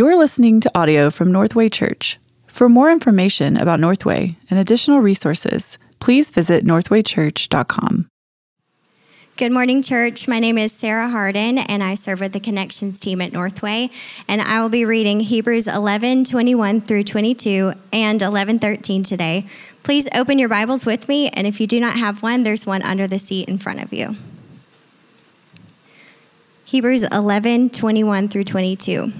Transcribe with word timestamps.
You're 0.00 0.16
listening 0.16 0.60
to 0.60 0.70
audio 0.74 1.10
from 1.10 1.30
Northway 1.30 1.68
Church. 1.68 2.18
For 2.46 2.70
more 2.70 2.90
information 2.90 3.58
about 3.58 3.80
Northway 3.80 4.38
and 4.48 4.58
additional 4.58 5.00
resources, 5.00 5.76
please 5.98 6.30
visit 6.30 6.64
northwaychurch.com. 6.64 8.08
Good 9.36 9.52
morning, 9.52 9.82
church. 9.82 10.26
My 10.26 10.38
name 10.38 10.56
is 10.56 10.72
Sarah 10.72 11.10
Harden, 11.10 11.58
and 11.58 11.82
I 11.84 11.96
serve 11.96 12.20
with 12.20 12.32
the 12.32 12.40
Connections 12.40 12.98
team 12.98 13.20
at 13.20 13.34
Northway. 13.34 13.90
And 14.26 14.40
I 14.40 14.62
will 14.62 14.70
be 14.70 14.86
reading 14.86 15.20
Hebrews 15.20 15.68
11 15.68 16.24
21 16.24 16.80
through 16.80 17.04
22 17.04 17.74
and 17.92 18.22
11 18.22 18.58
13 18.58 19.02
today. 19.02 19.46
Please 19.82 20.08
open 20.14 20.38
your 20.38 20.48
Bibles 20.48 20.86
with 20.86 21.10
me, 21.10 21.28
and 21.28 21.46
if 21.46 21.60
you 21.60 21.66
do 21.66 21.78
not 21.78 21.98
have 21.98 22.22
one, 22.22 22.42
there's 22.42 22.64
one 22.64 22.80
under 22.80 23.06
the 23.06 23.18
seat 23.18 23.50
in 23.50 23.58
front 23.58 23.82
of 23.82 23.92
you. 23.92 24.16
Hebrews 26.64 27.02
11 27.02 27.68
21 27.68 28.28
through 28.28 28.44
22. 28.44 29.12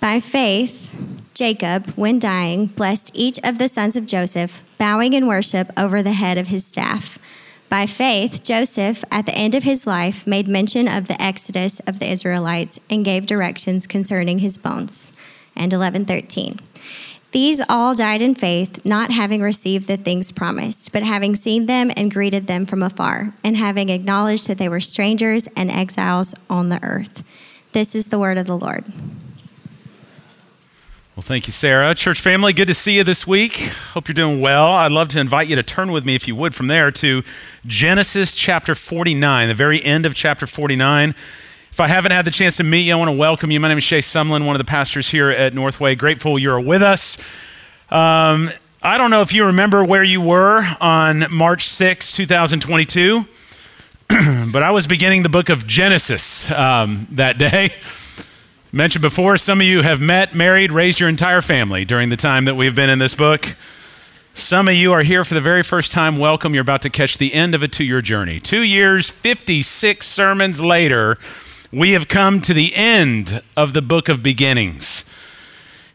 By 0.00 0.18
faith, 0.18 0.98
Jacob, 1.34 1.90
when 1.90 2.18
dying, 2.18 2.66
blessed 2.66 3.10
each 3.12 3.38
of 3.44 3.58
the 3.58 3.68
sons 3.68 3.96
of 3.96 4.06
Joseph, 4.06 4.62
bowing 4.78 5.12
in 5.12 5.26
worship 5.26 5.70
over 5.76 6.02
the 6.02 6.14
head 6.14 6.38
of 6.38 6.46
his 6.46 6.64
staff. 6.64 7.18
By 7.68 7.84
faith, 7.84 8.42
Joseph, 8.42 9.04
at 9.10 9.26
the 9.26 9.34
end 9.34 9.54
of 9.54 9.64
his 9.64 9.86
life, 9.86 10.26
made 10.26 10.48
mention 10.48 10.88
of 10.88 11.06
the 11.06 11.20
exodus 11.20 11.80
of 11.80 11.98
the 11.98 12.10
Israelites 12.10 12.80
and 12.88 13.04
gave 13.04 13.26
directions 13.26 13.86
concerning 13.86 14.38
his 14.38 14.56
bones. 14.56 15.12
And 15.54 15.70
1113. 15.70 16.60
These 17.32 17.60
all 17.68 17.94
died 17.94 18.22
in 18.22 18.34
faith, 18.34 18.82
not 18.86 19.10
having 19.10 19.42
received 19.42 19.86
the 19.86 19.98
things 19.98 20.32
promised, 20.32 20.92
but 20.92 21.02
having 21.02 21.36
seen 21.36 21.66
them 21.66 21.92
and 21.94 22.10
greeted 22.10 22.46
them 22.46 22.64
from 22.64 22.82
afar, 22.82 23.34
and 23.44 23.54
having 23.54 23.90
acknowledged 23.90 24.48
that 24.48 24.56
they 24.56 24.68
were 24.68 24.80
strangers 24.80 25.46
and 25.56 25.70
exiles 25.70 26.34
on 26.48 26.70
the 26.70 26.82
earth. 26.82 27.22
This 27.72 27.94
is 27.94 28.06
the 28.06 28.18
word 28.18 28.38
of 28.38 28.46
the 28.46 28.56
Lord. 28.56 28.86
Well, 31.16 31.22
thank 31.22 31.48
you, 31.48 31.52
Sarah. 31.52 31.92
Church 31.96 32.20
family, 32.20 32.52
good 32.52 32.68
to 32.68 32.74
see 32.74 32.96
you 32.96 33.02
this 33.02 33.26
week. 33.26 33.56
Hope 33.94 34.06
you're 34.06 34.14
doing 34.14 34.40
well. 34.40 34.70
I'd 34.70 34.92
love 34.92 35.08
to 35.08 35.18
invite 35.18 35.48
you 35.48 35.56
to 35.56 35.62
turn 35.62 35.90
with 35.90 36.04
me, 36.04 36.14
if 36.14 36.28
you 36.28 36.36
would, 36.36 36.54
from 36.54 36.68
there 36.68 36.92
to 36.92 37.24
Genesis 37.66 38.32
chapter 38.32 38.76
49, 38.76 39.48
the 39.48 39.54
very 39.54 39.82
end 39.82 40.06
of 40.06 40.14
chapter 40.14 40.46
49. 40.46 41.16
If 41.72 41.80
I 41.80 41.88
haven't 41.88 42.12
had 42.12 42.26
the 42.26 42.30
chance 42.30 42.58
to 42.58 42.64
meet 42.64 42.82
you, 42.82 42.92
I 42.92 42.96
want 42.96 43.08
to 43.08 43.16
welcome 43.16 43.50
you. 43.50 43.58
My 43.58 43.66
name 43.66 43.78
is 43.78 43.84
Shay 43.84 43.98
Sumlin, 43.98 44.46
one 44.46 44.54
of 44.54 44.58
the 44.58 44.64
pastors 44.64 45.10
here 45.10 45.30
at 45.30 45.52
Northway. 45.52 45.96
Grateful 45.96 46.38
you're 46.38 46.60
with 46.60 46.80
us. 46.80 47.18
Um, 47.90 48.48
I 48.80 48.96
don't 48.96 49.10
know 49.10 49.20
if 49.20 49.32
you 49.32 49.46
remember 49.46 49.84
where 49.84 50.04
you 50.04 50.20
were 50.20 50.64
on 50.80 51.26
March 51.28 51.66
6, 51.66 52.12
2022, 52.12 53.24
but 54.52 54.62
I 54.62 54.70
was 54.70 54.86
beginning 54.86 55.24
the 55.24 55.28
book 55.28 55.48
of 55.48 55.66
Genesis 55.66 56.48
um, 56.52 57.08
that 57.10 57.36
day. 57.36 57.74
Mentioned 58.72 59.02
before, 59.02 59.36
some 59.36 59.60
of 59.60 59.66
you 59.66 59.82
have 59.82 60.00
met, 60.00 60.32
married, 60.32 60.70
raised 60.70 61.00
your 61.00 61.08
entire 61.08 61.42
family 61.42 61.84
during 61.84 62.08
the 62.08 62.16
time 62.16 62.44
that 62.44 62.54
we've 62.54 62.74
been 62.74 62.88
in 62.88 63.00
this 63.00 63.16
book. 63.16 63.56
Some 64.32 64.68
of 64.68 64.74
you 64.74 64.92
are 64.92 65.02
here 65.02 65.24
for 65.24 65.34
the 65.34 65.40
very 65.40 65.64
first 65.64 65.90
time. 65.90 66.18
Welcome. 66.18 66.54
You're 66.54 66.62
about 66.62 66.82
to 66.82 66.90
catch 66.90 67.18
the 67.18 67.34
end 67.34 67.56
of 67.56 67.64
a 67.64 67.68
two 67.68 67.82
year 67.82 68.00
journey. 68.00 68.38
Two 68.38 68.62
years, 68.62 69.10
56 69.10 70.06
sermons 70.06 70.60
later, 70.60 71.18
we 71.72 71.92
have 71.92 72.06
come 72.06 72.40
to 72.42 72.54
the 72.54 72.72
end 72.76 73.42
of 73.56 73.72
the 73.72 73.82
book 73.82 74.08
of 74.08 74.22
beginnings. 74.22 75.04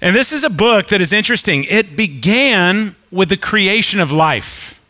And 0.01 0.13
this 0.13 0.33
is 0.33 0.43
a 0.43 0.49
book 0.49 0.89
that 0.89 0.99
is 0.99 1.13
interesting. 1.13 1.63
It 1.69 1.95
began 1.95 2.97
with 3.09 3.29
the 3.29 3.37
creation 3.37 4.01
of 4.01 4.11
life. 4.11 4.85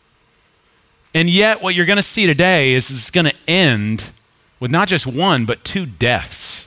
And 1.14 1.30
yet, 1.30 1.62
what 1.62 1.76
you're 1.76 1.86
going 1.86 1.98
to 1.98 2.02
see 2.02 2.26
today 2.26 2.72
is 2.72 2.90
it's 2.90 3.12
going 3.12 3.26
to 3.26 3.36
end 3.46 4.10
with 4.58 4.72
not 4.72 4.88
just 4.88 5.06
one, 5.06 5.46
but 5.46 5.62
two 5.62 5.86
deaths. 5.86 6.65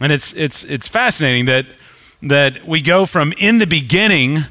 And 0.00 0.12
it's, 0.12 0.32
it's, 0.32 0.64
it's 0.64 0.88
fascinating 0.88 1.44
that, 1.44 1.66
that 2.22 2.66
we 2.66 2.80
go 2.80 3.04
from 3.04 3.32
in 3.38 3.58
the 3.58 3.66
beginning, 3.66 4.44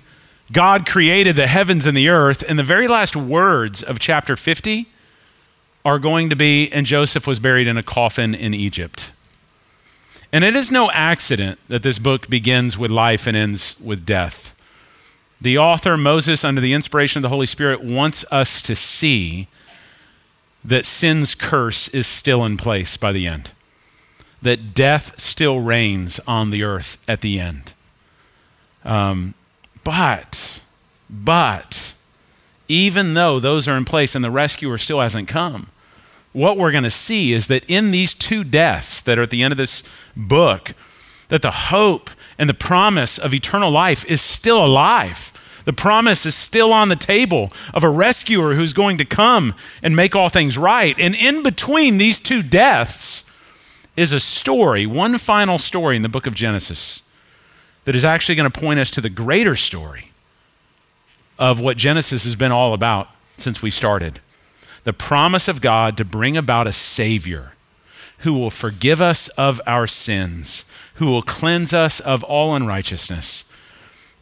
God 0.51 0.85
created 0.85 1.35
the 1.35 1.47
heavens 1.47 1.87
and 1.87 1.97
the 1.97 2.07
earth, 2.07 2.43
and 2.47 2.59
the 2.59 2.63
very 2.63 2.87
last 2.87 3.15
words 3.15 3.81
of 3.81 3.99
chapter 3.99 4.35
50 4.35 4.87
are 5.83 5.97
going 5.97 6.29
to 6.29 6.35
be, 6.35 6.71
and 6.71 6.85
Joseph 6.85 7.25
was 7.25 7.39
buried 7.39 7.67
in 7.67 7.77
a 7.77 7.83
coffin 7.83 8.35
in 8.35 8.53
Egypt. 8.53 9.11
And 10.31 10.43
it 10.43 10.55
is 10.55 10.71
no 10.71 10.91
accident 10.91 11.59
that 11.67 11.81
this 11.81 11.97
book 11.97 12.29
begins 12.29 12.77
with 12.77 12.91
life 12.91 13.25
and 13.25 13.35
ends 13.35 13.79
with 13.83 14.05
death. 14.05 14.55
The 15.41 15.57
author, 15.57 15.97
Moses, 15.97 16.43
under 16.43 16.61
the 16.61 16.73
inspiration 16.73 17.19
of 17.19 17.23
the 17.23 17.29
Holy 17.29 17.47
Spirit, 17.47 17.83
wants 17.83 18.23
us 18.29 18.61
to 18.63 18.75
see 18.75 19.47
that 20.63 20.85
sin's 20.85 21.33
curse 21.33 21.87
is 21.87 22.05
still 22.05 22.45
in 22.45 22.57
place 22.57 22.97
by 22.97 23.11
the 23.11 23.25
end 23.25 23.51
that 24.41 24.73
death 24.73 25.19
still 25.19 25.59
reigns 25.59 26.19
on 26.27 26.49
the 26.49 26.63
earth 26.63 27.03
at 27.07 27.21
the 27.21 27.39
end. 27.39 27.73
Um, 28.85 29.33
but, 29.83 30.61
but, 31.09 31.93
even 32.67 33.13
though 33.15 33.39
those 33.39 33.67
are 33.67 33.77
in 33.77 33.85
place 33.85 34.15
and 34.15 34.23
the 34.23 34.31
rescuer 34.31 34.77
still 34.77 35.01
hasn't 35.01 35.27
come, 35.27 35.69
what 36.31 36.57
we're 36.57 36.71
going 36.71 36.83
to 36.83 36.89
see 36.89 37.33
is 37.33 37.47
that 37.47 37.69
in 37.69 37.91
these 37.91 38.13
two 38.13 38.43
deaths 38.43 39.01
that 39.01 39.17
are 39.17 39.23
at 39.23 39.31
the 39.31 39.41
end 39.41 39.51
of 39.51 39.57
this 39.57 39.83
book, 40.15 40.73
that 41.29 41.41
the 41.41 41.51
hope 41.51 42.09
and 42.37 42.49
the 42.49 42.53
promise 42.53 43.17
of 43.17 43.33
eternal 43.33 43.71
life 43.71 44.05
is 44.05 44.21
still 44.21 44.63
alive. 44.63 45.33
The 45.65 45.73
promise 45.73 46.25
is 46.25 46.35
still 46.35 46.71
on 46.71 46.89
the 46.89 46.95
table 46.95 47.51
of 47.73 47.83
a 47.83 47.89
rescuer 47.89 48.55
who's 48.55 48.73
going 48.73 48.97
to 48.97 49.05
come 49.05 49.53
and 49.83 49.95
make 49.95 50.15
all 50.15 50.29
things 50.29 50.57
right. 50.57 50.95
And 50.97 51.15
in 51.15 51.43
between 51.43 51.97
these 51.97 52.19
two 52.19 52.41
deaths, 52.41 53.23
is 53.95 54.11
a 54.13 54.19
story, 54.19 54.85
one 54.85 55.17
final 55.17 55.57
story 55.57 55.95
in 55.95 56.01
the 56.01 56.09
book 56.09 56.27
of 56.27 56.35
Genesis 56.35 57.01
that 57.85 57.95
is 57.95 58.05
actually 58.05 58.35
going 58.35 58.49
to 58.49 58.59
point 58.59 58.79
us 58.79 58.91
to 58.91 59.01
the 59.01 59.09
greater 59.09 59.55
story 59.55 60.11
of 61.37 61.59
what 61.59 61.77
Genesis 61.77 62.23
has 62.23 62.35
been 62.35 62.51
all 62.51 62.73
about 62.73 63.09
since 63.37 63.61
we 63.61 63.69
started 63.69 64.19
the 64.83 64.93
promise 64.93 65.47
of 65.47 65.61
God 65.61 65.97
to 65.97 66.05
bring 66.05 66.37
about 66.37 66.67
a 66.67 66.71
Savior 66.71 67.53
who 68.19 68.33
will 68.33 68.49
forgive 68.49 69.01
us 69.01 69.27
of 69.29 69.61
our 69.65 69.87
sins, 69.87 70.65
who 70.95 71.05
will 71.05 71.21
cleanse 71.21 71.73
us 71.73 71.99
of 71.99 72.23
all 72.23 72.55
unrighteousness, 72.55 73.49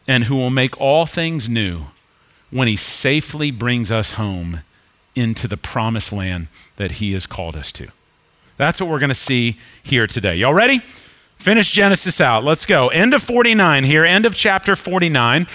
and 0.06 0.24
who 0.24 0.36
will 0.36 0.50
make 0.50 0.80
all 0.80 1.06
things 1.06 1.48
new 1.48 1.86
when 2.50 2.68
He 2.68 2.76
safely 2.76 3.50
brings 3.50 3.90
us 3.90 4.12
home 4.12 4.60
into 5.14 5.48
the 5.48 5.56
promised 5.56 6.12
land 6.12 6.48
that 6.76 6.92
He 6.92 7.12
has 7.12 7.26
called 7.26 7.56
us 7.56 7.72
to. 7.72 7.88
That's 8.58 8.80
what 8.80 8.90
we're 8.90 8.98
going 8.98 9.08
to 9.08 9.14
see 9.14 9.56
here 9.82 10.06
today. 10.06 10.36
Y'all 10.36 10.52
ready? 10.52 10.80
Finish 11.36 11.72
Genesis 11.72 12.20
out. 12.20 12.44
Let's 12.44 12.66
go. 12.66 12.88
End 12.88 13.14
of 13.14 13.22
49 13.22 13.84
here, 13.84 14.04
end 14.04 14.26
of 14.26 14.36
chapter 14.36 14.76
49. 14.76 15.46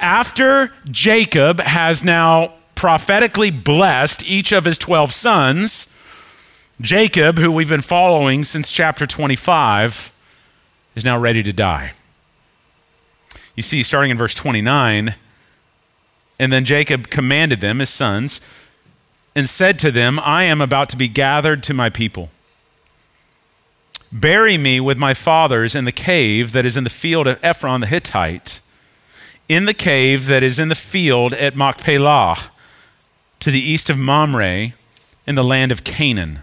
After 0.00 0.72
Jacob 0.90 1.60
has 1.60 2.02
now 2.02 2.54
prophetically 2.74 3.50
blessed 3.50 4.26
each 4.26 4.52
of 4.52 4.64
his 4.64 4.78
12 4.78 5.12
sons, 5.12 5.92
Jacob, 6.80 7.38
who 7.38 7.52
we've 7.52 7.68
been 7.68 7.82
following 7.82 8.42
since 8.42 8.70
chapter 8.70 9.06
25, 9.06 10.14
is 10.94 11.04
now 11.04 11.18
ready 11.18 11.42
to 11.42 11.52
die. 11.52 11.92
You 13.54 13.62
see, 13.62 13.82
starting 13.82 14.10
in 14.10 14.16
verse 14.16 14.34
29, 14.34 15.14
and 16.38 16.52
then 16.52 16.64
Jacob 16.64 17.08
commanded 17.08 17.60
them, 17.60 17.78
his 17.80 17.90
sons, 17.90 18.40
and 19.34 19.46
said 19.48 19.78
to 19.80 19.90
them, 19.90 20.18
I 20.20 20.44
am 20.44 20.62
about 20.62 20.88
to 20.90 20.96
be 20.96 21.08
gathered 21.08 21.62
to 21.64 21.74
my 21.74 21.90
people. 21.90 22.30
Bury 24.12 24.56
me 24.56 24.80
with 24.80 24.98
my 24.98 25.14
fathers 25.14 25.74
in 25.74 25.84
the 25.84 25.92
cave 25.92 26.52
that 26.52 26.64
is 26.64 26.76
in 26.76 26.84
the 26.84 26.90
field 26.90 27.26
of 27.26 27.38
Ephron 27.42 27.80
the 27.80 27.86
Hittite, 27.86 28.60
in 29.48 29.64
the 29.64 29.74
cave 29.74 30.26
that 30.26 30.42
is 30.42 30.58
in 30.58 30.68
the 30.68 30.74
field 30.74 31.32
at 31.34 31.56
Machpelah, 31.56 32.36
to 33.40 33.50
the 33.50 33.60
east 33.60 33.90
of 33.90 33.98
Mamre, 33.98 34.72
in 35.26 35.34
the 35.34 35.44
land 35.44 35.72
of 35.72 35.84
Canaan, 35.84 36.40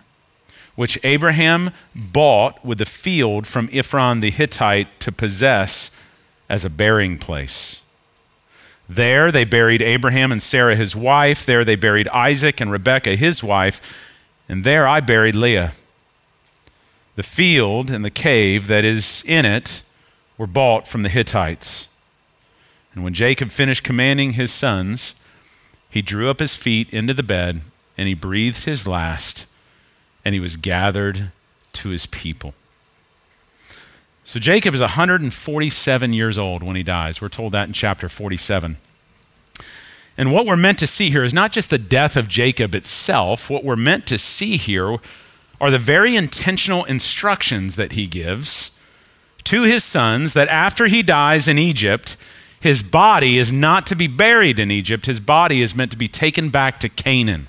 which 0.75 0.99
Abraham 1.03 1.71
bought 1.95 2.63
with 2.65 2.77
the 2.79 2.85
field 2.85 3.47
from 3.47 3.69
Ephron 3.71 4.19
the 4.19 4.31
Hittite 4.31 4.99
to 4.99 5.11
possess 5.11 5.91
as 6.49 6.65
a 6.65 6.69
burying 6.69 7.17
place. 7.17 7.81
There 8.89 9.31
they 9.31 9.45
buried 9.45 9.81
Abraham 9.81 10.31
and 10.31 10.41
Sarah 10.41 10.75
his 10.75 10.95
wife. 10.95 11.45
There 11.45 11.63
they 11.63 11.75
buried 11.75 12.07
Isaac 12.09 12.59
and 12.59 12.71
Rebekah 12.71 13.15
his 13.15 13.41
wife. 13.41 14.11
And 14.49 14.63
there 14.63 14.85
I 14.85 14.99
buried 14.99 15.35
Leah. 15.35 15.73
The 17.15 17.23
field 17.23 17.89
and 17.89 18.03
the 18.03 18.09
cave 18.09 18.67
that 18.67 18.83
is 18.83 19.23
in 19.27 19.45
it 19.45 19.83
were 20.37 20.47
bought 20.47 20.87
from 20.87 21.03
the 21.03 21.09
Hittites. 21.09 21.87
And 22.93 23.03
when 23.03 23.13
Jacob 23.13 23.49
finished 23.49 23.83
commanding 23.83 24.33
his 24.33 24.51
sons, 24.51 25.15
he 25.89 26.01
drew 26.01 26.29
up 26.29 26.39
his 26.39 26.55
feet 26.55 26.89
into 26.91 27.13
the 27.13 27.23
bed 27.23 27.61
and 27.97 28.07
he 28.07 28.13
breathed 28.13 28.65
his 28.65 28.87
last 28.87 29.45
and 30.25 30.33
he 30.33 30.39
was 30.39 30.57
gathered 30.57 31.31
to 31.73 31.89
his 31.89 32.05
people. 32.07 32.53
So 34.25 34.39
Jacob 34.39 34.73
is 34.73 34.81
147 34.81 36.13
years 36.13 36.37
old 36.37 36.63
when 36.63 36.75
he 36.75 36.83
dies. 36.83 37.21
We're 37.21 37.29
told 37.29 37.51
that 37.51 37.67
in 37.67 37.73
chapter 37.73 38.07
47. 38.07 38.77
And 40.17 40.31
what 40.31 40.45
we're 40.45 40.55
meant 40.55 40.79
to 40.79 40.87
see 40.87 41.09
here 41.09 41.23
is 41.23 41.33
not 41.33 41.51
just 41.51 41.69
the 41.69 41.77
death 41.77 42.15
of 42.15 42.27
Jacob 42.27 42.73
itself, 42.73 43.49
what 43.49 43.63
we're 43.63 43.75
meant 43.75 44.05
to 44.07 44.17
see 44.17 44.57
here 44.57 44.97
are 45.63 45.71
the 45.71 45.79
very 45.79 46.17
intentional 46.17 46.83
instructions 46.83 47.77
that 47.77 47.93
he 47.93 48.05
gives 48.05 48.77
to 49.45 49.63
his 49.63 49.81
sons 49.81 50.33
that 50.33 50.49
after 50.49 50.87
he 50.87 51.01
dies 51.01 51.47
in 51.47 51.57
Egypt, 51.57 52.17
his 52.59 52.83
body 52.83 53.37
is 53.37 53.49
not 53.49 53.85
to 53.85 53.95
be 53.95 54.05
buried 54.05 54.59
in 54.59 54.69
Egypt. 54.69 55.05
His 55.05 55.21
body 55.21 55.61
is 55.61 55.73
meant 55.73 55.89
to 55.91 55.97
be 55.97 56.09
taken 56.09 56.49
back 56.49 56.81
to 56.81 56.89
Canaan. 56.89 57.47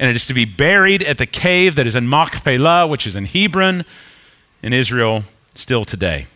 And 0.00 0.10
it 0.10 0.16
is 0.16 0.26
to 0.26 0.34
be 0.34 0.46
buried 0.46 1.00
at 1.00 1.18
the 1.18 1.26
cave 1.26 1.76
that 1.76 1.86
is 1.86 1.94
in 1.94 2.08
Machpelah, 2.08 2.88
which 2.88 3.06
is 3.06 3.14
in 3.14 3.26
Hebron, 3.26 3.84
in 4.60 4.72
Israel, 4.72 5.22
still 5.54 5.84
today. 5.84 6.26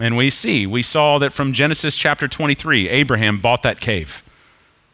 And 0.00 0.16
we 0.16 0.30
see, 0.30 0.66
we 0.66 0.82
saw 0.82 1.18
that 1.18 1.34
from 1.34 1.52
Genesis 1.52 1.96
chapter 1.96 2.28
23, 2.28 2.88
Abraham 2.88 3.40
bought 3.40 3.62
that 3.62 3.78
cave. 3.78 4.22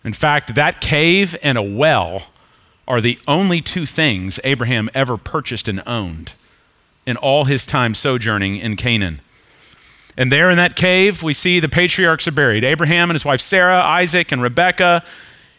In 0.03 0.12
fact, 0.12 0.56
that 0.56 0.81
cave 0.81 1.37
and 1.41 1.56
a 1.56 1.62
well 1.62 2.33
are 2.88 3.00
the 3.00 3.19
only 3.29 3.61
two 3.61 3.87
things 3.87 4.40
Abraham 4.43 4.90
ever 4.94 5.17
purchased 5.17 5.69
and 5.69 5.82
owned 5.87 6.32
in 7.06 7.17
all 7.19 7.44
his 7.44 7.67
time 7.67 7.94
sojourning 7.94 8.56
in 8.56 8.75
Canaan. 8.75 9.20
And 10.17 10.32
there 10.32 10.50
in 10.50 10.56
that 10.56 10.75
cave, 10.75 11.23
we 11.23 11.32
see 11.32 11.61
the 11.61 11.69
patriarchs 11.69 12.26
are 12.26 12.32
buried 12.32 12.64
Abraham 12.64 13.11
and 13.11 13.14
his 13.14 13.25
wife 13.25 13.40
Sarah, 13.40 13.81
Isaac 13.81 14.32
and 14.32 14.43
Rebekah, 14.43 15.05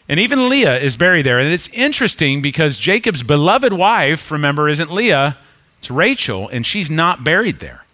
and 0.08 0.20
even 0.20 0.48
Leah 0.48 0.78
is 0.78 0.96
buried 0.96 1.24
there. 1.24 1.38
And 1.38 1.52
it's 1.52 1.68
interesting 1.68 2.42
because 2.42 2.76
Jacob's 2.76 3.22
beloved 3.22 3.72
wife, 3.72 4.30
remember, 4.30 4.68
isn't 4.68 4.92
Leah, 4.92 5.38
it's 5.78 5.90
Rachel, 5.90 6.48
and 6.48 6.66
she's 6.66 6.90
not 6.90 7.24
buried 7.24 7.60
there. 7.60 7.84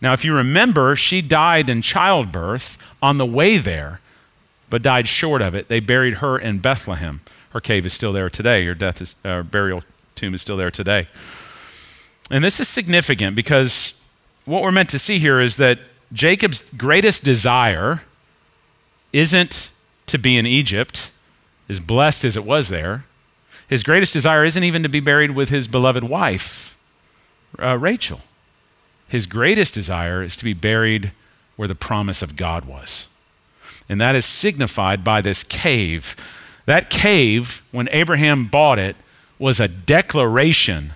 Now, 0.00 0.12
if 0.12 0.24
you 0.24 0.34
remember, 0.36 0.96
she 0.96 1.22
died 1.22 1.70
in 1.70 1.80
childbirth 1.80 2.76
on 3.00 3.16
the 3.16 3.24
way 3.24 3.56
there, 3.56 4.00
but 4.68 4.82
died 4.82 5.08
short 5.08 5.40
of 5.40 5.54
it. 5.54 5.68
They 5.68 5.80
buried 5.80 6.14
her 6.14 6.36
in 6.36 6.58
Bethlehem. 6.58 7.22
Her 7.54 7.60
cave 7.60 7.86
is 7.86 7.94
still 7.94 8.12
there 8.12 8.28
today. 8.28 8.74
Death 8.74 9.00
is, 9.00 9.14
uh, 9.24 9.42
burial 9.42 9.84
tomb 10.16 10.34
is 10.34 10.42
still 10.42 10.56
there 10.56 10.72
today. 10.72 11.08
And 12.30 12.42
this 12.42 12.58
is 12.58 12.68
significant 12.68 13.36
because 13.36 14.02
what 14.44 14.62
we're 14.62 14.72
meant 14.72 14.90
to 14.90 14.98
see 14.98 15.20
here 15.20 15.40
is 15.40 15.56
that 15.56 15.78
Jacob's 16.12 16.62
greatest 16.74 17.22
desire 17.22 18.02
isn't 19.12 19.70
to 20.06 20.18
be 20.18 20.36
in 20.36 20.46
Egypt, 20.46 21.12
as 21.68 21.78
blessed 21.78 22.24
as 22.24 22.36
it 22.36 22.44
was 22.44 22.68
there. 22.68 23.04
His 23.68 23.84
greatest 23.84 24.12
desire 24.12 24.44
isn't 24.44 24.64
even 24.64 24.82
to 24.82 24.88
be 24.88 25.00
buried 25.00 25.36
with 25.36 25.48
his 25.48 25.68
beloved 25.68 26.04
wife, 26.04 26.76
uh, 27.62 27.78
Rachel. 27.78 28.20
His 29.08 29.26
greatest 29.26 29.74
desire 29.74 30.22
is 30.24 30.36
to 30.36 30.44
be 30.44 30.54
buried 30.54 31.12
where 31.56 31.68
the 31.68 31.74
promise 31.74 32.20
of 32.20 32.34
God 32.36 32.64
was. 32.64 33.06
And 33.88 34.00
that 34.00 34.16
is 34.16 34.26
signified 34.26 35.04
by 35.04 35.20
this 35.20 35.44
cave. 35.44 36.16
That 36.66 36.90
cave, 36.90 37.62
when 37.72 37.88
Abraham 37.90 38.46
bought 38.46 38.78
it, 38.78 38.96
was 39.38 39.60
a 39.60 39.68
declaration 39.68 40.94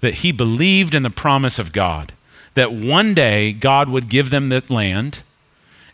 that 0.00 0.14
he 0.14 0.32
believed 0.32 0.94
in 0.94 1.02
the 1.02 1.10
promise 1.10 1.58
of 1.58 1.72
God 1.72 2.12
that 2.58 2.72
one 2.72 3.14
day 3.14 3.52
God 3.52 3.88
would 3.88 4.08
give 4.08 4.30
them 4.30 4.48
that 4.48 4.68
land, 4.68 5.22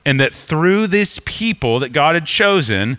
and 0.02 0.18
that 0.18 0.34
through 0.34 0.86
this 0.86 1.20
people 1.26 1.78
that 1.78 1.92
God 1.92 2.14
had 2.14 2.24
chosen, 2.24 2.98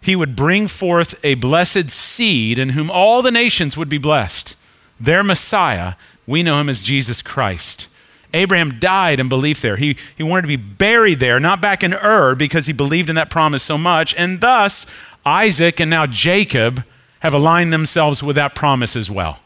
he 0.00 0.16
would 0.16 0.34
bring 0.34 0.66
forth 0.66 1.14
a 1.22 1.34
blessed 1.34 1.90
seed 1.90 2.58
in 2.58 2.70
whom 2.70 2.90
all 2.90 3.20
the 3.20 3.30
nations 3.30 3.76
would 3.76 3.90
be 3.90 3.98
blessed. 3.98 4.56
Their 4.98 5.22
Messiah, 5.22 5.94
we 6.26 6.42
know 6.42 6.58
him 6.58 6.70
as 6.70 6.82
Jesus 6.82 7.20
Christ. 7.20 7.88
Abraham 8.32 8.78
died 8.78 9.20
in 9.20 9.28
belief 9.28 9.60
there. 9.60 9.76
He, 9.76 9.96
he 10.16 10.22
wanted 10.22 10.42
to 10.42 10.48
be 10.48 10.56
buried 10.56 11.20
there, 11.20 11.38
not 11.38 11.60
back 11.60 11.82
in 11.82 11.92
Ur, 11.92 12.34
because 12.34 12.64
he 12.64 12.72
believed 12.72 13.10
in 13.10 13.16
that 13.16 13.28
promise 13.28 13.62
so 13.62 13.76
much. 13.76 14.14
And 14.14 14.40
thus, 14.40 14.86
Isaac 15.24 15.80
and 15.80 15.90
now 15.90 16.06
Jacob 16.06 16.84
have 17.20 17.34
aligned 17.34 17.72
themselves 17.72 18.22
with 18.22 18.36
that 18.36 18.54
promise 18.54 18.96
as 18.96 19.10
well. 19.10 19.40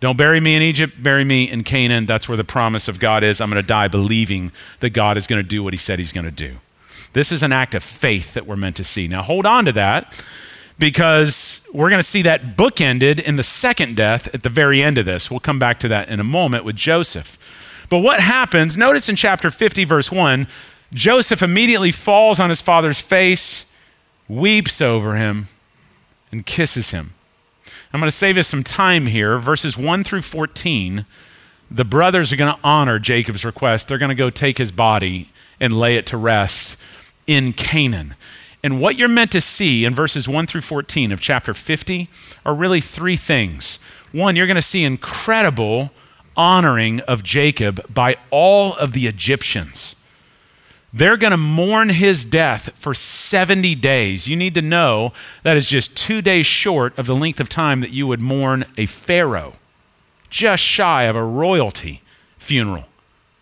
Don't 0.00 0.16
bury 0.16 0.40
me 0.40 0.54
in 0.54 0.62
Egypt, 0.62 1.02
bury 1.02 1.24
me 1.24 1.50
in 1.50 1.64
Canaan. 1.64 2.06
That's 2.06 2.28
where 2.28 2.36
the 2.36 2.44
promise 2.44 2.86
of 2.86 3.00
God 3.00 3.24
is. 3.24 3.40
I'm 3.40 3.50
going 3.50 3.60
to 3.60 3.66
die 3.66 3.88
believing 3.88 4.52
that 4.80 4.90
God 4.90 5.16
is 5.16 5.26
going 5.26 5.42
to 5.42 5.48
do 5.48 5.62
what 5.62 5.72
he 5.72 5.78
said 5.78 5.98
he's 5.98 6.12
going 6.12 6.26
to 6.26 6.30
do. 6.30 6.58
This 7.14 7.32
is 7.32 7.42
an 7.42 7.52
act 7.52 7.74
of 7.74 7.82
faith 7.82 8.34
that 8.34 8.46
we're 8.46 8.56
meant 8.56 8.76
to 8.76 8.84
see. 8.84 9.08
Now, 9.08 9.22
hold 9.22 9.46
on 9.46 9.64
to 9.64 9.72
that 9.72 10.22
because 10.78 11.66
we're 11.72 11.88
going 11.88 12.02
to 12.02 12.08
see 12.08 12.22
that 12.22 12.56
bookended 12.56 13.20
in 13.20 13.36
the 13.36 13.42
second 13.42 13.96
death 13.96 14.32
at 14.34 14.42
the 14.42 14.48
very 14.48 14.82
end 14.82 14.98
of 14.98 15.06
this. 15.06 15.30
We'll 15.30 15.40
come 15.40 15.58
back 15.58 15.80
to 15.80 15.88
that 15.88 16.08
in 16.08 16.20
a 16.20 16.24
moment 16.24 16.64
with 16.64 16.76
Joseph. 16.76 17.36
But 17.88 17.98
what 17.98 18.20
happens, 18.20 18.76
notice 18.76 19.08
in 19.08 19.16
chapter 19.16 19.50
50, 19.50 19.84
verse 19.84 20.12
1, 20.12 20.46
Joseph 20.92 21.42
immediately 21.42 21.90
falls 21.90 22.38
on 22.38 22.50
his 22.50 22.62
father's 22.62 23.00
face, 23.00 23.67
weeps 24.28 24.80
over 24.80 25.16
him, 25.16 25.46
and 26.30 26.44
kisses 26.44 26.90
him. 26.90 27.14
I'm 27.92 28.00
going 28.00 28.10
to 28.10 28.16
save 28.16 28.36
us 28.36 28.46
some 28.46 28.64
time 28.64 29.06
here. 29.06 29.38
Verses 29.38 29.76
1 29.76 30.04
through 30.04 30.22
14, 30.22 31.06
the 31.70 31.84
brothers 31.84 32.32
are 32.32 32.36
going 32.36 32.54
to 32.54 32.60
honor 32.62 32.98
Jacob's 32.98 33.44
request. 33.44 33.88
They're 33.88 33.98
going 33.98 34.10
to 34.10 34.14
go 34.14 34.30
take 34.30 34.58
his 34.58 34.72
body 34.72 35.30
and 35.58 35.72
lay 35.72 35.96
it 35.96 36.06
to 36.06 36.16
rest 36.16 36.80
in 37.26 37.52
Canaan. 37.52 38.14
And 38.62 38.80
what 38.80 38.96
you're 38.96 39.08
meant 39.08 39.32
to 39.32 39.40
see 39.40 39.84
in 39.84 39.94
verses 39.94 40.28
1 40.28 40.46
through 40.46 40.62
14 40.62 41.12
of 41.12 41.20
chapter 41.20 41.54
50 41.54 42.08
are 42.44 42.54
really 42.54 42.80
three 42.80 43.16
things. 43.16 43.78
One, 44.12 44.36
you're 44.36 44.46
going 44.46 44.56
to 44.56 44.62
see 44.62 44.84
incredible 44.84 45.92
honoring 46.36 47.00
of 47.00 47.22
Jacob 47.22 47.92
by 47.92 48.16
all 48.30 48.74
of 48.74 48.92
the 48.92 49.06
Egyptians. 49.06 49.96
They're 50.92 51.18
going 51.18 51.32
to 51.32 51.36
mourn 51.36 51.90
his 51.90 52.24
death 52.24 52.70
for 52.74 52.94
70 52.94 53.74
days. 53.74 54.26
You 54.26 54.36
need 54.36 54.54
to 54.54 54.62
know 54.62 55.12
that 55.42 55.56
is 55.56 55.68
just 55.68 55.96
two 55.96 56.22
days 56.22 56.46
short 56.46 56.98
of 56.98 57.06
the 57.06 57.14
length 57.14 57.40
of 57.40 57.48
time 57.48 57.80
that 57.80 57.90
you 57.90 58.06
would 58.06 58.20
mourn 58.20 58.64
a 58.78 58.86
pharaoh, 58.86 59.54
just 60.30 60.62
shy 60.62 61.02
of 61.02 61.14
a 61.14 61.22
royalty 61.22 62.00
funeral. 62.38 62.84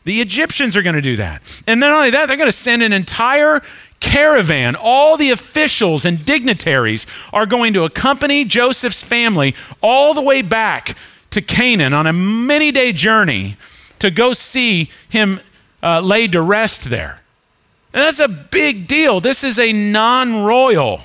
The 0.02 0.20
Egyptians 0.20 0.76
are 0.76 0.82
going 0.82 0.96
to 0.96 1.02
do 1.02 1.16
that. 1.16 1.62
And 1.66 1.80
not 1.80 1.92
only 1.92 2.10
that, 2.10 2.26
they're 2.26 2.36
going 2.36 2.48
to 2.48 2.52
send 2.52 2.82
an 2.82 2.92
entire 2.92 3.60
caravan. 3.98 4.76
All 4.76 5.16
the 5.16 5.30
officials 5.30 6.04
and 6.04 6.24
dignitaries 6.24 7.06
are 7.32 7.46
going 7.46 7.72
to 7.74 7.84
accompany 7.84 8.44
Joseph's 8.44 9.02
family 9.02 9.54
all 9.82 10.14
the 10.14 10.22
way 10.22 10.42
back 10.42 10.96
to 11.30 11.40
Canaan 11.40 11.92
on 11.92 12.06
a 12.06 12.12
many 12.12 12.70
day 12.70 12.92
journey 12.92 13.56
to 13.98 14.10
go 14.10 14.32
see 14.32 14.90
him 15.08 15.40
uh, 15.82 16.00
laid 16.00 16.32
to 16.32 16.40
rest 16.40 16.88
there. 16.88 17.20
And 17.96 18.04
that's 18.04 18.18
a 18.18 18.28
big 18.28 18.86
deal. 18.86 19.20
This 19.20 19.42
is 19.42 19.58
a 19.58 19.72
non 19.72 20.44
royal, 20.44 21.00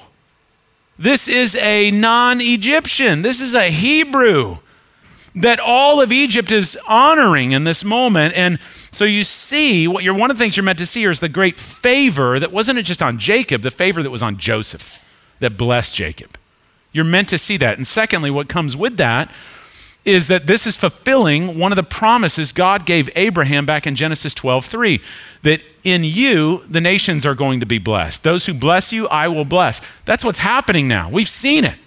this 0.99 1.25
is 1.25 1.55
a 1.55 1.89
non 1.89 2.41
Egyptian, 2.41 3.21
this 3.21 3.39
is 3.39 3.55
a 3.55 3.71
Hebrew 3.71 4.57
that 5.33 5.57
all 5.57 6.01
of 6.01 6.11
Egypt 6.11 6.51
is 6.51 6.77
honoring 6.89 7.53
in 7.53 7.63
this 7.63 7.85
moment. 7.85 8.33
And 8.35 8.59
so 8.91 9.05
you 9.05 9.23
see, 9.23 9.87
what 9.87 10.03
you're, 10.03 10.13
one 10.13 10.29
of 10.29 10.37
the 10.37 10.43
things 10.43 10.57
you're 10.57 10.65
meant 10.65 10.79
to 10.79 10.85
see 10.85 10.99
here 10.99 11.11
is 11.11 11.21
the 11.21 11.29
great 11.29 11.57
favor 11.57 12.37
that 12.39 12.51
wasn't 12.51 12.77
it 12.77 12.83
just 12.83 13.01
on 13.01 13.17
Jacob, 13.17 13.61
the 13.61 13.71
favor 13.71 14.03
that 14.03 14.09
was 14.09 14.21
on 14.21 14.37
Joseph 14.37 15.01
that 15.39 15.55
blessed 15.55 15.95
Jacob. 15.95 16.31
You're 16.91 17.05
meant 17.05 17.29
to 17.29 17.37
see 17.37 17.55
that. 17.55 17.77
And 17.77 17.87
secondly, 17.87 18.29
what 18.29 18.49
comes 18.49 18.75
with 18.75 18.97
that 18.97 19.31
is 20.03 20.27
that 20.27 20.47
this 20.47 20.65
is 20.65 20.75
fulfilling 20.75 21.59
one 21.59 21.71
of 21.71 21.75
the 21.75 21.83
promises 21.83 22.51
God 22.51 22.85
gave 22.85 23.09
Abraham 23.15 23.65
back 23.65 23.85
in 23.85 23.95
Genesis 23.95 24.33
12 24.33 24.65
3 24.65 25.01
that 25.43 25.61
in 25.83 26.03
you 26.03 26.63
the 26.67 26.81
nations 26.81 27.25
are 27.25 27.35
going 27.35 27.59
to 27.59 27.65
be 27.65 27.77
blessed. 27.77 28.23
Those 28.23 28.45
who 28.45 28.53
bless 28.53 28.91
you, 28.91 29.07
I 29.09 29.27
will 29.27 29.45
bless. 29.45 29.81
That's 30.05 30.23
what's 30.23 30.39
happening 30.39 30.87
now. 30.87 31.09
We've 31.09 31.29
seen 31.29 31.65
it. 31.65 31.77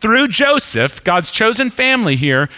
Through 0.00 0.28
Joseph, 0.28 1.02
God's 1.04 1.30
chosen 1.30 1.70
family 1.70 2.16
here, 2.16 2.48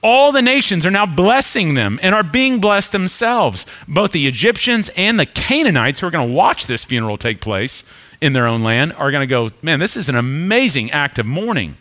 all 0.00 0.32
the 0.32 0.42
nations 0.42 0.84
are 0.84 0.90
now 0.90 1.06
blessing 1.06 1.74
them 1.74 1.98
and 2.02 2.14
are 2.14 2.22
being 2.22 2.60
blessed 2.60 2.92
themselves. 2.92 3.66
Both 3.88 4.12
the 4.12 4.26
Egyptians 4.26 4.90
and 4.96 5.18
the 5.18 5.26
Canaanites 5.26 6.00
who 6.00 6.06
are 6.06 6.10
going 6.10 6.28
to 6.28 6.34
watch 6.34 6.66
this 6.66 6.84
funeral 6.84 7.16
take 7.16 7.40
place 7.40 7.84
in 8.20 8.32
their 8.32 8.46
own 8.46 8.62
land 8.62 8.92
are 8.94 9.10
going 9.10 9.22
to 9.22 9.26
go, 9.26 9.48
man, 9.62 9.80
this 9.80 9.96
is 9.96 10.08
an 10.08 10.14
amazing 10.14 10.90
act 10.90 11.18
of 11.18 11.26
mourning. 11.26 11.76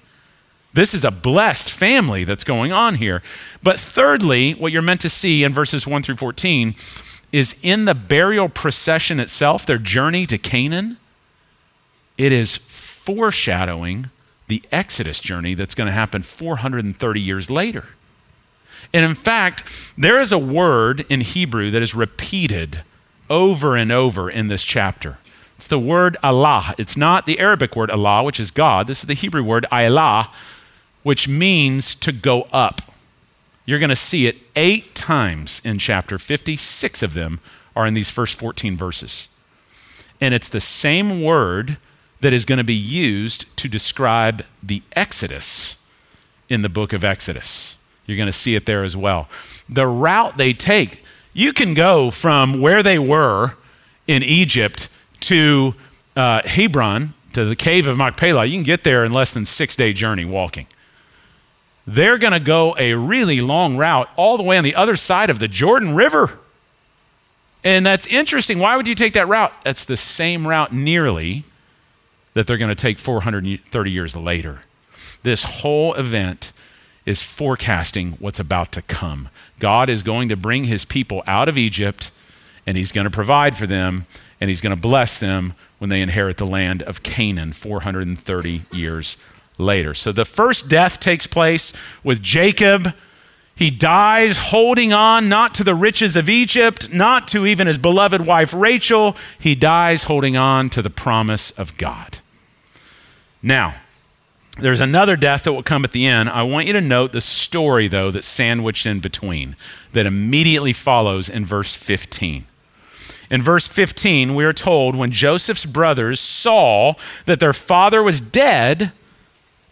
This 0.73 0.93
is 0.93 1.05
a 1.05 1.11
blessed 1.11 1.69
family 1.69 2.23
that's 2.23 2.43
going 2.43 2.71
on 2.71 2.95
here. 2.95 3.21
But 3.61 3.79
thirdly, 3.79 4.53
what 4.53 4.71
you're 4.71 4.81
meant 4.81 5.01
to 5.01 5.09
see 5.09 5.43
in 5.43 5.53
verses 5.53 5.85
1 5.85 6.03
through 6.03 6.15
14 6.15 6.75
is 7.31 7.55
in 7.61 7.85
the 7.85 7.95
burial 7.95 8.49
procession 8.49 9.19
itself, 9.19 9.65
their 9.65 9.77
journey 9.77 10.25
to 10.27 10.37
Canaan, 10.37 10.97
it 12.17 12.31
is 12.31 12.57
foreshadowing 12.57 14.09
the 14.47 14.63
Exodus 14.71 15.19
journey 15.19 15.53
that's 15.53 15.75
going 15.75 15.87
to 15.87 15.93
happen 15.93 16.21
430 16.21 17.19
years 17.19 17.49
later. 17.49 17.85
And 18.93 19.03
in 19.03 19.15
fact, 19.15 19.93
there 19.97 20.21
is 20.21 20.31
a 20.31 20.37
word 20.37 21.05
in 21.09 21.21
Hebrew 21.21 21.71
that 21.71 21.81
is 21.81 21.95
repeated 21.95 22.83
over 23.29 23.75
and 23.75 23.91
over 23.91 24.29
in 24.29 24.47
this 24.47 24.63
chapter. 24.63 25.17
It's 25.57 25.67
the 25.67 25.79
word 25.79 26.17
Allah. 26.21 26.75
It's 26.77 26.97
not 26.97 27.25
the 27.25 27.39
Arabic 27.39 27.75
word 27.75 27.89
Allah, 27.89 28.23
which 28.23 28.39
is 28.39 28.51
God. 28.51 28.87
This 28.87 28.99
is 28.99 29.07
the 29.07 29.13
Hebrew 29.13 29.43
word 29.43 29.65
Ilah, 29.71 30.29
which 31.03 31.27
means 31.27 31.95
to 31.95 32.11
go 32.11 32.47
up. 32.51 32.81
You're 33.65 33.79
going 33.79 33.89
to 33.89 33.95
see 33.95 34.27
it 34.27 34.37
eight 34.55 34.95
times 34.95 35.61
in 35.63 35.79
chapter 35.79 36.17
50. 36.17 36.57
Six 36.57 37.03
of 37.03 37.13
them 37.13 37.39
are 37.75 37.85
in 37.85 37.93
these 37.93 38.09
first 38.09 38.35
14 38.35 38.75
verses. 38.75 39.29
And 40.19 40.33
it's 40.33 40.49
the 40.49 40.61
same 40.61 41.21
word 41.21 41.77
that 42.21 42.33
is 42.33 42.45
going 42.45 42.57
to 42.57 42.63
be 42.63 42.73
used 42.73 43.55
to 43.57 43.67
describe 43.67 44.43
the 44.61 44.81
Exodus 44.93 45.75
in 46.49 46.61
the 46.61 46.69
book 46.69 46.93
of 46.93 47.03
Exodus. 47.03 47.75
You're 48.05 48.17
going 48.17 48.27
to 48.27 48.33
see 48.33 48.55
it 48.55 48.65
there 48.65 48.83
as 48.83 48.95
well. 48.95 49.29
The 49.69 49.87
route 49.87 50.37
they 50.37 50.53
take 50.53 51.03
You 51.35 51.51
can 51.51 51.73
go 51.73 52.11
from 52.11 52.61
where 52.61 52.83
they 52.83 52.99
were 52.99 53.55
in 54.05 54.21
Egypt 54.21 54.87
to 55.21 55.73
uh, 56.15 56.41
Hebron, 56.45 57.15
to 57.33 57.43
the 57.45 57.55
cave 57.55 57.87
of 57.87 57.97
Machpelah. 57.97 58.45
You 58.45 58.57
can 58.57 58.63
get 58.63 58.83
there 58.83 59.03
in 59.03 59.11
less 59.11 59.33
than 59.33 59.45
six 59.45 59.75
day 59.75 59.93
journey 59.93 60.25
walking. 60.25 60.67
They're 61.85 62.17
going 62.17 62.33
to 62.33 62.39
go 62.39 62.75
a 62.77 62.93
really 62.93 63.41
long 63.41 63.77
route 63.77 64.09
all 64.15 64.37
the 64.37 64.43
way 64.43 64.57
on 64.57 64.63
the 64.63 64.75
other 64.75 64.95
side 64.95 65.29
of 65.29 65.39
the 65.39 65.47
Jordan 65.47 65.95
River. 65.95 66.39
And 67.63 67.85
that's 67.85 68.07
interesting. 68.07 68.59
Why 68.59 68.77
would 68.77 68.87
you 68.87 68.95
take 68.95 69.13
that 69.13 69.27
route? 69.27 69.53
That's 69.63 69.85
the 69.85 69.97
same 69.97 70.47
route 70.47 70.73
nearly 70.73 71.45
that 72.33 72.47
they're 72.47 72.57
going 72.57 72.69
to 72.69 72.75
take 72.75 72.97
430 72.97 73.91
years 73.91 74.15
later. 74.15 74.59
This 75.23 75.43
whole 75.43 75.93
event 75.93 76.51
is 77.05 77.21
forecasting 77.21 78.13
what's 78.13 78.39
about 78.39 78.71
to 78.73 78.81
come. 78.81 79.29
God 79.59 79.89
is 79.89 80.03
going 80.03 80.29
to 80.29 80.35
bring 80.35 80.65
his 80.65 80.85
people 80.85 81.23
out 81.27 81.49
of 81.49 81.57
Egypt 81.57 82.11
and 82.65 82.77
he's 82.77 82.91
going 82.91 83.05
to 83.05 83.11
provide 83.11 83.57
for 83.57 83.67
them 83.67 84.05
and 84.39 84.49
he's 84.49 84.61
going 84.61 84.75
to 84.75 84.81
bless 84.81 85.19
them 85.19 85.53
when 85.79 85.89
they 85.89 86.01
inherit 86.01 86.37
the 86.37 86.45
land 86.45 86.81
of 86.83 87.03
Canaan 87.03 87.51
430 87.53 88.61
years 88.71 89.17
later. 89.57 89.93
So 89.93 90.11
the 90.11 90.25
first 90.25 90.69
death 90.69 90.99
takes 90.99 91.27
place 91.27 91.73
with 92.03 92.21
Jacob. 92.21 92.93
He 93.55 93.69
dies 93.69 94.37
holding 94.37 94.93
on 94.93 95.29
not 95.29 95.53
to 95.55 95.63
the 95.63 95.75
riches 95.75 96.15
of 96.15 96.27
Egypt, 96.29 96.91
not 96.91 97.27
to 97.29 97.45
even 97.45 97.67
his 97.67 97.77
beloved 97.77 98.25
wife 98.25 98.53
Rachel. 98.53 99.15
He 99.39 99.55
dies 99.55 100.03
holding 100.03 100.35
on 100.35 100.69
to 100.71 100.81
the 100.81 100.89
promise 100.89 101.51
of 101.51 101.77
God. 101.77 102.19
Now, 103.41 103.75
there's 104.59 104.81
another 104.81 105.15
death 105.15 105.43
that 105.43 105.53
will 105.53 105.63
come 105.63 105.83
at 105.83 105.91
the 105.91 106.05
end. 106.05 106.29
I 106.29 106.43
want 106.43 106.67
you 106.67 106.73
to 106.73 106.81
note 106.81 107.11
the 107.11 107.21
story, 107.21 107.87
though, 107.87 108.11
that's 108.11 108.27
sandwiched 108.27 108.85
in 108.85 108.99
between 108.99 109.55
that 109.93 110.05
immediately 110.05 110.73
follows 110.73 111.27
in 111.27 111.45
verse 111.45 111.75
15. 111.75 112.45
In 113.31 113.41
verse 113.41 113.67
15, 113.67 114.35
we 114.35 114.45
are 114.45 114.53
told 114.53 114.95
when 114.95 115.11
Joseph's 115.11 115.65
brothers 115.65 116.19
saw 116.19 116.93
that 117.25 117.39
their 117.39 117.53
father 117.53 118.03
was 118.03 118.21
dead, 118.21 118.91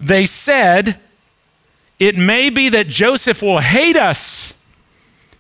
they 0.02 0.26
said, 0.26 1.00
It 2.00 2.18
may 2.18 2.50
be 2.50 2.70
that 2.70 2.88
Joseph 2.88 3.42
will 3.42 3.60
hate 3.60 3.96
us 3.96 4.54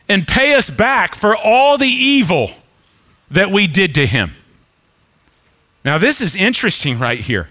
and 0.08 0.28
pay 0.28 0.54
us 0.54 0.70
back 0.70 1.16
for 1.16 1.36
all 1.36 1.78
the 1.78 1.88
evil 1.88 2.52
that 3.30 3.50
we 3.50 3.68
did 3.68 3.96
to 3.96 4.06
him. 4.06 4.32
Now, 5.84 5.98
this 5.98 6.22
is 6.22 6.36
interesting 6.36 7.00
right 7.00 7.20
here 7.20 7.50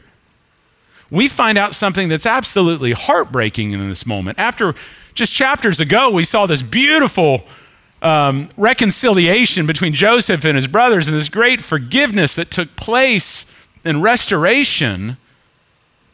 we 1.11 1.27
find 1.29 1.59
out 1.59 1.75
something 1.75 2.09
that's 2.09 2.27
absolutely 2.27 2.93
heartbreaking 2.93 3.73
in 3.73 3.89
this 3.89 4.07
moment. 4.07 4.39
After 4.39 4.75
just 5.15 5.35
chapters 5.35 5.81
ago, 5.81 6.11
we 6.11 6.25
saw 6.25 6.47
this 6.47 6.63
beautiful 6.63 7.43
um, 8.01 8.49
reconciliation 8.57 9.67
between 9.67 9.93
Joseph 9.93 10.45
and 10.45 10.57
his 10.57 10.67
brothers 10.67 11.09
and 11.09 11.17
this 11.17 11.29
great 11.29 11.63
forgiveness 11.63 12.35
that 12.37 12.51
took 12.51 12.75
place 12.77 13.45
and 13.85 14.03
restoration. 14.03 15.17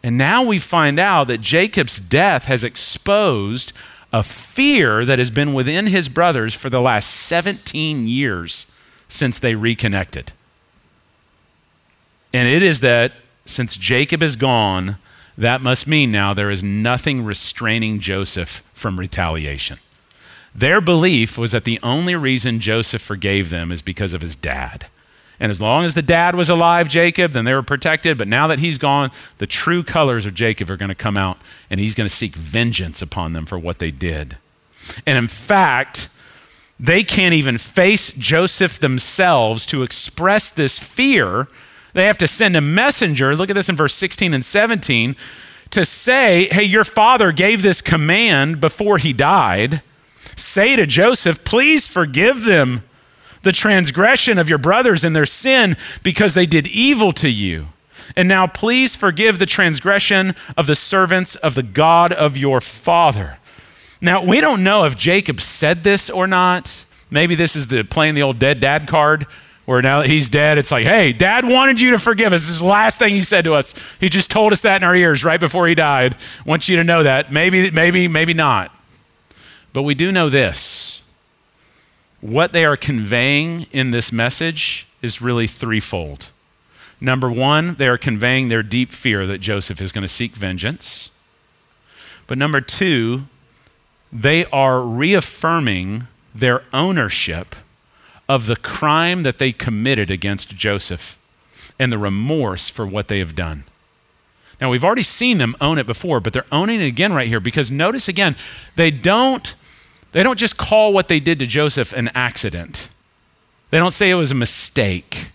And 0.06 0.16
now 0.16 0.44
we 0.44 0.60
find 0.60 1.00
out 1.00 1.26
that 1.26 1.40
Jacob's 1.40 1.98
death 1.98 2.44
has 2.44 2.62
exposed 2.62 3.72
a 4.12 4.22
fear 4.22 5.04
that 5.04 5.18
has 5.18 5.30
been 5.30 5.52
within 5.52 5.86
his 5.86 6.08
brothers 6.08 6.54
for 6.54 6.70
the 6.70 6.80
last 6.80 7.10
17 7.10 8.06
years 8.06 8.70
since 9.08 9.40
they 9.40 9.56
reconnected. 9.56 10.30
And 12.32 12.46
it 12.46 12.62
is 12.62 12.78
that 12.80 13.14
since 13.46 13.76
Jacob 13.76 14.22
is 14.22 14.36
gone, 14.36 14.98
that 15.36 15.60
must 15.60 15.88
mean 15.88 16.12
now 16.12 16.32
there 16.32 16.52
is 16.52 16.62
nothing 16.62 17.24
restraining 17.24 17.98
Joseph 17.98 18.62
from 18.74 19.00
retaliation. 19.00 19.80
Their 20.54 20.80
belief 20.80 21.36
was 21.36 21.50
that 21.50 21.64
the 21.64 21.80
only 21.82 22.14
reason 22.14 22.60
Joseph 22.60 23.02
forgave 23.02 23.50
them 23.50 23.72
is 23.72 23.82
because 23.82 24.14
of 24.14 24.20
his 24.20 24.36
dad. 24.36 24.86
And 25.38 25.50
as 25.50 25.60
long 25.60 25.84
as 25.84 25.94
the 25.94 26.02
dad 26.02 26.34
was 26.34 26.48
alive, 26.48 26.88
Jacob, 26.88 27.32
then 27.32 27.44
they 27.44 27.54
were 27.54 27.62
protected. 27.62 28.16
But 28.16 28.28
now 28.28 28.46
that 28.46 28.58
he's 28.58 28.78
gone, 28.78 29.10
the 29.38 29.46
true 29.46 29.82
colors 29.82 30.26
of 30.26 30.34
Jacob 30.34 30.70
are 30.70 30.76
going 30.76 30.88
to 30.88 30.94
come 30.94 31.16
out, 31.16 31.38
and 31.68 31.78
he's 31.78 31.94
going 31.94 32.08
to 32.08 32.14
seek 32.14 32.34
vengeance 32.34 33.02
upon 33.02 33.32
them 33.32 33.46
for 33.46 33.58
what 33.58 33.78
they 33.78 33.90
did. 33.90 34.36
And 35.06 35.18
in 35.18 35.28
fact, 35.28 36.08
they 36.80 37.02
can't 37.04 37.34
even 37.34 37.58
face 37.58 38.12
Joseph 38.12 38.78
themselves 38.78 39.66
to 39.66 39.82
express 39.82 40.50
this 40.50 40.78
fear 40.78 41.48
they 41.96 42.04
have 42.04 42.18
to 42.18 42.28
send 42.28 42.56
a 42.56 42.60
messenger, 42.60 43.34
look 43.34 43.48
at 43.48 43.56
this 43.56 43.70
in 43.70 43.74
verse 43.74 43.94
16 43.94 44.34
and 44.34 44.44
17, 44.44 45.16
to 45.70 45.84
say, 45.86 46.46
hey, 46.52 46.62
your 46.62 46.84
father 46.84 47.32
gave 47.32 47.62
this 47.62 47.80
command 47.80 48.60
before 48.60 48.98
he 48.98 49.14
died. 49.14 49.80
Say 50.36 50.76
to 50.76 50.86
Joseph, 50.86 51.42
please 51.42 51.86
forgive 51.86 52.44
them 52.44 52.82
the 53.46 53.52
transgression 53.52 54.38
of 54.38 54.48
your 54.50 54.58
brothers 54.58 55.04
and 55.04 55.16
their 55.16 55.24
sin 55.24 55.76
because 56.02 56.34
they 56.34 56.44
did 56.44 56.66
evil 56.66 57.12
to 57.12 57.30
you. 57.30 57.68
And 58.14 58.28
now 58.28 58.46
please 58.46 58.94
forgive 58.94 59.38
the 59.38 59.46
transgression 59.46 60.34
of 60.56 60.66
the 60.66 60.74
servants 60.74 61.36
of 61.36 61.54
the 61.54 61.62
God 61.62 62.12
of 62.12 62.36
your 62.36 62.60
father. 62.60 63.38
Now, 64.00 64.22
we 64.22 64.40
don't 64.40 64.62
know 64.62 64.84
if 64.84 64.96
Jacob 64.96 65.40
said 65.40 65.84
this 65.84 66.10
or 66.10 66.26
not. 66.26 66.84
Maybe 67.10 67.34
this 67.34 67.56
is 67.56 67.68
the 67.68 67.82
playing 67.82 68.14
the 68.14 68.22
old 68.22 68.38
dead 68.38 68.60
dad 68.60 68.86
card 68.86 69.26
where 69.64 69.80
now 69.80 70.00
that 70.00 70.08
he's 70.08 70.28
dead, 70.28 70.58
it's 70.58 70.70
like, 70.70 70.84
hey, 70.84 71.12
dad 71.12 71.44
wanted 71.44 71.80
you 71.80 71.92
to 71.92 71.98
forgive 71.98 72.32
us. 72.32 72.42
This 72.42 72.50
is 72.50 72.58
the 72.60 72.66
last 72.66 72.98
thing 72.98 73.14
he 73.14 73.22
said 73.22 73.44
to 73.44 73.54
us. 73.54 73.74
He 73.98 74.08
just 74.08 74.30
told 74.30 74.52
us 74.52 74.60
that 74.62 74.76
in 74.76 74.84
our 74.84 74.94
ears 74.94 75.24
right 75.24 75.40
before 75.40 75.66
he 75.66 75.74
died. 75.74 76.16
Wants 76.44 76.68
you 76.68 76.76
to 76.76 76.84
know 76.84 77.02
that. 77.02 77.32
Maybe, 77.32 77.70
maybe, 77.70 78.06
maybe 78.06 78.34
not. 78.34 78.74
But 79.72 79.82
we 79.82 79.94
do 79.94 80.12
know 80.12 80.28
this. 80.28 81.02
What 82.20 82.52
they 82.52 82.64
are 82.64 82.76
conveying 82.76 83.66
in 83.72 83.90
this 83.90 84.10
message 84.10 84.86
is 85.02 85.20
really 85.20 85.46
threefold. 85.46 86.30
Number 87.00 87.30
one, 87.30 87.74
they 87.74 87.88
are 87.88 87.98
conveying 87.98 88.48
their 88.48 88.62
deep 88.62 88.92
fear 88.92 89.26
that 89.26 89.40
Joseph 89.40 89.80
is 89.80 89.92
going 89.92 90.02
to 90.02 90.08
seek 90.08 90.32
vengeance. 90.32 91.10
But 92.26 92.38
number 92.38 92.60
two, 92.60 93.24
they 94.12 94.46
are 94.46 94.80
reaffirming 94.80 96.04
their 96.34 96.62
ownership 96.72 97.54
of 98.28 98.46
the 98.46 98.56
crime 98.56 99.22
that 99.22 99.38
they 99.38 99.52
committed 99.52 100.10
against 100.10 100.56
Joseph 100.56 101.18
and 101.78 101.92
the 101.92 101.98
remorse 101.98 102.68
for 102.68 102.86
what 102.86 103.08
they 103.08 103.18
have 103.18 103.34
done. 103.34 103.64
Now, 104.60 104.70
we've 104.70 104.84
already 104.84 105.02
seen 105.02 105.38
them 105.38 105.54
own 105.60 105.78
it 105.78 105.86
before, 105.86 106.18
but 106.20 106.32
they're 106.32 106.46
owning 106.50 106.80
it 106.80 106.86
again 106.86 107.12
right 107.12 107.28
here 107.28 107.40
because 107.40 107.70
notice 107.70 108.08
again, 108.08 108.36
they 108.74 108.90
don't, 108.90 109.54
they 110.12 110.22
don't 110.22 110.38
just 110.38 110.56
call 110.56 110.92
what 110.92 111.08
they 111.08 111.20
did 111.20 111.38
to 111.40 111.46
Joseph 111.46 111.92
an 111.92 112.08
accident. 112.14 112.88
They 113.70 113.78
don't 113.78 113.92
say 113.92 114.10
it 114.10 114.14
was 114.14 114.30
a 114.30 114.36
mistake. 114.36 115.30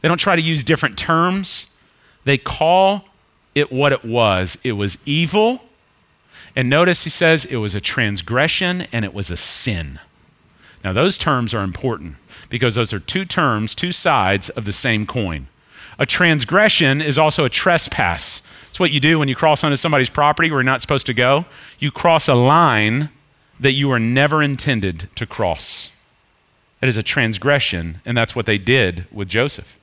They 0.00 0.08
don't 0.08 0.18
try 0.18 0.36
to 0.36 0.42
use 0.42 0.64
different 0.64 0.98
terms. 0.98 1.72
They 2.24 2.38
call 2.38 3.06
it 3.54 3.72
what 3.72 3.92
it 3.92 4.04
was 4.04 4.58
it 4.62 4.72
was 4.72 4.98
evil. 5.04 5.64
And 6.56 6.68
notice 6.68 7.04
he 7.04 7.10
says 7.10 7.44
it 7.44 7.56
was 7.56 7.74
a 7.74 7.80
transgression 7.80 8.82
and 8.92 9.04
it 9.04 9.14
was 9.14 9.30
a 9.30 9.36
sin. 9.36 10.00
Now, 10.82 10.92
those 10.92 11.18
terms 11.18 11.54
are 11.54 11.62
important 11.62 12.16
because 12.48 12.74
those 12.74 12.92
are 12.92 12.98
two 12.98 13.24
terms, 13.24 13.74
two 13.74 13.92
sides 13.92 14.48
of 14.50 14.64
the 14.64 14.72
same 14.72 15.06
coin. 15.06 15.46
A 15.98 16.06
transgression 16.06 17.02
is 17.02 17.18
also 17.18 17.44
a 17.44 17.50
trespass. 17.50 18.42
It's 18.70 18.80
what 18.80 18.90
you 18.90 19.00
do 19.00 19.18
when 19.18 19.28
you 19.28 19.36
cross 19.36 19.62
onto 19.62 19.76
somebody's 19.76 20.10
property 20.10 20.50
where 20.50 20.60
you're 20.60 20.64
not 20.64 20.80
supposed 20.80 21.06
to 21.06 21.14
go. 21.14 21.44
You 21.78 21.90
cross 21.90 22.28
a 22.28 22.34
line 22.34 23.10
that 23.60 23.72
you 23.72 23.88
were 23.88 24.00
never 24.00 24.42
intended 24.42 25.08
to 25.14 25.26
cross. 25.26 25.92
It 26.82 26.88
is 26.88 26.96
a 26.96 27.02
transgression, 27.02 28.00
and 28.04 28.16
that's 28.16 28.34
what 28.34 28.46
they 28.46 28.58
did 28.58 29.06
with 29.12 29.28
Joseph 29.28 29.78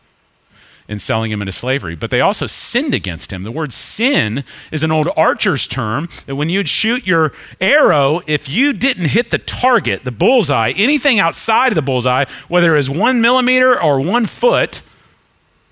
in 0.88 1.00
selling 1.00 1.32
him 1.32 1.42
into 1.42 1.52
slavery. 1.52 1.96
But 1.96 2.12
they 2.12 2.22
also 2.22 2.48
sinned 2.48 2.94
against 2.94 3.32
him. 3.32 3.44
The 3.44 3.52
word 3.52 3.74
sin 3.74 4.44
is 4.72 4.84
an 4.84 4.92
old 4.92 5.10
archer's 5.18 5.68
term 5.68 6.08
that 6.26 6.36
when 6.36 6.50
you'd 6.50 6.70
shoot 6.70 7.06
your 7.06 7.34
arrow, 7.60 8.22
if 8.26 8.48
you 8.48 8.74
didn't 8.74 9.10
hit 9.10 9.32
the 9.32 9.38
target, 9.38 10.06
the 10.06 10.12
bullseye, 10.12 10.72
anything 10.76 11.20
outside 11.20 11.70
of 11.70 11.76
the 11.76 11.82
bullseye, 11.82 12.26
whether 12.48 12.74
it 12.74 12.78
was 12.78 12.90
one 12.90 13.22
millimeter 13.22 13.80
or 13.80 14.00
one 14.00 14.26
foot, 14.26 14.82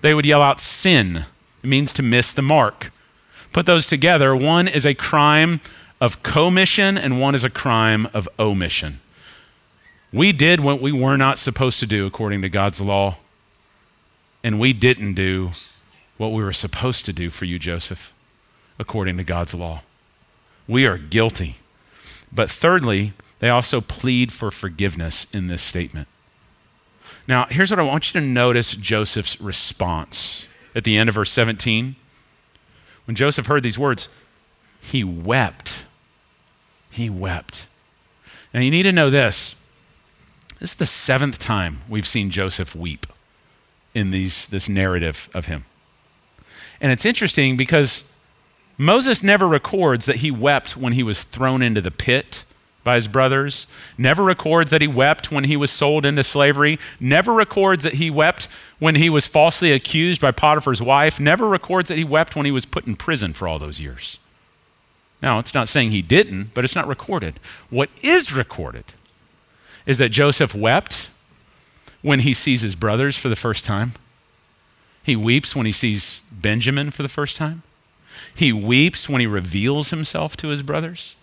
they 0.02 0.12
would 0.12 0.26
yell 0.26 0.42
out 0.42 0.60
sin. 0.60 1.24
It 1.62 1.66
means 1.66 1.92
to 1.94 2.02
miss 2.02 2.32
the 2.32 2.42
mark. 2.42 2.92
Put 3.52 3.64
those 3.64 3.86
together. 3.86 4.36
One 4.36 4.68
is 4.68 4.84
a 4.84 4.94
crime 4.94 5.60
of 6.00 6.22
commission, 6.22 6.98
and 6.98 7.20
one 7.20 7.34
is 7.34 7.44
a 7.44 7.50
crime 7.50 8.08
of 8.12 8.28
omission. 8.38 9.00
We 10.12 10.32
did 10.32 10.60
what 10.60 10.80
we 10.80 10.92
were 10.92 11.16
not 11.16 11.38
supposed 11.38 11.80
to 11.80 11.86
do 11.86 12.06
according 12.06 12.42
to 12.42 12.48
God's 12.48 12.80
law 12.80 13.16
and 14.46 14.60
we 14.60 14.72
didn't 14.72 15.14
do 15.14 15.50
what 16.18 16.28
we 16.28 16.40
were 16.40 16.52
supposed 16.52 17.04
to 17.04 17.12
do 17.12 17.30
for 17.30 17.46
you, 17.46 17.58
Joseph, 17.58 18.14
according 18.78 19.16
to 19.16 19.24
God's 19.24 19.52
law. 19.54 19.82
We 20.68 20.86
are 20.86 20.98
guilty. 20.98 21.56
But 22.32 22.48
thirdly, 22.48 23.12
they 23.40 23.48
also 23.48 23.80
plead 23.80 24.32
for 24.32 24.52
forgiveness 24.52 25.26
in 25.32 25.48
this 25.48 25.62
statement. 25.62 26.06
Now, 27.26 27.46
here's 27.50 27.70
what 27.70 27.80
I 27.80 27.82
want 27.82 28.14
you 28.14 28.20
to 28.20 28.24
notice 28.24 28.74
Joseph's 28.74 29.40
response 29.40 30.46
at 30.76 30.84
the 30.84 30.96
end 30.96 31.08
of 31.08 31.16
verse 31.16 31.32
17. 31.32 31.96
When 33.04 33.16
Joseph 33.16 33.46
heard 33.46 33.64
these 33.64 33.76
words, 33.76 34.14
he 34.80 35.02
wept. 35.02 35.65
He 36.96 37.10
wept. 37.10 37.66
Now, 38.54 38.60
you 38.60 38.70
need 38.70 38.84
to 38.84 38.92
know 38.92 39.10
this 39.10 39.62
This 40.60 40.70
is 40.70 40.76
the 40.76 40.86
seventh 40.86 41.38
time 41.38 41.80
we've 41.90 42.06
seen 42.06 42.30
Joseph 42.30 42.74
weep 42.74 43.06
in 43.92 44.12
these, 44.12 44.46
this 44.46 44.66
narrative 44.66 45.28
of 45.34 45.44
him. 45.44 45.66
And 46.80 46.90
it's 46.90 47.04
interesting 47.04 47.54
because 47.54 48.10
Moses 48.78 49.22
never 49.22 49.46
records 49.46 50.06
that 50.06 50.16
he 50.16 50.30
wept 50.30 50.78
when 50.78 50.94
he 50.94 51.02
was 51.02 51.22
thrown 51.22 51.60
into 51.60 51.82
the 51.82 51.90
pit 51.90 52.44
by 52.82 52.94
his 52.94 53.08
brothers, 53.08 53.66
never 53.98 54.24
records 54.24 54.70
that 54.70 54.80
he 54.80 54.88
wept 54.88 55.30
when 55.30 55.44
he 55.44 55.56
was 55.56 55.70
sold 55.70 56.06
into 56.06 56.24
slavery, 56.24 56.78
never 56.98 57.34
records 57.34 57.82
that 57.82 57.94
he 57.94 58.10
wept 58.10 58.48
when 58.78 58.94
he 58.94 59.10
was 59.10 59.26
falsely 59.26 59.70
accused 59.70 60.22
by 60.22 60.30
Potiphar's 60.30 60.80
wife, 60.80 61.20
never 61.20 61.46
records 61.46 61.90
that 61.90 61.98
he 61.98 62.04
wept 62.04 62.34
when 62.34 62.46
he 62.46 62.52
was 62.52 62.64
put 62.64 62.86
in 62.86 62.96
prison 62.96 63.34
for 63.34 63.46
all 63.46 63.58
those 63.58 63.80
years. 63.80 64.18
Now, 65.26 65.40
it's 65.40 65.54
not 65.54 65.66
saying 65.66 65.90
he 65.90 66.02
didn't, 66.02 66.54
but 66.54 66.64
it's 66.64 66.76
not 66.76 66.86
recorded. 66.86 67.40
What 67.68 67.90
is 68.00 68.32
recorded 68.32 68.84
is 69.84 69.98
that 69.98 70.10
Joseph 70.10 70.54
wept 70.54 71.10
when 72.00 72.20
he 72.20 72.32
sees 72.32 72.60
his 72.60 72.76
brothers 72.76 73.18
for 73.18 73.28
the 73.28 73.34
first 73.34 73.64
time. 73.64 73.94
He 75.02 75.16
weeps 75.16 75.56
when 75.56 75.66
he 75.66 75.72
sees 75.72 76.20
Benjamin 76.30 76.92
for 76.92 77.02
the 77.02 77.08
first 77.08 77.34
time. 77.34 77.64
He 78.36 78.52
weeps 78.52 79.08
when 79.08 79.20
he 79.20 79.26
reveals 79.26 79.90
himself 79.90 80.36
to 80.36 80.48
his 80.50 80.62
brothers. 80.62 81.16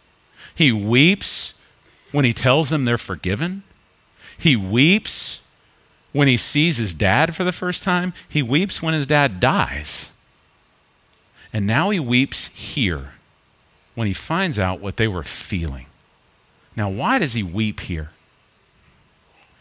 He 0.53 0.74
weeps 0.74 1.57
when 2.12 2.25
he 2.25 2.33
tells 2.33 2.72
them 2.72 2.83
they're 2.83 2.98
forgiven. 2.98 3.63
He 4.38 4.57
weeps 4.57 5.39
when 6.12 6.27
he 6.27 6.36
sees 6.36 6.75
his 6.75 6.93
dad 6.93 7.38
for 7.38 7.45
the 7.45 7.53
first 7.53 7.83
time. 7.83 8.12
He 8.27 8.43
weeps 8.43 8.83
when 8.83 8.93
his 8.93 9.05
dad 9.05 9.39
dies. 9.39 10.12
And 11.53 11.65
now 11.65 11.89
he 11.89 12.01
weeps 12.01 12.48
here 12.48 13.12
when 13.95 14.07
he 14.07 14.13
finds 14.13 14.57
out 14.57 14.79
what 14.79 14.97
they 14.97 15.07
were 15.07 15.23
feeling. 15.23 15.85
Now, 16.75 16.89
why 16.89 17.19
does 17.19 17.33
he 17.33 17.43
weep 17.43 17.81
here? 17.81 18.09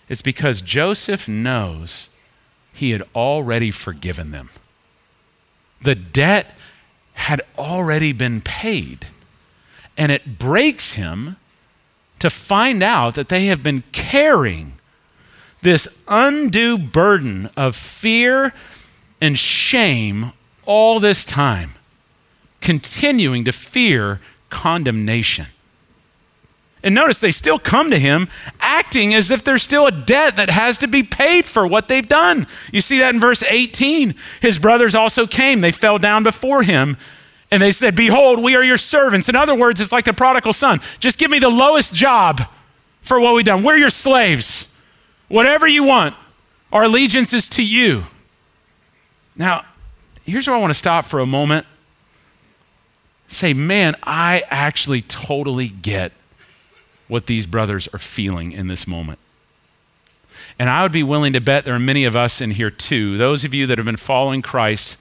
It's 0.08 0.22
because 0.22 0.60
Joseph 0.60 1.28
knows 1.28 2.08
he 2.72 2.90
had 2.90 3.02
already 3.14 3.70
forgiven 3.70 4.30
them. 4.30 4.50
The 5.82 5.94
debt 5.94 6.54
had 7.14 7.42
already 7.58 8.12
been 8.12 8.40
paid. 8.40 9.06
And 9.96 10.10
it 10.10 10.38
breaks 10.38 10.94
him 10.94 11.36
to 12.18 12.30
find 12.30 12.82
out 12.82 13.14
that 13.14 13.28
they 13.28 13.46
have 13.46 13.62
been 13.62 13.82
carrying 13.92 14.78
this 15.60 15.86
undue 16.08 16.78
burden 16.78 17.50
of 17.56 17.76
fear 17.76 18.52
and 19.20 19.38
shame 19.38 20.32
all 20.64 20.98
this 20.98 21.24
time, 21.24 21.72
continuing 22.62 23.44
to 23.44 23.52
fear 23.52 24.20
condemnation. 24.48 25.46
And 26.82 26.94
notice 26.94 27.18
they 27.18 27.30
still 27.30 27.58
come 27.58 27.90
to 27.90 27.98
him 27.98 28.28
acting 28.60 29.14
as 29.14 29.30
if 29.30 29.44
there's 29.44 29.62
still 29.62 29.86
a 29.86 29.92
debt 29.92 30.36
that 30.36 30.50
has 30.50 30.78
to 30.78 30.88
be 30.88 31.02
paid 31.02 31.46
for 31.46 31.66
what 31.66 31.88
they've 31.88 32.06
done. 32.06 32.46
You 32.72 32.80
see 32.80 32.98
that 32.98 33.14
in 33.14 33.20
verse 33.20 33.44
18. 33.44 34.14
His 34.40 34.58
brothers 34.58 34.94
also 34.94 35.26
came, 35.26 35.60
they 35.60 35.70
fell 35.70 35.98
down 35.98 36.24
before 36.24 36.62
him. 36.62 36.96
And 37.50 37.62
they 37.62 37.70
said, 37.70 37.94
Behold, 37.94 38.42
we 38.42 38.56
are 38.56 38.64
your 38.64 38.78
servants. 38.78 39.28
In 39.28 39.36
other 39.36 39.54
words, 39.54 39.80
it's 39.80 39.92
like 39.92 40.06
the 40.06 40.14
prodigal 40.14 40.54
son. 40.54 40.80
Just 40.98 41.18
give 41.18 41.30
me 41.30 41.38
the 41.38 41.50
lowest 41.50 41.92
job 41.92 42.40
for 43.02 43.20
what 43.20 43.34
we've 43.34 43.44
done. 43.44 43.62
We're 43.62 43.76
your 43.76 43.90
slaves. 43.90 44.74
Whatever 45.28 45.66
you 45.66 45.84
want, 45.84 46.16
our 46.72 46.84
allegiance 46.84 47.32
is 47.32 47.48
to 47.50 47.62
you. 47.62 48.04
Now, 49.36 49.64
here's 50.24 50.46
where 50.46 50.56
I 50.56 50.60
want 50.60 50.70
to 50.72 50.78
stop 50.78 51.04
for 51.04 51.20
a 51.20 51.26
moment. 51.26 51.66
Say, 53.32 53.54
man, 53.54 53.96
I 54.02 54.42
actually 54.50 55.00
totally 55.02 55.68
get 55.68 56.12
what 57.08 57.26
these 57.26 57.46
brothers 57.46 57.88
are 57.94 57.98
feeling 57.98 58.52
in 58.52 58.68
this 58.68 58.86
moment. 58.86 59.18
And 60.58 60.68
I 60.68 60.82
would 60.82 60.92
be 60.92 61.02
willing 61.02 61.32
to 61.32 61.40
bet 61.40 61.64
there 61.64 61.74
are 61.74 61.78
many 61.78 62.04
of 62.04 62.14
us 62.14 62.42
in 62.42 62.50
here 62.50 62.70
too, 62.70 63.16
those 63.16 63.42
of 63.42 63.54
you 63.54 63.66
that 63.66 63.78
have 63.78 63.86
been 63.86 63.96
following 63.96 64.42
Christ 64.42 64.98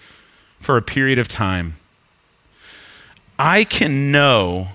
for 0.60 0.78
a 0.78 0.82
period 0.82 1.20
of 1.20 1.28
time 1.28 1.76
I 3.38 3.64
can 3.64 4.12
know 4.12 4.68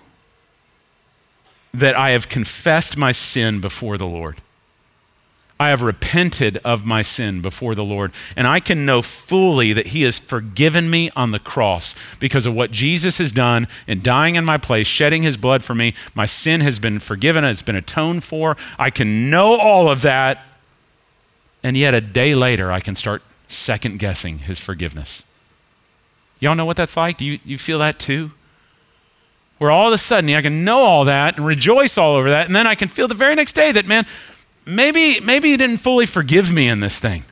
that 1.72 1.96
I 1.96 2.10
have 2.10 2.28
confessed 2.28 2.96
my 2.96 3.12
sin 3.12 3.60
before 3.60 3.96
the 3.96 4.06
Lord. 4.06 4.42
I 5.58 5.68
have 5.68 5.80
repented 5.80 6.58
of 6.58 6.84
my 6.84 7.00
sin 7.00 7.40
before 7.40 7.74
the 7.74 7.84
Lord, 7.84 8.12
and 8.36 8.46
I 8.46 8.60
can 8.60 8.84
know 8.84 9.00
fully 9.00 9.72
that 9.72 9.88
He 9.88 10.02
has 10.02 10.18
forgiven 10.18 10.90
me 10.90 11.10
on 11.16 11.30
the 11.30 11.38
cross 11.38 11.94
because 12.20 12.44
of 12.44 12.54
what 12.54 12.72
Jesus 12.72 13.16
has 13.18 13.32
done 13.32 13.66
in 13.86 14.02
dying 14.02 14.36
in 14.36 14.44
my 14.44 14.58
place, 14.58 14.86
shedding 14.86 15.22
His 15.22 15.38
blood 15.38 15.64
for 15.64 15.74
me. 15.74 15.94
My 16.14 16.26
sin 16.26 16.60
has 16.60 16.78
been 16.78 16.98
forgiven, 16.98 17.42
it's 17.42 17.62
been 17.62 17.74
atoned 17.74 18.22
for. 18.22 18.56
I 18.78 18.90
can 18.90 19.30
know 19.30 19.58
all 19.58 19.90
of 19.90 20.02
that, 20.02 20.44
and 21.62 21.74
yet 21.74 21.94
a 21.94 22.02
day 22.02 22.34
later, 22.34 22.70
I 22.70 22.80
can 22.80 22.94
start 22.94 23.22
second 23.48 23.98
guessing 23.98 24.40
His 24.40 24.58
forgiveness. 24.58 25.22
Y'all 26.38 26.54
know 26.54 26.66
what 26.66 26.76
that's 26.76 26.98
like? 26.98 27.16
Do 27.16 27.24
you, 27.24 27.38
you 27.46 27.56
feel 27.56 27.78
that 27.78 27.98
too? 27.98 28.32
where 29.58 29.70
all 29.70 29.86
of 29.86 29.92
a 29.94 29.96
sudden 29.96 30.28
I 30.34 30.42
can 30.42 30.64
know 30.64 30.80
all 30.80 31.06
that 31.06 31.36
and 31.38 31.46
rejoice 31.46 31.96
all 31.96 32.14
over 32.14 32.28
that, 32.28 32.46
and 32.46 32.54
then 32.54 32.66
I 32.66 32.74
can 32.74 32.88
feel 32.88 33.08
the 33.08 33.14
very 33.14 33.34
next 33.34 33.54
day 33.54 33.72
that, 33.72 33.86
man, 33.86 34.04
maybe, 34.66 35.20
maybe 35.20 35.50
he 35.50 35.56
didn't 35.56 35.78
fully 35.78 36.06
forgive 36.06 36.52
me 36.52 36.68
in 36.68 36.80
this 36.80 36.98
thing. 36.98 37.22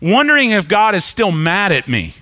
Wondering 0.00 0.50
if 0.50 0.68
God 0.68 0.94
is 0.94 1.04
still 1.04 1.32
mad 1.32 1.72
at 1.72 1.88
me 1.88 2.14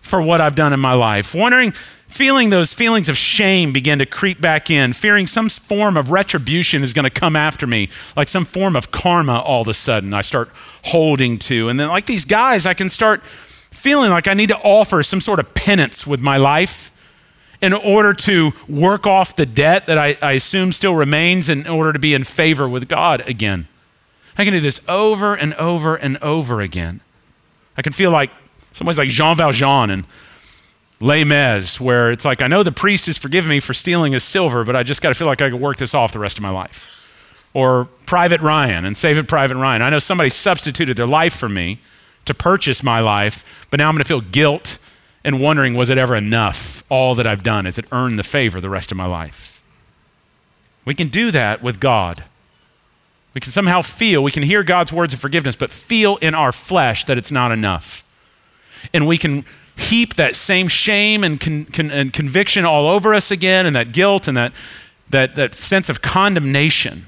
for 0.00 0.20
what 0.20 0.40
I've 0.40 0.54
done 0.54 0.72
in 0.72 0.80
my 0.80 0.94
life. 0.94 1.34
Wondering, 1.34 1.72
feeling 2.08 2.50
those 2.50 2.72
feelings 2.72 3.08
of 3.08 3.16
shame 3.16 3.72
begin 3.72 3.98
to 3.98 4.06
creep 4.06 4.40
back 4.40 4.70
in, 4.70 4.92
fearing 4.92 5.26
some 5.26 5.48
form 5.48 5.96
of 5.96 6.10
retribution 6.10 6.82
is 6.82 6.92
going 6.92 7.04
to 7.04 7.10
come 7.10 7.34
after 7.34 7.66
me, 7.66 7.88
like 8.16 8.28
some 8.28 8.44
form 8.44 8.76
of 8.76 8.90
karma 8.90 9.38
all 9.38 9.62
of 9.62 9.68
a 9.68 9.74
sudden 9.74 10.12
I 10.12 10.20
start 10.20 10.50
holding 10.84 11.38
to. 11.40 11.68
And 11.68 11.80
then, 11.80 11.88
like 11.88 12.06
these 12.06 12.24
guys, 12.24 12.66
I 12.66 12.74
can 12.74 12.90
start 12.90 13.24
feeling 13.24 14.10
like 14.10 14.28
I 14.28 14.34
need 14.34 14.48
to 14.48 14.58
offer 14.58 15.02
some 15.02 15.20
sort 15.20 15.40
of 15.40 15.54
penance 15.54 16.06
with 16.06 16.20
my 16.20 16.36
life 16.36 16.91
in 17.62 17.72
order 17.72 18.12
to 18.12 18.52
work 18.68 19.06
off 19.06 19.36
the 19.36 19.46
debt 19.46 19.86
that 19.86 19.96
I, 19.96 20.18
I 20.20 20.32
assume 20.32 20.72
still 20.72 20.96
remains 20.96 21.48
in 21.48 21.66
order 21.66 21.92
to 21.92 21.98
be 21.98 22.12
in 22.12 22.24
favor 22.24 22.68
with 22.68 22.88
God 22.88 23.26
again. 23.26 23.68
I 24.36 24.44
can 24.44 24.52
do 24.52 24.60
this 24.60 24.80
over 24.88 25.34
and 25.34 25.54
over 25.54 25.94
and 25.94 26.16
over 26.18 26.60
again. 26.60 27.00
I 27.76 27.82
can 27.82 27.92
feel 27.92 28.10
like 28.10 28.30
somebody's 28.72 28.98
like 28.98 29.10
Jean 29.10 29.36
Valjean 29.36 29.90
and 29.90 30.04
Les 30.98 31.24
Mis, 31.24 31.80
where 31.80 32.10
it's 32.10 32.24
like, 32.24 32.42
I 32.42 32.48
know 32.48 32.64
the 32.64 32.72
priest 32.72 33.06
has 33.06 33.16
forgiven 33.16 33.48
me 33.48 33.60
for 33.60 33.74
stealing 33.74 34.12
his 34.12 34.24
silver, 34.24 34.64
but 34.64 34.74
I 34.74 34.82
just 34.82 35.00
got 35.00 35.10
to 35.10 35.14
feel 35.14 35.28
like 35.28 35.40
I 35.40 35.50
can 35.50 35.60
work 35.60 35.76
this 35.76 35.94
off 35.94 36.12
the 36.12 36.18
rest 36.18 36.38
of 36.38 36.42
my 36.42 36.50
life. 36.50 36.88
Or 37.54 37.84
Private 38.06 38.40
Ryan 38.40 38.84
and 38.84 38.96
Saving 38.96 39.26
Private 39.26 39.56
Ryan. 39.56 39.82
I 39.82 39.90
know 39.90 39.98
somebody 39.98 40.30
substituted 40.30 40.96
their 40.96 41.06
life 41.06 41.34
for 41.34 41.48
me 41.48 41.78
to 42.24 42.34
purchase 42.34 42.82
my 42.82 43.00
life, 43.00 43.66
but 43.70 43.78
now 43.78 43.88
I'm 43.88 43.94
going 43.94 44.02
to 44.02 44.08
feel 44.08 44.20
guilt 44.20 44.78
and 45.24 45.40
wondering, 45.40 45.74
was 45.74 45.90
it 45.90 45.98
ever 45.98 46.16
enough? 46.16 46.84
All 46.90 47.14
that 47.14 47.26
I've 47.26 47.42
done, 47.42 47.64
has 47.64 47.78
it 47.78 47.86
earned 47.92 48.18
the 48.18 48.24
favor 48.24 48.60
the 48.60 48.70
rest 48.70 48.90
of 48.90 48.96
my 48.96 49.06
life? 49.06 49.62
We 50.84 50.94
can 50.94 51.08
do 51.08 51.30
that 51.30 51.62
with 51.62 51.80
God. 51.80 52.24
We 53.34 53.40
can 53.40 53.52
somehow 53.52 53.82
feel, 53.82 54.22
we 54.22 54.32
can 54.32 54.42
hear 54.42 54.62
God's 54.62 54.92
words 54.92 55.14
of 55.14 55.20
forgiveness, 55.20 55.56
but 55.56 55.70
feel 55.70 56.16
in 56.16 56.34
our 56.34 56.52
flesh 56.52 57.04
that 57.04 57.16
it's 57.16 57.32
not 57.32 57.52
enough. 57.52 58.06
And 58.92 59.06
we 59.06 59.16
can 59.16 59.44
heap 59.76 60.14
that 60.14 60.36
same 60.36 60.68
shame 60.68 61.24
and, 61.24 61.40
con, 61.40 61.64
con, 61.66 61.90
and 61.90 62.12
conviction 62.12 62.64
all 62.64 62.88
over 62.88 63.14
us 63.14 63.30
again, 63.30 63.64
and 63.64 63.74
that 63.74 63.92
guilt 63.92 64.28
and 64.28 64.36
that, 64.36 64.52
that, 65.08 65.34
that 65.36 65.54
sense 65.54 65.88
of 65.88 66.02
condemnation. 66.02 67.06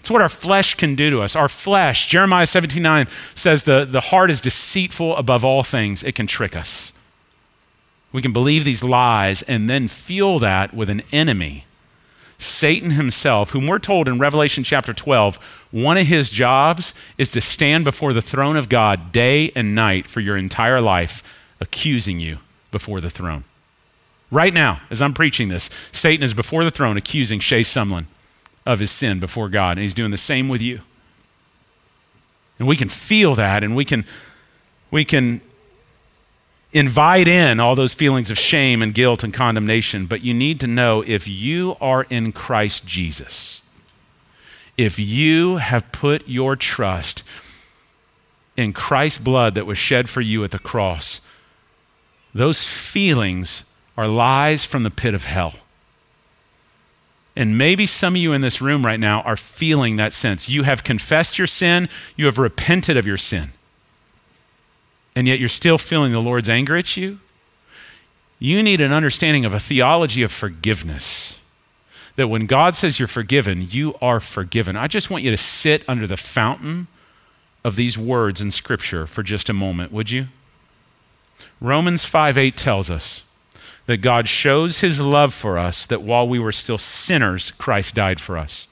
It's 0.00 0.10
what 0.10 0.22
our 0.22 0.28
flesh 0.28 0.74
can 0.74 0.94
do 0.94 1.10
to 1.10 1.20
us. 1.20 1.36
Our 1.36 1.48
flesh, 1.48 2.08
Jeremiah 2.08 2.46
17 2.46 2.82
9 2.82 3.06
says 3.34 3.64
the, 3.64 3.84
the 3.84 4.00
heart 4.00 4.30
is 4.30 4.40
deceitful 4.40 5.16
above 5.16 5.44
all 5.44 5.62
things, 5.62 6.02
it 6.02 6.14
can 6.14 6.26
trick 6.26 6.56
us. 6.56 6.92
We 8.12 8.22
can 8.22 8.32
believe 8.32 8.64
these 8.64 8.82
lies 8.82 9.42
and 9.42 9.68
then 9.68 9.88
feel 9.88 10.38
that 10.38 10.72
with 10.74 10.88
an 10.88 11.02
enemy, 11.12 11.66
Satan 12.38 12.92
himself, 12.92 13.50
whom 13.50 13.66
we're 13.66 13.80
told 13.80 14.06
in 14.06 14.18
Revelation 14.18 14.62
chapter 14.62 14.92
12, 14.92 15.36
one 15.72 15.98
of 15.98 16.06
his 16.06 16.30
jobs 16.30 16.94
is 17.18 17.30
to 17.32 17.40
stand 17.40 17.84
before 17.84 18.12
the 18.12 18.22
throne 18.22 18.56
of 18.56 18.68
God 18.68 19.10
day 19.12 19.50
and 19.56 19.74
night 19.74 20.06
for 20.06 20.20
your 20.20 20.36
entire 20.36 20.80
life, 20.80 21.22
accusing 21.60 22.20
you 22.20 22.38
before 22.70 23.00
the 23.00 23.10
throne. 23.10 23.44
Right 24.30 24.54
now, 24.54 24.82
as 24.90 25.02
I'm 25.02 25.14
preaching 25.14 25.48
this, 25.48 25.68
Satan 25.90 26.22
is 26.22 26.32
before 26.32 26.62
the 26.62 26.70
throne 26.70 26.96
accusing 26.96 27.40
Shay 27.40 27.62
Sumlin 27.62 28.06
of 28.64 28.78
his 28.78 28.90
sin 28.90 29.18
before 29.18 29.48
God, 29.48 29.72
and 29.72 29.80
he's 29.80 29.94
doing 29.94 30.10
the 30.12 30.16
same 30.16 30.48
with 30.48 30.62
you. 30.62 30.80
And 32.58 32.68
we 32.68 32.76
can 32.76 32.88
feel 32.88 33.34
that, 33.34 33.64
and 33.64 33.74
we 33.74 33.84
can, 33.84 34.04
we 34.90 35.04
can 35.04 35.40
invite 36.72 37.28
in 37.28 37.60
all 37.60 37.74
those 37.74 37.94
feelings 37.94 38.30
of 38.30 38.38
shame 38.38 38.82
and 38.82 38.94
guilt 38.94 39.24
and 39.24 39.32
condemnation, 39.32 40.06
but 40.06 40.22
you 40.22 40.34
need 40.34 40.60
to 40.60 40.66
know 40.66 41.02
if 41.06 41.26
you 41.26 41.76
are 41.80 42.04
in 42.04 42.32
Christ 42.32 42.86
Jesus, 42.86 43.62
if 44.76 44.98
you 44.98 45.56
have 45.56 45.90
put 45.92 46.28
your 46.28 46.56
trust 46.56 47.22
in 48.56 48.72
Christ's 48.72 49.18
blood 49.18 49.54
that 49.54 49.66
was 49.66 49.78
shed 49.78 50.08
for 50.08 50.20
you 50.20 50.44
at 50.44 50.50
the 50.50 50.58
cross, 50.58 51.20
those 52.34 52.66
feelings 52.66 53.64
are 53.96 54.06
lies 54.06 54.64
from 54.64 54.82
the 54.82 54.90
pit 54.90 55.14
of 55.14 55.24
hell. 55.24 55.54
And 57.34 57.56
maybe 57.56 57.86
some 57.86 58.14
of 58.14 58.20
you 58.20 58.32
in 58.32 58.40
this 58.40 58.60
room 58.60 58.84
right 58.84 58.98
now 58.98 59.22
are 59.22 59.36
feeling 59.36 59.96
that 59.96 60.12
sense. 60.12 60.48
You 60.48 60.64
have 60.64 60.82
confessed 60.82 61.38
your 61.38 61.46
sin, 61.46 61.88
you 62.16 62.26
have 62.26 62.36
repented 62.36 62.96
of 62.96 63.06
your 63.06 63.16
sin, 63.16 63.50
and 65.18 65.26
yet 65.26 65.40
you're 65.40 65.48
still 65.48 65.78
feeling 65.78 66.12
the 66.12 66.20
Lord's 66.20 66.48
anger 66.48 66.76
at 66.76 66.96
you. 66.96 67.18
You 68.38 68.62
need 68.62 68.80
an 68.80 68.92
understanding 68.92 69.44
of 69.44 69.52
a 69.52 69.58
theology 69.58 70.22
of 70.22 70.30
forgiveness. 70.30 71.40
That 72.14 72.28
when 72.28 72.46
God 72.46 72.76
says 72.76 73.00
you're 73.00 73.08
forgiven, 73.08 73.66
you 73.68 73.96
are 74.00 74.20
forgiven. 74.20 74.76
I 74.76 74.86
just 74.86 75.10
want 75.10 75.24
you 75.24 75.32
to 75.32 75.36
sit 75.36 75.82
under 75.88 76.06
the 76.06 76.16
fountain 76.16 76.86
of 77.64 77.74
these 77.74 77.98
words 77.98 78.40
in 78.40 78.52
Scripture 78.52 79.08
for 79.08 79.24
just 79.24 79.48
a 79.48 79.52
moment, 79.52 79.90
would 79.90 80.12
you? 80.12 80.28
Romans 81.60 82.04
5 82.04 82.38
8 82.38 82.56
tells 82.56 82.88
us 82.88 83.24
that 83.86 83.96
God 83.96 84.28
shows 84.28 84.82
his 84.82 85.00
love 85.00 85.34
for 85.34 85.58
us, 85.58 85.84
that 85.84 86.02
while 86.02 86.28
we 86.28 86.38
were 86.38 86.52
still 86.52 86.78
sinners, 86.78 87.50
Christ 87.50 87.96
died 87.96 88.20
for 88.20 88.38
us. 88.38 88.68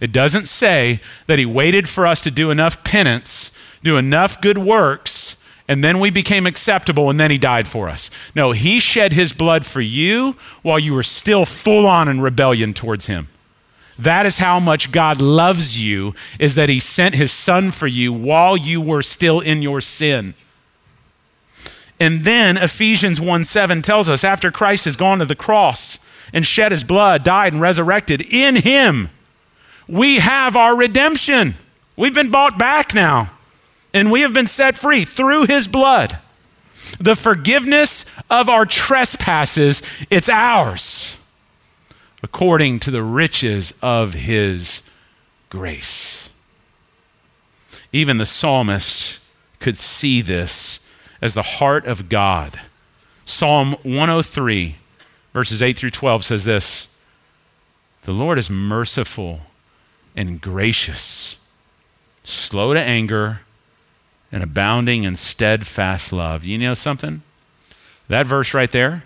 It 0.00 0.12
doesn't 0.12 0.48
say 0.48 1.02
that 1.26 1.38
he 1.38 1.44
waited 1.44 1.90
for 1.90 2.06
us 2.06 2.22
to 2.22 2.30
do 2.30 2.50
enough 2.50 2.84
penance, 2.84 3.50
do 3.82 3.98
enough 3.98 4.40
good 4.40 4.56
works, 4.56 5.36
and 5.70 5.84
then 5.84 6.00
we 6.00 6.10
became 6.10 6.48
acceptable 6.48 7.08
and 7.10 7.20
then 7.20 7.30
he 7.30 7.38
died 7.38 7.68
for 7.68 7.88
us. 7.88 8.10
No, 8.34 8.50
he 8.50 8.80
shed 8.80 9.12
his 9.12 9.32
blood 9.32 9.64
for 9.64 9.80
you 9.80 10.34
while 10.62 10.80
you 10.80 10.92
were 10.92 11.04
still 11.04 11.46
full 11.46 11.86
on 11.86 12.08
in 12.08 12.20
rebellion 12.20 12.74
towards 12.74 13.06
him. 13.06 13.28
That 13.96 14.26
is 14.26 14.38
how 14.38 14.58
much 14.58 14.90
God 14.90 15.22
loves 15.22 15.80
you, 15.80 16.12
is 16.40 16.56
that 16.56 16.68
he 16.68 16.80
sent 16.80 17.14
his 17.14 17.30
son 17.30 17.70
for 17.70 17.86
you 17.86 18.12
while 18.12 18.56
you 18.56 18.80
were 18.80 19.00
still 19.00 19.38
in 19.38 19.62
your 19.62 19.80
sin. 19.80 20.34
And 22.00 22.22
then 22.22 22.56
Ephesians 22.56 23.20
1 23.20 23.44
7 23.44 23.80
tells 23.80 24.08
us 24.08 24.24
after 24.24 24.50
Christ 24.50 24.86
has 24.86 24.96
gone 24.96 25.20
to 25.20 25.24
the 25.24 25.36
cross 25.36 26.00
and 26.32 26.44
shed 26.44 26.72
his 26.72 26.82
blood, 26.82 27.22
died, 27.22 27.52
and 27.52 27.62
resurrected, 27.62 28.22
in 28.22 28.56
him 28.56 29.08
we 29.86 30.18
have 30.18 30.56
our 30.56 30.76
redemption. 30.76 31.54
We've 31.96 32.14
been 32.14 32.30
bought 32.30 32.58
back 32.58 32.92
now, 32.92 33.30
and 33.92 34.10
we 34.10 34.20
have 34.22 34.32
been 34.32 34.46
set 34.46 34.76
free 34.76 35.04
through 35.04 35.46
his 35.46 35.66
blood. 35.68 36.18
The 36.98 37.16
forgiveness 37.16 38.04
of 38.28 38.48
our 38.48 38.66
trespasses, 38.66 39.82
it's 40.10 40.28
ours 40.28 41.16
according 42.22 42.78
to 42.80 42.90
the 42.90 43.02
riches 43.02 43.72
of 43.82 44.14
his 44.14 44.82
grace. 45.48 46.30
Even 47.92 48.18
the 48.18 48.26
psalmist 48.26 49.18
could 49.58 49.76
see 49.76 50.20
this 50.20 50.80
as 51.20 51.34
the 51.34 51.42
heart 51.42 51.86
of 51.86 52.08
God. 52.08 52.60
Psalm 53.24 53.72
103, 53.82 54.76
verses 55.32 55.62
8 55.62 55.76
through 55.76 55.90
12 55.90 56.24
says 56.24 56.44
this 56.44 56.94
The 58.02 58.12
Lord 58.12 58.38
is 58.38 58.50
merciful 58.50 59.40
and 60.16 60.40
gracious, 60.40 61.38
slow 62.24 62.74
to 62.74 62.80
anger, 62.80 63.40
and 64.32 64.42
abounding 64.42 65.04
in 65.04 65.16
steadfast 65.16 66.12
love. 66.12 66.44
You 66.44 66.58
know 66.58 66.74
something? 66.74 67.22
That 68.08 68.26
verse 68.26 68.54
right 68.54 68.70
there 68.70 69.04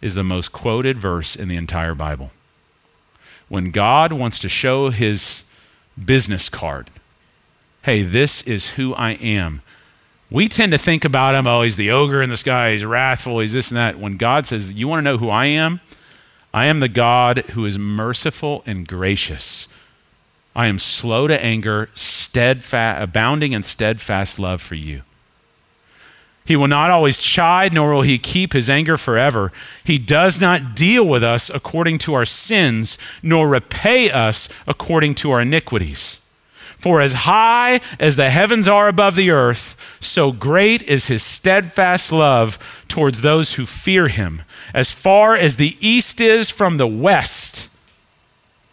is 0.00 0.14
the 0.14 0.24
most 0.24 0.52
quoted 0.52 0.98
verse 0.98 1.34
in 1.36 1.48
the 1.48 1.56
entire 1.56 1.94
Bible. 1.94 2.30
When 3.48 3.70
God 3.70 4.12
wants 4.12 4.38
to 4.40 4.48
show 4.48 4.90
his 4.90 5.44
business 6.02 6.48
card, 6.48 6.90
hey, 7.82 8.02
this 8.02 8.42
is 8.42 8.70
who 8.70 8.94
I 8.94 9.12
am, 9.12 9.62
we 10.30 10.48
tend 10.48 10.72
to 10.72 10.78
think 10.78 11.04
about 11.04 11.34
him, 11.34 11.46
oh, 11.46 11.62
he's 11.62 11.76
the 11.76 11.90
ogre 11.90 12.22
in 12.22 12.30
the 12.30 12.36
sky, 12.36 12.72
he's 12.72 12.84
wrathful, 12.84 13.38
he's 13.38 13.52
this 13.52 13.70
and 13.70 13.76
that. 13.76 13.98
When 13.98 14.16
God 14.16 14.46
says, 14.46 14.72
You 14.72 14.88
want 14.88 14.98
to 14.98 15.04
know 15.04 15.18
who 15.18 15.30
I 15.30 15.46
am? 15.46 15.80
I 16.52 16.66
am 16.66 16.80
the 16.80 16.88
God 16.88 17.38
who 17.50 17.66
is 17.66 17.78
merciful 17.78 18.62
and 18.66 18.86
gracious. 18.86 19.68
I 20.54 20.66
am 20.66 20.78
slow 20.78 21.26
to 21.26 21.42
anger, 21.42 21.90
steadfast, 21.94 23.02
abounding 23.02 23.52
in 23.52 23.62
steadfast 23.62 24.38
love 24.38 24.62
for 24.62 24.76
you. 24.76 25.02
He 26.44 26.56
will 26.56 26.68
not 26.68 26.90
always 26.90 27.22
chide, 27.22 27.72
nor 27.72 27.92
will 27.94 28.02
he 28.02 28.18
keep 28.18 28.52
his 28.52 28.68
anger 28.68 28.96
forever. 28.96 29.50
He 29.82 29.98
does 29.98 30.40
not 30.40 30.76
deal 30.76 31.06
with 31.06 31.24
us 31.24 31.50
according 31.50 31.98
to 32.00 32.14
our 32.14 32.26
sins, 32.26 32.98
nor 33.22 33.48
repay 33.48 34.10
us 34.10 34.48
according 34.66 35.14
to 35.16 35.30
our 35.30 35.40
iniquities. 35.40 36.20
For 36.76 37.00
as 37.00 37.14
high 37.14 37.80
as 37.98 38.16
the 38.16 38.28
heavens 38.28 38.68
are 38.68 38.88
above 38.88 39.16
the 39.16 39.30
earth, 39.30 39.96
so 40.00 40.32
great 40.32 40.82
is 40.82 41.06
his 41.06 41.22
steadfast 41.22 42.12
love 42.12 42.84
towards 42.88 43.22
those 43.22 43.54
who 43.54 43.64
fear 43.64 44.08
him. 44.08 44.42
As 44.74 44.92
far 44.92 45.34
as 45.34 45.56
the 45.56 45.78
east 45.80 46.20
is 46.20 46.50
from 46.50 46.76
the 46.76 46.86
west, 46.86 47.70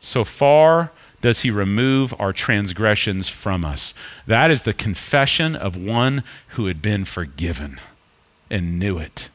so 0.02 0.26
far 0.26 0.92
does 1.22 1.42
he 1.42 1.52
remove 1.52 2.14
our 2.20 2.34
transgressions 2.34 3.30
from 3.30 3.64
us. 3.64 3.94
That 4.28 4.52
is 4.52 4.64
the 4.64 4.74
confession 4.74 5.56
of 5.56 5.78
one 5.78 6.24
who 6.50 6.66
had 6.66 6.82
been 6.82 7.06
forgiven 7.06 7.80
and 8.50 8.80
knew 8.80 8.98
it. 8.98 9.30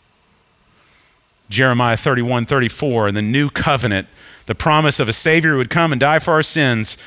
Jeremiah 1.48 1.96
31 1.96 2.46
34, 2.46 3.08
in 3.08 3.14
the 3.14 3.22
new 3.22 3.48
covenant, 3.48 4.08
the 4.46 4.54
promise 4.54 4.98
of 4.98 5.08
a 5.08 5.12
Savior 5.12 5.52
who 5.52 5.58
would 5.58 5.70
come 5.70 5.92
and 5.92 6.00
die 6.00 6.18
for 6.18 6.32
our 6.32 6.42
sins 6.42 6.98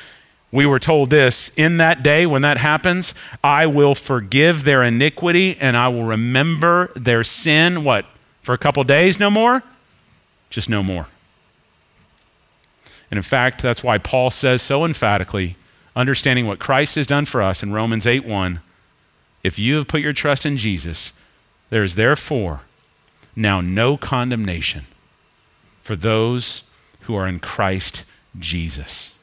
we 0.52 0.66
were 0.66 0.80
told 0.80 1.10
this 1.10 1.50
in 1.56 1.76
that 1.76 2.02
day 2.02 2.26
when 2.26 2.42
that 2.42 2.58
happens, 2.58 3.14
I 3.42 3.66
will 3.66 3.94
forgive 3.94 4.64
their 4.64 4.82
iniquity 4.82 5.56
and 5.60 5.76
I 5.76 5.88
will 5.88 6.04
remember 6.04 6.90
their 6.96 7.22
sin. 7.22 7.84
What? 7.84 8.06
For 8.42 8.52
a 8.52 8.58
couple 8.58 8.82
days, 8.84 9.20
no 9.20 9.30
more? 9.30 9.62
Just 10.48 10.68
no 10.68 10.82
more. 10.82 11.06
And 13.10 13.18
in 13.18 13.22
fact, 13.22 13.62
that's 13.62 13.82
why 13.82 13.98
Paul 13.98 14.30
says 14.30 14.62
so 14.62 14.84
emphatically, 14.84 15.56
understanding 15.96 16.46
what 16.46 16.58
Christ 16.58 16.94
has 16.94 17.06
done 17.06 17.24
for 17.24 17.42
us 17.42 17.62
in 17.62 17.72
Romans 17.72 18.06
8 18.06 18.24
1, 18.24 18.60
if 19.42 19.58
you 19.58 19.76
have 19.76 19.88
put 19.88 20.00
your 20.00 20.12
trust 20.12 20.46
in 20.46 20.56
Jesus, 20.56 21.12
there 21.70 21.82
is 21.82 21.94
therefore 21.94 22.62
now 23.34 23.60
no 23.60 23.96
condemnation 23.96 24.84
for 25.82 25.96
those 25.96 26.64
who 27.02 27.14
are 27.14 27.26
in 27.26 27.40
Christ 27.40 28.04
Jesus. 28.38 29.16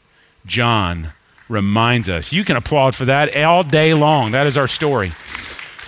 John 0.45 1.13
reminds 1.47 2.09
us. 2.09 2.33
You 2.33 2.43
can 2.43 2.57
applaud 2.57 2.95
for 2.95 3.05
that 3.05 3.35
all 3.37 3.63
day 3.63 3.93
long. 3.93 4.31
That 4.31 4.47
is 4.47 4.57
our 4.57 4.67
story. 4.67 5.11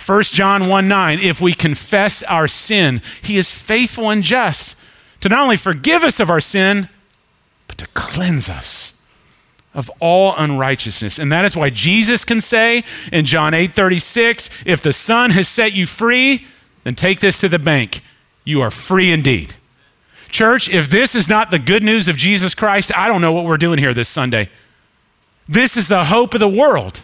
1 0.06 0.22
John 0.24 0.68
1 0.68 0.88
9, 0.88 1.18
if 1.18 1.40
we 1.40 1.52
confess 1.52 2.22
our 2.24 2.48
sin, 2.48 3.02
he 3.22 3.36
is 3.36 3.50
faithful 3.50 4.10
and 4.10 4.22
just 4.22 4.76
to 5.20 5.28
not 5.28 5.42
only 5.42 5.56
forgive 5.56 6.02
us 6.02 6.18
of 6.18 6.30
our 6.30 6.40
sin, 6.40 6.88
to 7.80 7.86
cleanse 7.88 8.48
us 8.48 9.00
of 9.74 9.90
all 10.00 10.34
unrighteousness. 10.36 11.18
And 11.18 11.30
that 11.30 11.44
is 11.44 11.56
why 11.56 11.70
Jesus 11.70 12.24
can 12.24 12.40
say 12.40 12.84
in 13.12 13.24
John 13.24 13.54
8 13.54 13.74
36, 13.74 14.50
if 14.64 14.82
the 14.82 14.92
Son 14.92 15.30
has 15.30 15.48
set 15.48 15.72
you 15.72 15.86
free, 15.86 16.46
then 16.84 16.94
take 16.94 17.20
this 17.20 17.38
to 17.40 17.48
the 17.48 17.58
bank. 17.58 18.02
You 18.44 18.60
are 18.62 18.70
free 18.70 19.12
indeed. 19.12 19.54
Church, 20.28 20.68
if 20.68 20.88
this 20.88 21.14
is 21.14 21.28
not 21.28 21.50
the 21.50 21.58
good 21.58 21.82
news 21.82 22.08
of 22.08 22.16
Jesus 22.16 22.54
Christ, 22.54 22.96
I 22.96 23.08
don't 23.08 23.20
know 23.20 23.32
what 23.32 23.44
we're 23.44 23.56
doing 23.56 23.78
here 23.78 23.92
this 23.92 24.08
Sunday. 24.08 24.48
This 25.48 25.76
is 25.76 25.88
the 25.88 26.04
hope 26.04 26.34
of 26.34 26.40
the 26.40 26.48
world. 26.48 27.02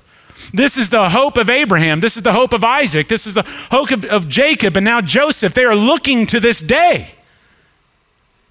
This 0.52 0.76
is 0.76 0.90
the 0.90 1.08
hope 1.08 1.36
of 1.36 1.50
Abraham. 1.50 2.00
This 2.00 2.16
is 2.16 2.22
the 2.22 2.32
hope 2.32 2.52
of 2.52 2.62
Isaac. 2.62 3.08
This 3.08 3.26
is 3.26 3.34
the 3.34 3.42
hope 3.70 3.90
of, 3.90 4.04
of, 4.04 4.28
Jacob 4.28 4.76
and 4.76 4.84
now 4.84 5.00
Joseph. 5.00 5.54
They 5.54 5.64
are 5.64 5.74
looking 5.74 6.26
to 6.26 6.38
this 6.38 6.60
day. 6.60 7.15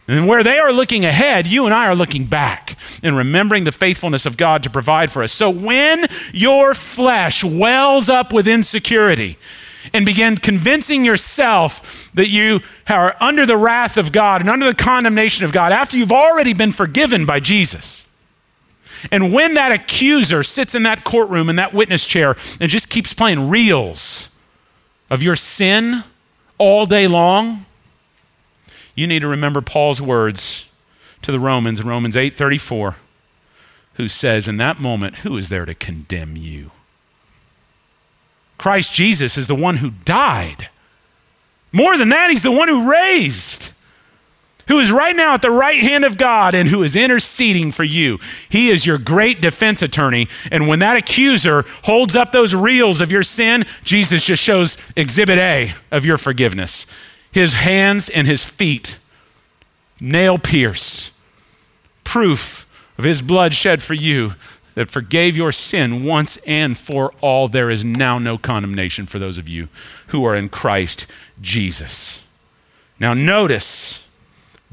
And 0.08 0.28
where 0.28 0.44
they 0.44 0.60
are 0.60 0.72
looking 0.72 1.04
ahead, 1.04 1.48
you 1.48 1.66
and 1.66 1.74
I 1.74 1.88
are 1.88 1.96
looking 1.96 2.26
back 2.26 2.78
and 3.02 3.18
remembering 3.18 3.64
the 3.64 3.72
faithfulness 3.72 4.26
of 4.26 4.38
God 4.38 4.62
to 4.64 4.70
provide 4.70 5.12
for 5.12 5.24
us. 5.24 5.32
So 5.32 5.50
when 5.50 6.06
your 6.32 6.76
flesh 6.76 7.44
wells 7.44 8.08
up 8.08 8.32
with 8.32 8.48
insecurity 8.48 9.38
and 9.94 10.06
begin 10.06 10.38
convincing 10.38 11.06
yourself 11.06 12.12
that 12.14 12.30
you 12.30 12.60
are 12.88 13.16
under 13.20 13.46
the 13.46 13.58
wrath 13.58 13.98
of 13.98 14.12
God 14.12 14.42
and 14.42 14.50
under 14.50 14.68
the 14.68 14.76
condemnation 14.76 15.44
of 15.46 15.52
God 15.52 15.72
after 15.72 15.98
you've 15.98 16.12
already 16.12 16.54
been 16.54 16.72
forgiven 16.72 17.26
by 17.26 17.40
Jesus, 17.40 18.08
and 19.12 19.34
when 19.34 19.54
that 19.54 19.72
accuser 19.72 20.42
sits 20.42 20.74
in 20.74 20.84
that 20.84 21.04
courtroom 21.04 21.50
in 21.50 21.56
that 21.58 21.74
witness 21.74 22.06
chair 22.06 22.36
and 22.60 22.72
just 22.72 22.90
keeps 22.90 23.14
playing 23.14 23.50
reels 23.50 24.30
of 25.10 25.22
your 25.22 25.36
sin 25.36 26.04
all 26.58 26.86
day 26.86 27.08
long, 27.08 27.66
you 28.96 29.08
need 29.08 29.20
to 29.20 29.28
remember 29.28 29.62
Paul's 29.62 30.02
words 30.02 30.70
to 31.22 31.32
the 31.32 31.40
Romans 31.40 31.80
in 31.80 31.88
Romans 31.88 32.16
8:34 32.16 32.96
who 33.96 34.08
says 34.08 34.48
in 34.48 34.58
that 34.58 34.80
moment 34.80 35.18
who 35.18 35.38
is 35.38 35.50
there 35.50 35.66
to 35.66 35.74
condemn 35.74 36.36
you? 36.36 36.72
Christ 38.58 38.94
Jesus 38.94 39.38
is 39.38 39.48
the 39.48 39.56
one 39.56 39.78
who 39.78 39.92
died. 39.92 40.70
More 41.72 41.98
than 41.98 42.10
that, 42.10 42.30
he's 42.30 42.44
the 42.44 42.52
one 42.52 42.68
who 42.68 42.90
raised 42.90 43.72
who 44.68 44.80
is 44.80 44.92
right 44.92 45.16
now 45.16 45.34
at 45.34 45.42
the 45.42 45.52
right 45.52 45.80
hand 45.80 46.04
of 46.06 46.18
God 46.18 46.54
and 46.54 46.70
who 46.70 46.84
is 46.84 46.96
interceding 46.96 47.72
for 47.72 47.84
you. 47.84 48.20
He 48.50 48.70
is 48.70 48.86
your 48.86 48.98
great 48.98 49.42
defense 49.42 49.82
attorney. 49.82 50.28
And 50.52 50.68
when 50.68 50.80
that 50.80 50.98
accuser 50.98 51.66
holds 51.84 52.16
up 52.16 52.32
those 52.32 52.56
reels 52.56 53.02
of 53.02 53.12
your 53.12 53.24
sin, 53.24 53.66
Jesus 53.84 54.26
just 54.26 54.42
shows 54.42 54.78
exhibit 54.96 55.38
A 55.38 55.74
of 55.92 56.06
your 56.06 56.18
forgiveness 56.18 56.88
his 57.36 57.56
hands 57.56 58.08
and 58.08 58.26
his 58.26 58.46
feet, 58.46 58.98
nail 60.00 60.38
pierced, 60.38 61.12
proof 62.06 62.66
of 62.98 63.04
his 63.04 63.22
blood 63.22 63.54
shed 63.54 63.84
for 63.84 63.94
you 63.94 64.36
that 64.76 64.90
forgave 64.90 65.36
your 65.36 65.52
sin 65.52 66.06
once 66.06 66.38
and 66.48 66.78
for 66.78 67.12
all. 67.20 67.50
There 67.50 67.70
is 67.70 67.84
now 67.84 68.20
no 68.20 68.38
condemnation 68.38 69.06
for 69.06 69.20
those 69.20 69.38
of 69.38 69.50
you 69.50 69.68
who 70.08 70.24
are 70.26 70.34
in 70.34 70.48
Christ 70.48 71.08
Jesus. 71.42 72.26
Now, 73.02 73.14
notice 73.14 74.10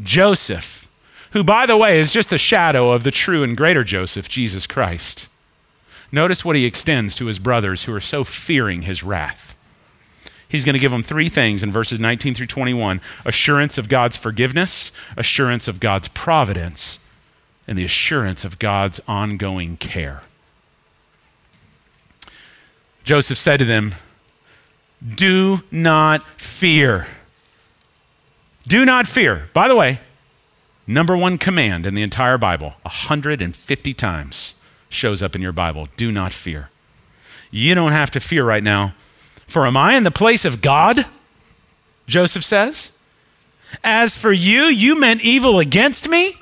Joseph, 0.00 0.88
who, 1.32 1.42
by 1.42 1.66
the 1.66 1.76
way, 1.76 1.98
is 1.98 2.12
just 2.12 2.32
a 2.32 2.38
shadow 2.38 2.92
of 2.92 3.02
the 3.02 3.10
true 3.10 3.42
and 3.42 3.56
greater 3.56 3.82
Joseph, 3.82 4.28
Jesus 4.28 4.68
Christ. 4.68 5.28
Notice 6.12 6.44
what 6.44 6.54
he 6.54 6.64
extends 6.64 7.16
to 7.16 7.26
his 7.26 7.40
brothers 7.40 7.84
who 7.84 7.92
are 7.92 8.00
so 8.00 8.22
fearing 8.22 8.82
his 8.82 9.02
wrath. 9.02 9.51
He's 10.52 10.66
going 10.66 10.74
to 10.74 10.78
give 10.78 10.90
them 10.90 11.02
three 11.02 11.30
things 11.30 11.62
in 11.62 11.72
verses 11.72 11.98
19 11.98 12.34
through 12.34 12.46
21 12.46 13.00
assurance 13.24 13.78
of 13.78 13.88
God's 13.88 14.18
forgiveness, 14.18 14.92
assurance 15.16 15.66
of 15.66 15.80
God's 15.80 16.08
providence, 16.08 16.98
and 17.66 17.78
the 17.78 17.86
assurance 17.86 18.44
of 18.44 18.58
God's 18.58 19.00
ongoing 19.08 19.78
care. 19.78 20.20
Joseph 23.02 23.38
said 23.38 23.60
to 23.60 23.64
them, 23.64 23.94
Do 25.02 25.60
not 25.70 26.22
fear. 26.38 27.06
Do 28.68 28.84
not 28.84 29.06
fear. 29.06 29.46
By 29.54 29.68
the 29.68 29.74
way, 29.74 30.00
number 30.86 31.16
one 31.16 31.38
command 31.38 31.86
in 31.86 31.94
the 31.94 32.02
entire 32.02 32.36
Bible, 32.36 32.74
150 32.82 33.94
times 33.94 34.56
shows 34.90 35.22
up 35.22 35.34
in 35.34 35.40
your 35.40 35.52
Bible. 35.52 35.88
Do 35.96 36.12
not 36.12 36.30
fear. 36.30 36.68
You 37.50 37.74
don't 37.74 37.92
have 37.92 38.10
to 38.10 38.20
fear 38.20 38.44
right 38.44 38.62
now. 38.62 38.92
For 39.52 39.66
am 39.66 39.76
I 39.76 39.96
in 39.96 40.04
the 40.04 40.10
place 40.10 40.46
of 40.46 40.62
God? 40.62 41.04
Joseph 42.06 42.42
says. 42.42 42.92
As 43.84 44.16
for 44.16 44.32
you, 44.32 44.62
you 44.62 44.98
meant 44.98 45.20
evil 45.20 45.58
against 45.58 46.08
me, 46.08 46.36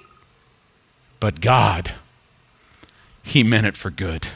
but 1.18 1.40
God, 1.40 1.90
He 3.24 3.42
meant 3.42 3.66
it 3.66 3.76
for 3.76 3.90
good. 3.90 4.28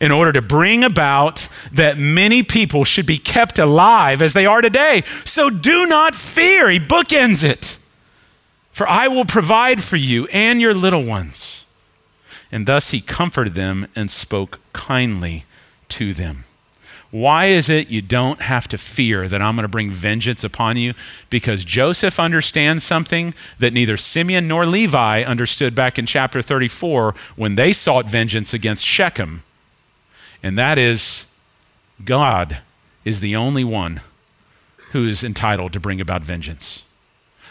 In 0.00 0.12
order 0.12 0.32
to 0.32 0.40
bring 0.40 0.84
about 0.84 1.48
that 1.72 1.98
many 1.98 2.44
people 2.44 2.84
should 2.84 3.06
be 3.06 3.18
kept 3.18 3.58
alive 3.58 4.22
as 4.22 4.34
they 4.34 4.46
are 4.46 4.60
today. 4.60 5.02
So 5.24 5.50
do 5.50 5.84
not 5.84 6.14
fear. 6.14 6.70
He 6.70 6.78
bookends 6.78 7.42
it. 7.42 7.78
For 8.70 8.88
I 8.88 9.08
will 9.08 9.24
provide 9.24 9.82
for 9.82 9.96
you 9.96 10.28
and 10.28 10.60
your 10.60 10.74
little 10.74 11.04
ones. 11.04 11.64
And 12.52 12.66
thus 12.66 12.90
he 12.90 13.00
comforted 13.00 13.54
them 13.54 13.88
and 13.96 14.12
spoke 14.12 14.60
kindly 14.72 15.44
to 15.88 16.14
them. 16.14 16.44
Why 17.14 17.44
is 17.44 17.70
it 17.70 17.90
you 17.90 18.02
don't 18.02 18.40
have 18.40 18.66
to 18.66 18.76
fear 18.76 19.28
that 19.28 19.40
I'm 19.40 19.54
going 19.54 19.62
to 19.62 19.68
bring 19.68 19.92
vengeance 19.92 20.42
upon 20.42 20.76
you? 20.76 20.94
Because 21.30 21.62
Joseph 21.62 22.18
understands 22.18 22.82
something 22.82 23.34
that 23.60 23.72
neither 23.72 23.96
Simeon 23.96 24.48
nor 24.48 24.66
Levi 24.66 25.22
understood 25.22 25.76
back 25.76 25.96
in 25.96 26.06
chapter 26.06 26.42
34 26.42 27.14
when 27.36 27.54
they 27.54 27.72
sought 27.72 28.10
vengeance 28.10 28.52
against 28.52 28.84
Shechem. 28.84 29.44
And 30.42 30.58
that 30.58 30.76
is 30.76 31.26
God 32.04 32.58
is 33.04 33.20
the 33.20 33.36
only 33.36 33.62
one 33.62 34.00
who 34.90 35.06
is 35.06 35.22
entitled 35.22 35.72
to 35.74 35.78
bring 35.78 36.00
about 36.00 36.22
vengeance. 36.22 36.82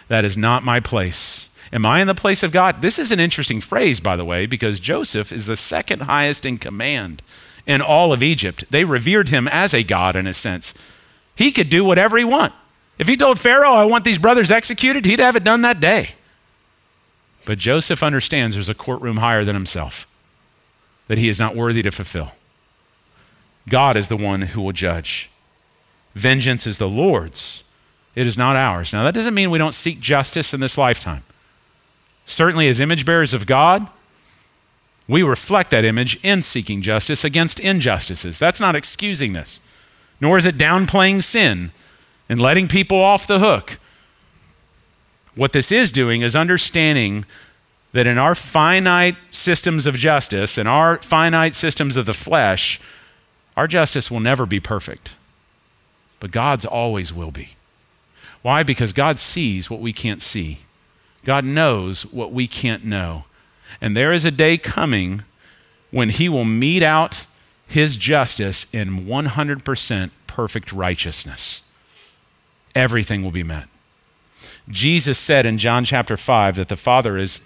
That 0.09 0.25
is 0.25 0.35
not 0.35 0.65
my 0.65 0.81
place. 0.81 1.47
Am 1.71 1.85
I 1.85 2.01
in 2.01 2.07
the 2.07 2.13
place 2.13 2.43
of 2.43 2.51
God? 2.51 2.81
This 2.81 2.99
is 2.99 3.13
an 3.13 3.21
interesting 3.21 3.61
phrase, 3.61 4.01
by 4.01 4.17
the 4.17 4.25
way, 4.25 4.45
because 4.45 4.81
Joseph 4.81 5.31
is 5.31 5.45
the 5.45 5.55
second 5.55 6.01
highest 6.01 6.45
in 6.45 6.57
command 6.57 7.21
in 7.65 7.81
all 7.81 8.11
of 8.13 8.23
Egypt. 8.23 8.65
They 8.69 8.83
revered 8.83 9.29
him 9.29 9.47
as 9.47 9.73
a 9.73 9.83
god 9.83 10.15
in 10.15 10.27
a 10.27 10.33
sense. 10.33 10.73
He 11.35 11.51
could 11.51 11.69
do 11.69 11.83
whatever 11.83 12.17
he 12.17 12.23
want. 12.23 12.53
If 12.99 13.07
he 13.07 13.17
told 13.17 13.39
Pharaoh, 13.39 13.73
I 13.73 13.85
want 13.85 14.05
these 14.05 14.19
brothers 14.19 14.51
executed, 14.51 15.05
he'd 15.05 15.19
have 15.19 15.35
it 15.35 15.43
done 15.43 15.61
that 15.61 15.79
day. 15.79 16.11
But 17.45 17.57
Joseph 17.57 18.03
understands 18.03 18.55
there's 18.55 18.69
a 18.69 18.73
courtroom 18.73 19.17
higher 19.17 19.43
than 19.43 19.55
himself 19.55 20.07
that 21.07 21.17
he 21.17 21.27
is 21.27 21.39
not 21.39 21.55
worthy 21.55 21.81
to 21.81 21.91
fulfill. 21.91 22.31
God 23.67 23.95
is 23.95 24.07
the 24.07 24.17
one 24.17 24.41
who 24.43 24.61
will 24.61 24.71
judge. 24.71 25.29
Vengeance 26.15 26.67
is 26.67 26.77
the 26.77 26.89
Lord's, 26.89 27.63
it 28.15 28.27
is 28.27 28.37
not 28.37 28.55
ours. 28.55 28.93
Now, 28.93 29.03
that 29.03 29.15
doesn't 29.15 29.33
mean 29.33 29.49
we 29.49 29.57
don't 29.57 29.73
seek 29.73 29.99
justice 29.99 30.53
in 30.53 30.59
this 30.59 30.77
lifetime. 30.77 31.23
Certainly, 32.25 32.69
as 32.69 32.79
image 32.79 33.05
bearers 33.05 33.33
of 33.33 33.45
God, 33.45 33.87
we 35.13 35.21
reflect 35.21 35.69
that 35.69 35.85
image 35.85 36.19
in 36.23 36.41
seeking 36.41 36.81
justice 36.81 37.23
against 37.23 37.59
injustices. 37.59 38.39
That's 38.39 38.59
not 38.59 38.75
excusing 38.75 39.33
this, 39.33 39.59
nor 40.19 40.39
is 40.39 40.45
it 40.47 40.57
downplaying 40.57 41.21
sin 41.21 41.71
and 42.27 42.41
letting 42.41 42.67
people 42.67 42.99
off 42.99 43.27
the 43.27 43.37
hook. 43.37 43.77
What 45.35 45.53
this 45.53 45.71
is 45.71 45.91
doing 45.91 46.23
is 46.23 46.35
understanding 46.35 47.25
that 47.91 48.07
in 48.07 48.17
our 48.17 48.33
finite 48.33 49.15
systems 49.29 49.85
of 49.85 49.93
justice, 49.93 50.57
in 50.57 50.65
our 50.65 50.97
finite 50.97 51.53
systems 51.53 51.95
of 51.95 52.07
the 52.07 52.13
flesh, 52.15 52.81
our 53.55 53.67
justice 53.67 54.09
will 54.09 54.19
never 54.19 54.47
be 54.47 54.59
perfect. 54.59 55.13
But 56.19 56.31
God's 56.31 56.65
always 56.65 57.13
will 57.13 57.29
be. 57.29 57.49
Why? 58.41 58.63
Because 58.63 58.93
God 58.93 59.19
sees 59.19 59.69
what 59.69 59.79
we 59.79 59.93
can't 59.93 60.23
see. 60.23 60.61
God 61.23 61.45
knows 61.45 62.03
what 62.03 62.31
we 62.31 62.47
can't 62.47 62.83
know. 62.83 63.25
And 63.81 63.95
there 63.95 64.13
is 64.13 64.25
a 64.25 64.31
day 64.31 64.57
coming 64.57 65.23
when 65.91 66.09
he 66.09 66.27
will 66.27 66.45
mete 66.45 66.83
out 66.83 67.25
his 67.67 67.97
justice 67.97 68.71
in 68.73 69.01
100% 69.01 70.11
perfect 70.27 70.71
righteousness. 70.71 71.61
Everything 72.75 73.23
will 73.23 73.31
be 73.31 73.43
met. 73.43 73.67
Jesus 74.69 75.19
said 75.19 75.45
in 75.45 75.57
John 75.57 75.85
chapter 75.85 76.17
5 76.17 76.55
that 76.55 76.69
the 76.69 76.75
Father 76.75 77.17
has 77.17 77.41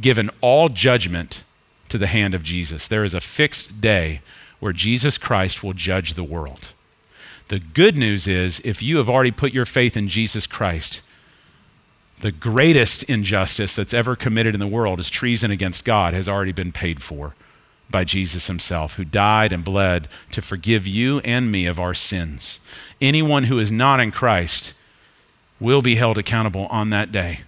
given 0.00 0.30
all 0.40 0.68
judgment 0.68 1.44
to 1.88 1.98
the 1.98 2.06
hand 2.06 2.34
of 2.34 2.42
Jesus. 2.42 2.86
There 2.86 3.04
is 3.04 3.14
a 3.14 3.20
fixed 3.20 3.80
day 3.80 4.20
where 4.60 4.72
Jesus 4.72 5.18
Christ 5.18 5.62
will 5.62 5.72
judge 5.72 6.14
the 6.14 6.24
world. 6.24 6.72
The 7.48 7.58
good 7.58 7.96
news 7.96 8.28
is 8.28 8.60
if 8.64 8.82
you 8.82 8.98
have 8.98 9.08
already 9.08 9.30
put 9.30 9.52
your 9.52 9.64
faith 9.64 9.96
in 9.96 10.08
Jesus 10.08 10.46
Christ, 10.46 11.00
the 12.20 12.32
greatest 12.32 13.04
injustice 13.04 13.74
that's 13.74 13.94
ever 13.94 14.16
committed 14.16 14.54
in 14.54 14.60
the 14.60 14.66
world 14.66 14.98
is 14.98 15.10
treason 15.10 15.50
against 15.50 15.84
God 15.84 16.14
has 16.14 16.28
already 16.28 16.52
been 16.52 16.72
paid 16.72 17.02
for 17.02 17.34
by 17.90 18.04
Jesus 18.04 18.48
himself, 18.48 18.94
who 18.94 19.04
died 19.04 19.52
and 19.52 19.64
bled 19.64 20.08
to 20.32 20.42
forgive 20.42 20.86
you 20.86 21.20
and 21.20 21.50
me 21.50 21.66
of 21.66 21.80
our 21.80 21.94
sins. 21.94 22.60
Anyone 23.00 23.44
who 23.44 23.58
is 23.58 23.72
not 23.72 24.00
in 24.00 24.10
Christ 24.10 24.74
will 25.58 25.80
be 25.80 25.94
held 25.94 26.18
accountable 26.18 26.66
on 26.66 26.90
that 26.90 27.10
day, 27.10 27.40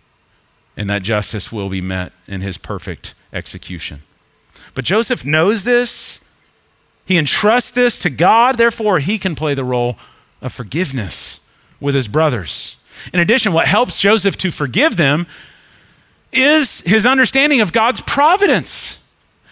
and 0.77 0.89
that 0.89 1.03
justice 1.03 1.53
will 1.53 1.69
be 1.69 1.81
met 1.81 2.13
in 2.27 2.41
his 2.41 2.57
perfect 2.57 3.15
execution. 3.33 4.03
But 4.75 4.85
Joseph 4.85 5.25
knows 5.25 5.65
this. 5.65 6.25
He 7.05 7.19
entrusts 7.19 7.71
this 7.71 7.99
to 8.01 8.11
God, 8.11 8.57
therefore, 8.57 9.01
he 9.01 9.19
can 9.19 9.35
play 9.35 9.55
the 9.55 9.65
role 9.65 9.99
of 10.41 10.53
forgiveness 10.53 11.41
with 11.81 11.95
his 11.95 12.09
brothers. 12.09 12.77
In 13.13 13.21
addition, 13.21 13.53
what 13.53 13.67
helps 13.67 14.01
Joseph 14.01 14.37
to 14.39 14.51
forgive 14.51 14.97
them 14.97 15.27
is 16.33 16.81
his 16.81 17.07
understanding 17.07 17.61
of 17.61 17.73
God's 17.73 18.01
providence. 18.01 19.05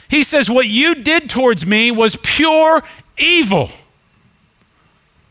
He 0.09 0.23
says, 0.23 0.49
What 0.49 0.69
you 0.69 0.95
did 0.95 1.29
towards 1.29 1.67
me 1.67 1.91
was 1.91 2.17
pure 2.23 2.83
evil. 3.19 3.71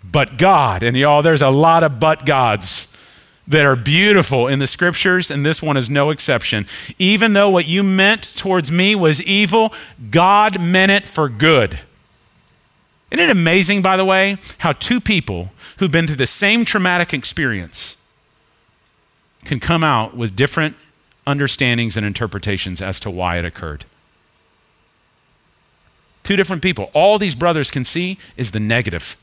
But 0.03 0.37
God, 0.37 0.83
and 0.83 0.95
y'all, 0.95 1.21
there's 1.21 1.41
a 1.41 1.49
lot 1.49 1.83
of 1.83 1.99
but 1.99 2.25
gods 2.25 2.93
that 3.47 3.65
are 3.65 3.75
beautiful 3.75 4.47
in 4.47 4.59
the 4.59 4.67
scriptures, 4.67 5.31
and 5.31 5.45
this 5.45 5.61
one 5.61 5.77
is 5.77 5.89
no 5.89 6.09
exception. 6.09 6.65
Even 6.99 7.33
though 7.33 7.49
what 7.49 7.65
you 7.65 7.81
meant 7.81 8.35
towards 8.35 8.71
me 8.71 8.93
was 8.93 9.21
evil, 9.23 9.73
God 10.11 10.59
meant 10.59 10.91
it 10.91 11.07
for 11.07 11.29
good. 11.29 11.79
Isn't 13.09 13.23
it 13.23 13.29
amazing, 13.29 13.81
by 13.81 13.95
the 13.95 14.03
way, 14.03 14.37
how 14.59 14.73
two 14.73 14.99
people 14.99 15.51
who've 15.77 15.91
been 15.91 16.07
through 16.07 16.17
the 16.17 16.27
same 16.27 16.65
traumatic 16.65 17.13
experience 17.13 17.96
can 19.47 19.59
come 19.59 19.83
out 19.83 20.15
with 20.15 20.35
different 20.35 20.75
understandings 21.25 21.97
and 21.97 22.05
interpretations 22.05 22.81
as 22.81 22.99
to 22.99 23.09
why 23.09 23.37
it 23.37 23.45
occurred. 23.45 23.85
Two 26.23 26.35
different 26.35 26.61
people. 26.61 26.91
All 26.93 27.17
these 27.17 27.35
brothers 27.35 27.71
can 27.71 27.83
see 27.83 28.19
is 28.35 28.51
the 28.51 28.59
negative. 28.59 29.17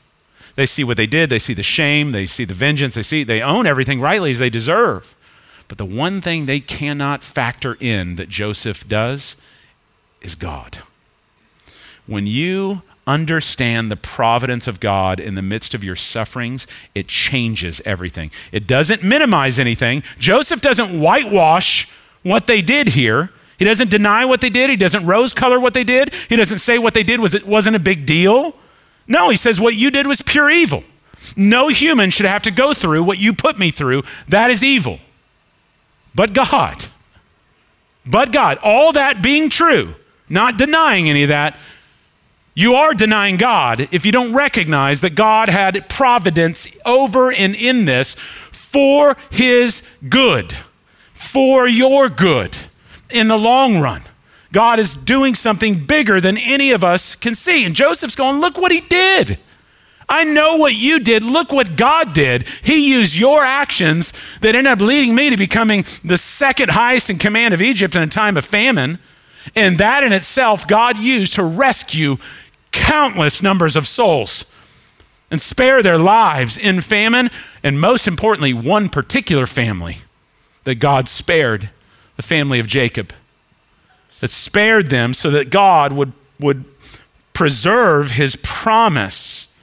They 0.55 0.65
see 0.65 0.83
what 0.83 0.97
they 0.97 1.05
did, 1.05 1.29
they 1.29 1.39
see 1.39 1.53
the 1.53 1.63
shame, 1.63 2.11
they 2.11 2.25
see 2.25 2.45
the 2.45 2.53
vengeance, 2.53 2.95
they 2.95 3.03
see 3.03 3.23
they 3.23 3.41
own 3.41 3.67
everything 3.67 4.01
rightly 4.01 4.31
as 4.31 4.39
they 4.39 4.49
deserve. 4.49 5.15
But 5.67 5.77
the 5.77 5.85
one 5.85 6.21
thing 6.21 6.45
they 6.45 6.59
cannot 6.59 7.23
factor 7.23 7.77
in 7.79 8.15
that 8.15 8.29
Joseph 8.29 8.87
does 8.87 9.35
is 10.21 10.35
God. 10.35 10.79
When 12.07 12.25
you 12.25 12.83
understand 13.07 13.91
the 13.91 13.95
providence 13.95 14.67
of 14.67 14.79
God 14.79 15.19
in 15.19 15.35
the 15.35 15.41
midst 15.41 15.73
of 15.73 15.83
your 15.83 15.95
sufferings, 15.95 16.65
it 16.93 17.07
changes 17.07 17.81
everything. 17.85 18.31
It 18.51 18.67
doesn't 18.67 19.03
minimize 19.03 19.59
anything. 19.59 20.03
Joseph 20.17 20.61
doesn't 20.61 20.99
whitewash 20.99 21.89
what 22.23 22.47
they 22.47 22.61
did 22.61 22.89
here. 22.89 23.31
He 23.57 23.65
doesn't 23.65 23.89
deny 23.89 24.25
what 24.25 24.41
they 24.41 24.49
did. 24.49 24.69
He 24.69 24.75
doesn't 24.75 25.05
rose 25.05 25.33
color 25.33 25.59
what 25.59 25.73
they 25.73 25.83
did. 25.83 26.13
He 26.13 26.35
doesn't 26.35 26.59
say 26.59 26.77
what 26.77 26.93
they 26.93 27.03
did 27.03 27.19
was 27.19 27.33
it 27.33 27.47
wasn't 27.47 27.75
a 27.75 27.79
big 27.79 28.05
deal. 28.05 28.55
No, 29.07 29.29
he 29.29 29.37
says 29.37 29.61
what 29.61 29.75
you 29.75 29.91
did 29.91 30.07
was 30.07 30.21
pure 30.21 30.49
evil. 30.49 30.83
No 31.37 31.69
human 31.69 32.09
should 32.09 32.25
have 32.25 32.43
to 32.43 32.51
go 32.51 32.73
through 32.73 33.03
what 33.03 33.19
you 33.19 33.33
put 33.33 33.57
me 33.57 33.71
through. 33.71 34.03
That 34.27 34.49
is 34.49 34.63
evil. 34.63 34.99
But 36.13 36.33
God, 36.33 36.85
but 38.05 38.31
God. 38.31 38.57
All 38.63 38.93
that 38.93 39.21
being 39.21 39.49
true, 39.49 39.95
not 40.29 40.57
denying 40.57 41.09
any 41.09 41.23
of 41.23 41.29
that, 41.29 41.57
you 42.55 42.75
are 42.75 42.93
denying 42.93 43.35
God 43.35 43.81
if 43.91 44.05
you 44.05 44.13
don't 44.13 44.33
recognize 44.33 45.01
that 45.01 45.13
God 45.13 45.49
had 45.49 45.89
providence 45.89 46.67
over 46.85 47.31
and 47.31 47.53
in 47.53 47.83
this 47.83 48.15
for 48.15 49.17
his 49.29 49.83
good, 50.07 50.55
for 51.13 51.67
your 51.67 52.07
good 52.07 52.57
in 53.09 53.27
the 53.27 53.37
long 53.37 53.79
run. 53.79 54.01
God 54.53 54.79
is 54.79 54.95
doing 54.95 55.35
something 55.35 55.85
bigger 55.85 56.21
than 56.21 56.37
any 56.37 56.71
of 56.71 56.81
us 56.81 57.13
can 57.13 57.35
see. 57.35 57.65
And 57.65 57.75
Joseph's 57.75 58.15
going, 58.15 58.39
Look 58.39 58.57
what 58.57 58.71
he 58.71 58.79
did. 58.79 59.37
I 60.07 60.23
know 60.23 60.55
what 60.55 60.75
you 60.75 60.99
did. 60.99 61.23
Look 61.23 61.51
what 61.51 61.75
God 61.75 62.13
did. 62.13 62.47
He 62.63 62.93
used 62.93 63.15
your 63.15 63.43
actions 63.43 64.13
that 64.41 64.55
ended 64.55 64.71
up 64.71 64.79
leading 64.79 65.15
me 65.15 65.29
to 65.29 65.37
becoming 65.37 65.83
the 66.03 66.17
second 66.17 66.69
highest 66.69 67.09
in 67.09 67.17
command 67.17 67.53
of 67.53 67.61
Egypt 67.61 67.95
in 67.95 68.03
a 68.03 68.07
time 68.07 68.37
of 68.37 68.45
famine. 68.45 68.99
And 69.55 69.77
that 69.77 70.03
in 70.03 70.13
itself, 70.13 70.67
God 70.67 70.97
used 70.97 71.33
to 71.33 71.43
rescue 71.43 72.17
countless 72.75 73.41
numbers 73.41 73.75
of 73.75 73.87
souls 73.87 74.51
and 75.31 75.41
spare 75.41 75.81
their 75.81 75.97
lives 75.97 76.57
in 76.57 76.81
famine. 76.81 77.31
And 77.63 77.79
most 77.79 78.07
importantly, 78.07 78.53
one 78.53 78.89
particular 78.89 79.47
family 79.47 79.97
that 80.65 80.75
God 80.75 81.07
spared 81.07 81.69
the 82.17 82.21
family 82.21 82.59
of 82.59 82.67
Jacob, 82.67 83.13
that 84.19 84.29
spared 84.29 84.89
them 84.89 85.13
so 85.13 85.31
that 85.31 85.49
God 85.49 85.93
would, 85.93 86.13
would 86.39 86.65
preserve 87.33 88.11
his 88.11 88.35
promise 88.37 89.53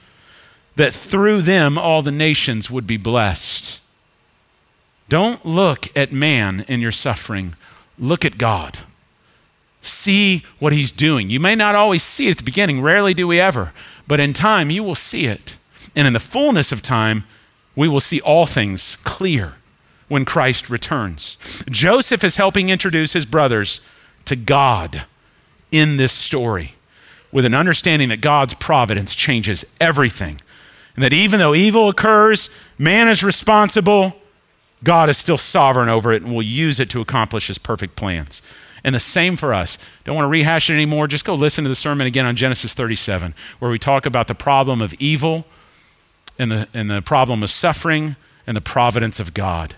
that 0.75 0.93
through 0.93 1.41
them 1.41 1.77
all 1.77 2.01
the 2.01 2.11
nations 2.11 2.69
would 2.69 2.87
be 2.87 2.97
blessed. 2.97 3.79
Don't 5.07 5.45
look 5.45 5.95
at 5.95 6.11
man 6.11 6.65
in 6.67 6.81
your 6.81 6.91
suffering, 6.91 7.55
look 7.99 8.25
at 8.25 8.37
God. 8.37 8.79
See 9.83 10.43
what 10.59 10.73
he's 10.73 10.91
doing. 10.91 11.29
You 11.29 11.39
may 11.39 11.55
not 11.55 11.75
always 11.75 12.01
see 12.01 12.27
it 12.27 12.31
at 12.31 12.37
the 12.37 12.43
beginning, 12.43 12.81
rarely 12.81 13.13
do 13.13 13.27
we 13.27 13.39
ever, 13.39 13.73
but 14.07 14.19
in 14.19 14.33
time 14.33 14.71
you 14.71 14.81
will 14.81 14.95
see 14.95 15.25
it. 15.25 15.57
And 15.95 16.07
in 16.07 16.13
the 16.13 16.19
fullness 16.19 16.71
of 16.71 16.81
time, 16.81 17.25
we 17.75 17.87
will 17.87 17.99
see 17.99 18.21
all 18.21 18.45
things 18.45 18.95
clear 19.03 19.55
when 20.07 20.25
Christ 20.25 20.69
returns. 20.69 21.37
Joseph 21.69 22.23
is 22.23 22.37
helping 22.37 22.69
introduce 22.69 23.13
his 23.13 23.25
brothers 23.25 23.81
to 24.25 24.35
God 24.35 25.03
in 25.71 25.97
this 25.97 26.13
story 26.13 26.75
with 27.31 27.45
an 27.45 27.53
understanding 27.53 28.09
that 28.09 28.21
God's 28.21 28.53
providence 28.53 29.13
changes 29.15 29.65
everything. 29.81 30.39
And 30.95 31.03
that 31.03 31.13
even 31.13 31.39
though 31.39 31.55
evil 31.55 31.89
occurs, 31.89 32.49
man 32.77 33.09
is 33.09 33.23
responsible, 33.23 34.21
God 34.83 35.09
is 35.09 35.17
still 35.17 35.37
sovereign 35.37 35.89
over 35.89 36.13
it 36.13 36.21
and 36.21 36.33
will 36.33 36.43
use 36.43 36.79
it 36.79 36.89
to 36.91 37.01
accomplish 37.01 37.47
his 37.47 37.57
perfect 37.57 37.95
plans. 37.95 38.41
And 38.83 38.93
the 38.93 38.99
same 38.99 39.37
for 39.37 39.53
us. 39.53 39.77
Don't 40.03 40.15
want 40.15 40.25
to 40.25 40.29
rehash 40.29 40.69
it 40.69 40.73
anymore. 40.73 41.07
Just 41.07 41.23
go 41.23 41.35
listen 41.35 41.63
to 41.63 41.69
the 41.69 41.75
sermon 41.75 42.05
again 42.05 42.25
on 42.25 42.35
Genesis 42.35 42.73
37, 42.73 43.33
where 43.59 43.71
we 43.71 43.79
talk 43.79 44.05
about 44.05 44.27
the 44.27 44.35
problem 44.35 44.81
of 44.81 44.93
evil 44.95 45.45
and 46.37 46.51
the, 46.51 46.67
and 46.73 46.91
the 46.91 47.01
problem 47.01 47.43
of 47.43 47.49
suffering 47.49 48.15
and 48.45 48.57
the 48.57 48.61
providence 48.61 49.19
of 49.19 49.33
God. 49.33 49.75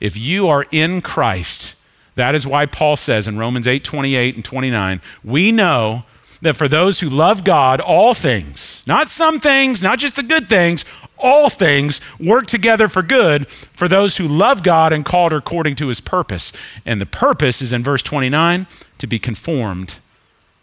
If 0.00 0.16
you 0.16 0.48
are 0.48 0.66
in 0.72 1.00
Christ, 1.00 1.76
that 2.16 2.34
is 2.34 2.46
why 2.46 2.66
Paul 2.66 2.96
says 2.96 3.28
in 3.28 3.38
Romans 3.38 3.68
8 3.68 3.84
28 3.84 4.34
and 4.34 4.44
29, 4.44 5.00
we 5.22 5.52
know 5.52 6.04
that 6.42 6.56
for 6.56 6.68
those 6.68 7.00
who 7.00 7.08
love 7.08 7.44
God, 7.44 7.80
all 7.80 8.14
things, 8.14 8.82
not 8.86 9.08
some 9.08 9.40
things, 9.40 9.82
not 9.82 9.98
just 9.98 10.16
the 10.16 10.22
good 10.22 10.48
things, 10.48 10.84
all 11.18 11.48
things 11.48 12.00
work 12.20 12.46
together 12.46 12.88
for 12.88 13.02
good 13.02 13.50
for 13.50 13.88
those 13.88 14.18
who 14.18 14.28
love 14.28 14.62
God 14.62 14.92
and 14.92 15.04
called 15.04 15.32
according 15.32 15.76
to 15.76 15.88
his 15.88 16.00
purpose. 16.00 16.52
And 16.84 17.00
the 17.00 17.06
purpose 17.06 17.62
is 17.62 17.72
in 17.72 17.82
verse 17.82 18.02
29 18.02 18.66
to 18.98 19.06
be 19.06 19.18
conformed 19.18 19.98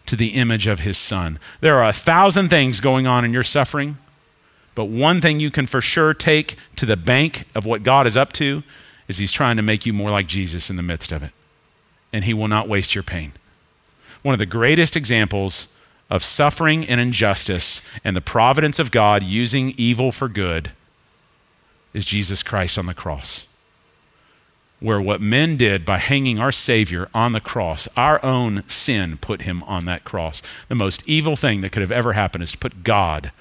to 0.05 0.15
the 0.15 0.29
image 0.29 0.67
of 0.67 0.81
his 0.81 0.97
son. 0.97 1.39
There 1.61 1.79
are 1.79 1.89
a 1.89 1.93
thousand 1.93 2.49
things 2.49 2.79
going 2.79 3.07
on 3.07 3.25
in 3.25 3.33
your 3.33 3.43
suffering, 3.43 3.97
but 4.75 4.85
one 4.85 5.21
thing 5.21 5.39
you 5.39 5.51
can 5.51 5.67
for 5.67 5.81
sure 5.81 6.13
take 6.13 6.57
to 6.75 6.85
the 6.85 6.97
bank 6.97 7.45
of 7.55 7.65
what 7.65 7.83
God 7.83 8.05
is 8.05 8.17
up 8.17 8.33
to 8.33 8.63
is 9.07 9.17
he's 9.17 9.31
trying 9.31 9.57
to 9.57 9.63
make 9.63 9.85
you 9.85 9.93
more 9.93 10.11
like 10.11 10.27
Jesus 10.27 10.69
in 10.69 10.75
the 10.75 10.83
midst 10.83 11.11
of 11.11 11.23
it. 11.23 11.31
And 12.11 12.25
he 12.25 12.33
will 12.33 12.47
not 12.47 12.67
waste 12.67 12.93
your 12.93 13.03
pain. 13.03 13.33
One 14.23 14.33
of 14.33 14.39
the 14.39 14.45
greatest 14.45 14.95
examples 14.95 15.75
of 16.09 16.23
suffering 16.23 16.85
and 16.85 16.99
injustice 16.99 17.81
and 18.03 18.15
the 18.15 18.21
providence 18.21 18.79
of 18.79 18.91
God 18.91 19.23
using 19.23 19.73
evil 19.77 20.11
for 20.11 20.27
good 20.27 20.71
is 21.93 22.05
Jesus 22.05 22.41
Christ 22.41 22.77
on 22.77 22.85
the 22.85 22.93
cross. 22.93 23.47
Where 24.79 25.01
what 25.01 25.21
men 25.21 25.55
did 25.55 25.85
by 25.85 25.97
hanging 25.97 26.39
our 26.39 26.51
Savior 26.51 27.07
on 27.13 27.31
the 27.31 27.39
cross, 27.39 27.87
our 27.95 28.23
own 28.23 28.63
sin 28.67 29.17
put 29.17 29.43
him 29.43 29.63
on 29.63 29.85
that 29.85 30.03
cross. 30.03 30.41
The 30.67 30.75
most 30.75 31.07
evil 31.07 31.35
thing 31.35 31.61
that 31.61 31.71
could 31.71 31.81
have 31.81 31.91
ever 31.91 32.13
happened 32.13 32.43
is 32.43 32.51
to 32.51 32.57
put 32.57 32.83
God 32.83 33.31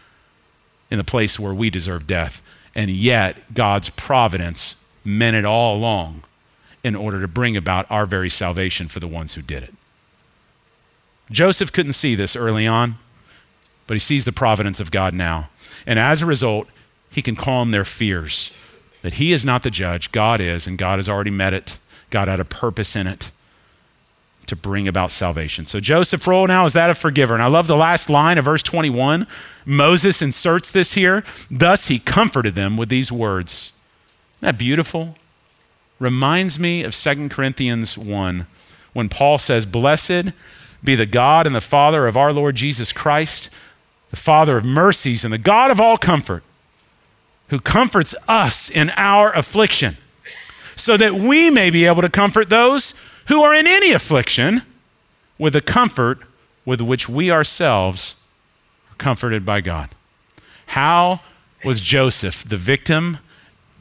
in 0.90 0.98
the 0.98 1.04
place 1.04 1.38
where 1.38 1.54
we 1.54 1.70
deserve 1.70 2.06
death. 2.06 2.42
And 2.74 2.90
yet, 2.90 3.54
God's 3.54 3.90
providence 3.90 4.76
meant 5.04 5.36
it 5.36 5.44
all 5.44 5.76
along 5.76 6.22
in 6.84 6.94
order 6.94 7.20
to 7.20 7.28
bring 7.28 7.56
about 7.56 7.90
our 7.90 8.06
very 8.06 8.30
salvation 8.30 8.88
for 8.88 9.00
the 9.00 9.08
ones 9.08 9.34
who 9.34 9.42
did 9.42 9.62
it. 9.62 9.74
Joseph 11.30 11.72
couldn't 11.72 11.94
see 11.94 12.14
this 12.14 12.36
early 12.36 12.66
on, 12.66 12.96
but 13.86 13.94
he 13.94 13.98
sees 13.98 14.24
the 14.24 14.32
providence 14.32 14.80
of 14.80 14.90
God 14.90 15.14
now. 15.14 15.48
And 15.86 15.98
as 15.98 16.22
a 16.22 16.26
result, 16.26 16.68
he 17.10 17.22
can 17.22 17.36
calm 17.36 17.70
their 17.70 17.84
fears 17.84 18.56
that 19.02 19.14
he 19.14 19.32
is 19.32 19.44
not 19.44 19.62
the 19.64 19.70
judge, 19.70 20.12
God 20.12 20.40
is, 20.40 20.66
and 20.66 20.78
God 20.78 20.98
has 20.98 21.08
already 21.08 21.30
met 21.30 21.52
it. 21.52 21.78
God 22.10 22.28
had 22.28 22.40
a 22.40 22.44
purpose 22.44 22.96
in 22.96 23.06
it 23.06 23.30
to 24.46 24.56
bring 24.56 24.88
about 24.88 25.10
salvation. 25.10 25.64
So 25.64 25.80
Joseph's 25.80 26.26
role 26.26 26.46
now 26.46 26.64
is 26.64 26.72
that 26.72 26.90
of 26.90 26.98
forgiver. 26.98 27.34
And 27.34 27.42
I 27.42 27.46
love 27.46 27.66
the 27.66 27.76
last 27.76 28.08
line 28.08 28.38
of 28.38 28.44
verse 28.44 28.62
21. 28.62 29.26
Moses 29.64 30.22
inserts 30.22 30.70
this 30.70 30.94
here. 30.94 31.24
Thus 31.50 31.88
he 31.88 31.98
comforted 31.98 32.54
them 32.54 32.76
with 32.76 32.88
these 32.88 33.10
words. 33.10 33.72
Isn't 34.38 34.46
that 34.46 34.58
beautiful? 34.58 35.16
Reminds 35.98 36.58
me 36.58 36.82
of 36.82 36.94
2 36.94 37.28
Corinthians 37.28 37.96
1 37.96 38.46
when 38.92 39.08
Paul 39.08 39.38
says, 39.38 39.64
Blessed 39.64 40.32
be 40.82 40.94
the 40.94 41.06
God 41.06 41.46
and 41.46 41.54
the 41.54 41.60
Father 41.60 42.06
of 42.06 42.16
our 42.16 42.32
Lord 42.32 42.56
Jesus 42.56 42.92
Christ, 42.92 43.50
the 44.10 44.16
Father 44.16 44.56
of 44.56 44.64
mercies 44.64 45.24
and 45.24 45.32
the 45.32 45.38
God 45.38 45.70
of 45.70 45.80
all 45.80 45.96
comfort, 45.96 46.42
who 47.48 47.60
comforts 47.60 48.14
us 48.28 48.68
in 48.70 48.90
our 48.96 49.32
affliction, 49.32 49.96
so 50.76 50.96
that 50.96 51.14
we 51.14 51.50
may 51.50 51.70
be 51.70 51.84
able 51.84 52.02
to 52.02 52.08
comfort 52.08 52.48
those 52.48 52.94
who 53.28 53.42
are 53.42 53.54
in 53.54 53.66
any 53.66 53.92
affliction 53.92 54.62
with 55.38 55.52
the 55.52 55.60
comfort 55.60 56.20
with 56.64 56.80
which 56.80 57.08
we 57.08 57.30
ourselves 57.30 58.20
are 58.90 58.96
comforted 58.96 59.44
by 59.44 59.60
God. 59.60 59.90
How 60.66 61.20
was 61.64 61.80
Joseph, 61.80 62.44
the 62.48 62.56
victim, 62.56 63.18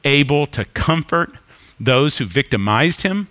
able 0.03 0.45
to 0.47 0.65
comfort 0.65 1.31
those 1.79 2.17
who 2.17 2.25
victimized 2.25 3.01
him? 3.01 3.27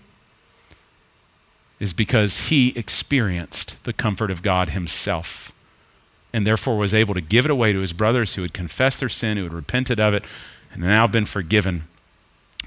Is 1.81 1.93
because 1.95 2.49
he 2.49 2.77
experienced 2.79 3.83
the 3.85 3.93
comfort 3.93 4.31
of 4.31 4.43
God 4.43 4.69
himself 4.69 5.53
and 6.33 6.47
therefore 6.47 6.77
was 6.77 6.95
able 6.95 7.15
to 7.15 7.21
give 7.21 7.45
it 7.45 7.51
away 7.51 7.73
to 7.73 7.81
his 7.81 7.93
brothers 7.93 8.35
who 8.35 8.43
had 8.43 8.53
confessed 8.53 9.01
their 9.01 9.09
sin, 9.09 9.37
who 9.37 9.43
had 9.43 9.53
repented 9.53 9.99
of 9.99 10.15
it, 10.15 10.25
and 10.73 10.83
now 10.83 11.07
been 11.07 11.25
forgiven. 11.25 11.89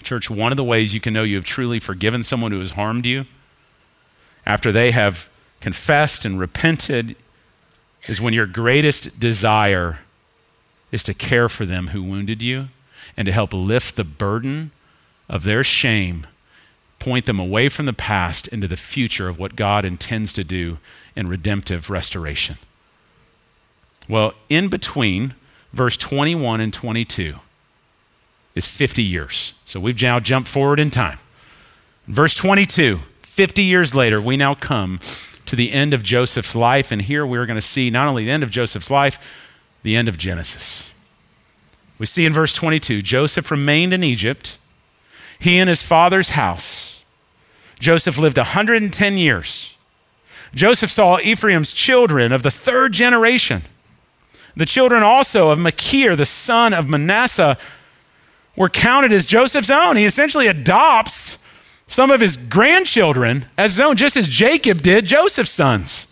Church, 0.01 0.29
one 0.29 0.51
of 0.51 0.57
the 0.57 0.63
ways 0.63 0.93
you 0.93 0.99
can 0.99 1.13
know 1.13 1.23
you 1.23 1.35
have 1.35 1.45
truly 1.45 1.79
forgiven 1.79 2.23
someone 2.23 2.51
who 2.51 2.59
has 2.59 2.71
harmed 2.71 3.05
you 3.05 3.25
after 4.45 4.71
they 4.71 4.91
have 4.91 5.29
confessed 5.61 6.25
and 6.25 6.39
repented 6.39 7.15
is 8.07 8.19
when 8.19 8.33
your 8.33 8.47
greatest 8.47 9.19
desire 9.19 9.99
is 10.91 11.03
to 11.03 11.13
care 11.13 11.47
for 11.47 11.65
them 11.65 11.87
who 11.87 12.03
wounded 12.03 12.41
you 12.41 12.67
and 13.15 13.25
to 13.27 13.31
help 13.31 13.53
lift 13.53 13.95
the 13.95 14.03
burden 14.03 14.71
of 15.29 15.43
their 15.43 15.63
shame 15.63 16.27
point 17.03 17.25
them 17.25 17.39
away 17.39 17.67
from 17.67 17.85
the 17.85 17.93
past 17.93 18.47
into 18.47 18.67
the 18.67 18.77
future 18.77 19.27
of 19.27 19.37
what 19.37 19.57
God 19.57 19.83
intends 19.83 20.31
to 20.33 20.43
do 20.43 20.77
in 21.17 21.27
redemptive 21.27 21.89
restoration. 21.89 22.55
Well, 24.07 24.33
in 24.47 24.69
between 24.69 25.35
verse 25.73 25.97
21 25.97 26.61
and 26.61 26.73
22 26.73 27.35
is 28.55 28.67
50 28.67 29.03
years. 29.03 29.53
So 29.65 29.81
we've 29.81 30.01
now 30.01 30.21
jumped 30.21 30.47
forward 30.47 30.79
in 30.79 30.91
time. 30.91 31.17
Verse 32.07 32.33
22, 32.33 32.99
50 33.21 33.61
years 33.61 33.93
later, 33.93 34.21
we 34.21 34.37
now 34.37 34.55
come 34.55 34.99
to 35.45 35.55
the 35.57 35.73
end 35.73 35.93
of 35.93 36.03
Joseph's 36.03 36.55
life. 36.55 36.89
And 36.89 37.01
here 37.01 37.25
we're 37.25 37.45
going 37.45 37.55
to 37.55 37.61
see 37.61 37.89
not 37.89 38.07
only 38.07 38.25
the 38.25 38.31
end 38.31 38.43
of 38.43 38.49
Joseph's 38.49 38.89
life, 38.89 39.19
the 39.83 39.95
end 39.95 40.07
of 40.07 40.17
Genesis. 40.17 40.93
We 41.99 42.05
see 42.05 42.25
in 42.25 42.33
verse 42.33 42.53
22 42.53 43.01
Joseph 43.01 43.51
remained 43.51 43.93
in 43.93 44.03
Egypt, 44.03 44.57
he 45.43 45.59
and 45.59 45.69
his 45.69 45.83
father's 45.83 46.29
house 46.29 47.03
Joseph 47.79 48.17
lived 48.17 48.37
110 48.37 49.17
years. 49.17 49.75
Joseph 50.55 50.89
saw 50.89 51.19
Ephraim's 51.19 51.73
children 51.73 52.31
of 52.31 52.41
the 52.41 52.49
third 52.49 52.93
generation. 52.93 53.63
The 54.55 54.65
children 54.65 55.03
also 55.03 55.49
of 55.49 55.59
Machir, 55.59 56.15
the 56.15 56.25
son 56.25 56.73
of 56.73 56.87
Manasseh, 56.87 57.57
were 58.55 58.69
counted 58.69 59.11
as 59.11 59.27
Joseph's 59.27 59.69
own. 59.69 59.97
He 59.97 60.05
essentially 60.05 60.47
adopts 60.47 61.39
some 61.85 62.09
of 62.09 62.21
his 62.21 62.37
grandchildren 62.37 63.47
as 63.57 63.73
his 63.73 63.79
own, 63.81 63.97
just 63.97 64.15
as 64.15 64.29
Jacob 64.29 64.81
did 64.81 65.05
Joseph's 65.05 65.51
sons. 65.51 66.07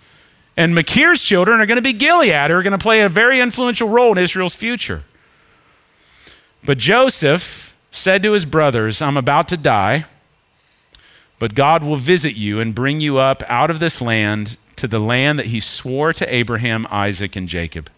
And 0.57 0.75
Machir's 0.75 1.23
children 1.23 1.61
are 1.61 1.65
going 1.65 1.77
to 1.77 1.81
be 1.81 1.93
Gilead, 1.93 2.49
who 2.49 2.57
are 2.57 2.63
going 2.63 2.71
to 2.71 2.77
play 2.77 2.99
a 2.99 3.07
very 3.07 3.39
influential 3.39 3.87
role 3.87 4.11
in 4.11 4.17
Israel's 4.17 4.55
future. 4.55 5.03
But 6.65 6.79
Joseph 6.79 7.70
said 7.91 8.23
to 8.23 8.31
his 8.31 8.45
brothers, 8.45 9.01
I'm 9.01 9.17
about 9.17 9.47
to 9.49 9.57
die, 9.57 10.05
but 11.37 11.55
God 11.55 11.83
will 11.83 11.97
visit 11.97 12.35
you 12.35 12.59
and 12.59 12.73
bring 12.73 13.01
you 13.01 13.17
up 13.17 13.43
out 13.47 13.69
of 13.69 13.79
this 13.79 14.01
land 14.01 14.57
to 14.77 14.87
the 14.87 14.99
land 14.99 15.37
that 15.37 15.47
he 15.47 15.59
swore 15.59 16.13
to 16.13 16.33
Abraham, 16.33 16.87
Isaac, 16.89 17.35
and 17.35 17.47
Jacob. 17.47 17.89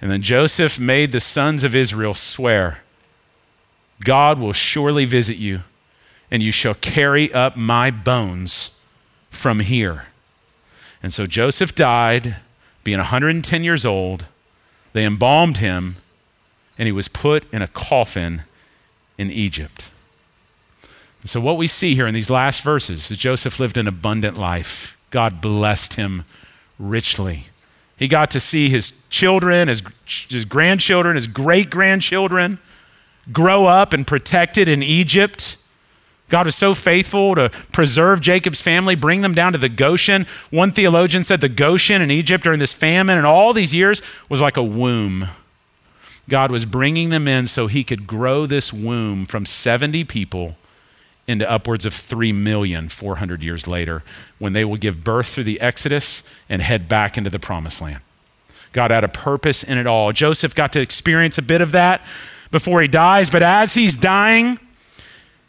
And 0.00 0.10
then 0.10 0.22
Joseph 0.22 0.78
made 0.78 1.12
the 1.12 1.20
sons 1.20 1.64
of 1.64 1.74
Israel 1.74 2.14
swear, 2.14 2.80
God 4.02 4.38
will 4.38 4.52
surely 4.52 5.04
visit 5.04 5.36
you, 5.36 5.60
and 6.30 6.42
you 6.42 6.50
shall 6.50 6.74
carry 6.74 7.32
up 7.32 7.56
my 7.56 7.90
bones 7.90 8.78
from 9.30 9.60
here. 9.60 10.06
And 11.02 11.12
so 11.12 11.26
Joseph 11.26 11.74
died, 11.74 12.36
being 12.82 12.98
110 12.98 13.62
years 13.62 13.86
old. 13.86 14.26
They 14.92 15.04
embalmed 15.04 15.58
him, 15.58 15.96
and 16.76 16.86
he 16.86 16.92
was 16.92 17.08
put 17.08 17.50
in 17.52 17.62
a 17.62 17.68
coffin 17.68 18.42
in 19.18 19.30
Egypt. 19.30 19.90
And 21.20 21.30
so, 21.30 21.40
what 21.40 21.56
we 21.56 21.66
see 21.66 21.94
here 21.94 22.06
in 22.06 22.14
these 22.14 22.30
last 22.30 22.60
verses 22.62 23.10
is 23.10 23.16
Joseph 23.16 23.58
lived 23.58 23.76
an 23.76 23.88
abundant 23.88 24.36
life. 24.36 24.98
God 25.10 25.40
blessed 25.40 25.94
him 25.94 26.24
richly. 26.78 27.44
He 27.96 28.08
got 28.08 28.30
to 28.32 28.40
see 28.40 28.68
his 28.68 29.02
children, 29.08 29.68
his, 29.68 29.82
his 30.06 30.44
grandchildren, 30.44 31.14
his 31.14 31.28
great 31.28 31.70
grandchildren 31.70 32.58
grow 33.32 33.66
up 33.66 33.92
and 33.92 34.06
protected 34.06 34.68
in 34.68 34.82
Egypt. 34.82 35.56
God 36.28 36.46
was 36.46 36.56
so 36.56 36.74
faithful 36.74 37.34
to 37.34 37.50
preserve 37.72 38.20
Jacob's 38.20 38.60
family, 38.60 38.94
bring 38.94 39.22
them 39.22 39.34
down 39.34 39.52
to 39.52 39.58
the 39.58 39.68
Goshen. 39.68 40.26
One 40.50 40.72
theologian 40.72 41.22
said 41.22 41.40
the 41.40 41.48
Goshen 41.48 42.02
in 42.02 42.10
Egypt 42.10 42.44
during 42.44 42.58
this 42.58 42.72
famine 42.72 43.16
and 43.16 43.26
all 43.26 43.52
these 43.52 43.74
years 43.74 44.02
was 44.28 44.40
like 44.40 44.56
a 44.56 44.62
womb. 44.62 45.28
God 46.28 46.50
was 46.50 46.64
bringing 46.64 47.10
them 47.10 47.28
in 47.28 47.46
so 47.46 47.66
he 47.66 47.84
could 47.84 48.06
grow 48.06 48.46
this 48.46 48.72
womb 48.72 49.26
from 49.26 49.44
70 49.44 50.04
people 50.04 50.56
into 51.26 51.50
upwards 51.50 51.86
of 51.86 51.94
3 51.94 52.32
million 52.32 52.88
400 52.88 53.42
years 53.42 53.66
later 53.66 54.02
when 54.38 54.52
they 54.52 54.64
will 54.64 54.76
give 54.76 55.04
birth 55.04 55.28
through 55.28 55.44
the 55.44 55.60
Exodus 55.60 56.22
and 56.48 56.60
head 56.62 56.88
back 56.88 57.16
into 57.16 57.30
the 57.30 57.38
promised 57.38 57.80
land. 57.80 58.00
God 58.72 58.90
had 58.90 59.04
a 59.04 59.08
purpose 59.08 59.62
in 59.62 59.78
it 59.78 59.86
all. 59.86 60.12
Joseph 60.12 60.54
got 60.54 60.72
to 60.72 60.80
experience 60.80 61.38
a 61.38 61.42
bit 61.42 61.60
of 61.60 61.72
that 61.72 62.04
before 62.50 62.82
he 62.82 62.88
dies, 62.88 63.30
but 63.30 63.42
as 63.42 63.74
he's 63.74 63.96
dying, 63.96 64.58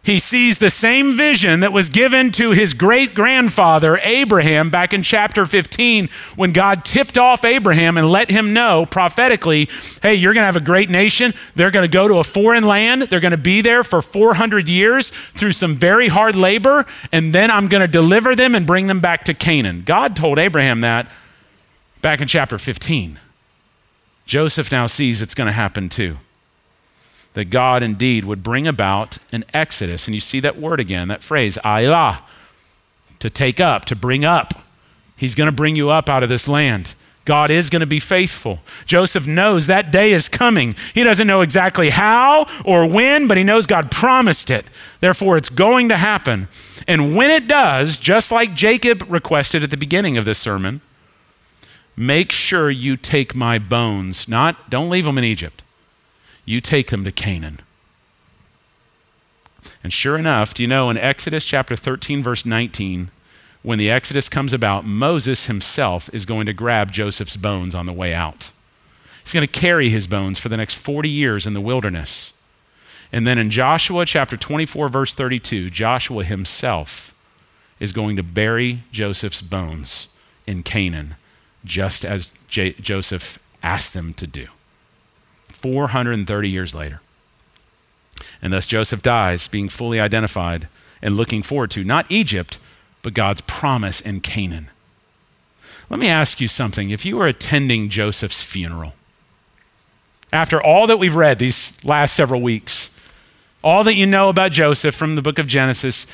he 0.05 0.19
sees 0.19 0.59
the 0.59 0.69
same 0.69 1.17
vision 1.17 1.61
that 1.61 1.73
was 1.73 1.89
given 1.89 2.31
to 2.33 2.51
his 2.51 2.75
great 2.75 3.15
grandfather, 3.15 3.99
Abraham, 4.03 4.69
back 4.69 4.93
in 4.93 5.01
chapter 5.01 5.47
15, 5.47 6.09
when 6.35 6.53
God 6.53 6.85
tipped 6.85 7.17
off 7.17 7.43
Abraham 7.43 7.97
and 7.97 8.07
let 8.07 8.29
him 8.29 8.53
know 8.53 8.85
prophetically 8.85 9.67
hey, 10.03 10.13
you're 10.13 10.35
going 10.35 10.43
to 10.43 10.45
have 10.45 10.55
a 10.55 10.59
great 10.59 10.91
nation. 10.91 11.33
They're 11.55 11.71
going 11.71 11.89
to 11.89 11.91
go 11.91 12.07
to 12.07 12.17
a 12.17 12.23
foreign 12.23 12.65
land. 12.65 13.03
They're 13.03 13.19
going 13.19 13.31
to 13.31 13.37
be 13.37 13.61
there 13.61 13.83
for 13.83 14.03
400 14.03 14.69
years 14.69 15.09
through 15.09 15.53
some 15.53 15.75
very 15.75 16.07
hard 16.07 16.35
labor, 16.35 16.85
and 17.11 17.33
then 17.33 17.49
I'm 17.49 17.67
going 17.67 17.81
to 17.81 17.87
deliver 17.87 18.35
them 18.35 18.53
and 18.53 18.67
bring 18.67 18.85
them 18.85 18.99
back 18.99 19.25
to 19.25 19.33
Canaan. 19.33 19.81
God 19.81 20.15
told 20.15 20.37
Abraham 20.37 20.81
that 20.81 21.09
back 22.03 22.21
in 22.21 22.27
chapter 22.27 22.59
15. 22.59 23.19
Joseph 24.27 24.71
now 24.71 24.85
sees 24.85 25.23
it's 25.23 25.33
going 25.33 25.47
to 25.47 25.51
happen 25.51 25.89
too 25.89 26.19
that 27.35 27.49
God 27.49 27.83
indeed 27.83 28.23
would 28.23 28.41
bring 28.41 28.65
about 28.65 29.17
an 29.31 29.43
exodus. 29.53 30.07
And 30.07 30.15
you 30.15 30.21
see 30.21 30.39
that 30.39 30.57
word 30.57 30.79
again, 30.79 31.09
that 31.09 31.21
phrase, 31.21 31.57
ayah, 31.65 32.19
to 33.19 33.29
take 33.29 33.59
up, 33.59 33.85
to 33.85 33.95
bring 33.95 34.25
up. 34.25 34.53
He's 35.17 35.35
going 35.35 35.49
to 35.49 35.55
bring 35.55 35.75
you 35.75 35.89
up 35.89 36.09
out 36.09 36.23
of 36.23 36.29
this 36.29 36.47
land. 36.47 36.95
God 37.25 37.49
is 37.49 37.69
going 37.69 37.81
to 37.81 37.85
be 37.85 37.99
faithful. 37.99 38.59
Joseph 38.85 39.27
knows 39.27 39.67
that 39.67 39.91
day 39.91 40.13
is 40.13 40.29
coming. 40.29 40.75
He 40.93 41.03
doesn't 41.03 41.27
know 41.27 41.41
exactly 41.41 41.89
how 41.89 42.47
or 42.63 42.87
when, 42.87 43.27
but 43.27 43.37
he 43.37 43.43
knows 43.43 43.65
God 43.65 43.91
promised 43.91 44.49
it. 44.49 44.65
Therefore, 45.01 45.35
it's 45.35 45.49
going 45.49 45.89
to 45.89 45.97
happen. 45.97 46.47
And 46.87 47.15
when 47.15 47.31
it 47.31 47.47
does, 47.47 47.97
just 47.97 48.31
like 48.31 48.53
Jacob 48.53 49.03
requested 49.09 49.61
at 49.61 49.71
the 49.71 49.77
beginning 49.77 50.17
of 50.17 50.23
this 50.23 50.37
sermon, 50.37 50.79
make 51.97 52.31
sure 52.31 52.69
you 52.69 52.95
take 52.95 53.35
my 53.35 53.59
bones, 53.59 54.29
not 54.29 54.69
don't 54.69 54.89
leave 54.89 55.05
them 55.05 55.17
in 55.17 55.23
Egypt 55.23 55.63
you 56.45 56.61
take 56.61 56.89
them 56.89 57.03
to 57.03 57.11
Canaan. 57.11 57.59
And 59.83 59.91
sure 59.91 60.17
enough, 60.17 60.53
do 60.53 60.63
you 60.63 60.67
know 60.67 60.89
in 60.89 60.97
Exodus 60.97 61.43
chapter 61.43 61.75
13, 61.75 62.23
verse 62.23 62.45
19, 62.45 63.09
when 63.63 63.79
the 63.79 63.89
Exodus 63.89 64.29
comes 64.29 64.53
about, 64.53 64.85
Moses 64.85 65.47
himself 65.47 66.09
is 66.13 66.25
going 66.25 66.45
to 66.45 66.53
grab 66.53 66.91
Joseph's 66.91 67.35
bones 67.35 67.73
on 67.73 67.87
the 67.87 67.93
way 67.93 68.13
out. 68.13 68.51
He's 69.23 69.33
going 69.33 69.45
to 69.45 69.51
carry 69.51 69.89
his 69.89 70.05
bones 70.05 70.37
for 70.37 70.49
the 70.49 70.57
next 70.57 70.75
40 70.75 71.09
years 71.09 71.47
in 71.47 71.55
the 71.55 71.61
wilderness. 71.61 72.33
And 73.11 73.25
then 73.25 73.39
in 73.39 73.49
Joshua 73.49 74.05
chapter 74.05 74.37
24, 74.37 74.89
verse 74.89 75.15
32, 75.15 75.71
Joshua 75.71 76.23
himself 76.23 77.15
is 77.79 77.91
going 77.91 78.15
to 78.17 78.23
bury 78.23 78.83
Joseph's 78.91 79.41
bones 79.41 80.09
in 80.45 80.61
Canaan, 80.61 81.15
just 81.63 82.05
as 82.05 82.29
J- 82.47 82.73
Joseph 82.73 83.39
asked 83.63 83.93
them 83.93 84.13
to 84.13 84.27
do. 84.27 84.47
430 85.65 86.47
years 86.47 86.75
later. 86.75 87.01
And 88.39 88.53
thus 88.53 88.67
Joseph 88.67 89.01
dies, 89.01 89.47
being 89.47 89.67
fully 89.67 89.99
identified 89.99 90.67
and 91.01 91.17
looking 91.17 91.41
forward 91.41 91.71
to 91.71 91.83
not 91.83 92.05
Egypt, 92.07 92.59
but 93.01 93.15
God's 93.15 93.41
promise 93.41 93.99
in 93.99 94.19
Canaan. 94.19 94.69
Let 95.89 95.99
me 95.99 96.07
ask 96.07 96.39
you 96.39 96.47
something. 96.47 96.91
If 96.91 97.03
you 97.03 97.17
were 97.17 97.25
attending 97.25 97.89
Joseph's 97.89 98.43
funeral, 98.43 98.93
after 100.31 100.61
all 100.61 100.85
that 100.85 100.99
we've 100.99 101.15
read 101.15 101.39
these 101.39 101.83
last 101.83 102.15
several 102.15 102.41
weeks, 102.41 102.91
all 103.63 103.83
that 103.85 103.95
you 103.95 104.05
know 104.05 104.29
about 104.29 104.51
Joseph 104.51 104.93
from 104.93 105.15
the 105.15 105.23
book 105.23 105.39
of 105.39 105.47
Genesis, 105.47 106.05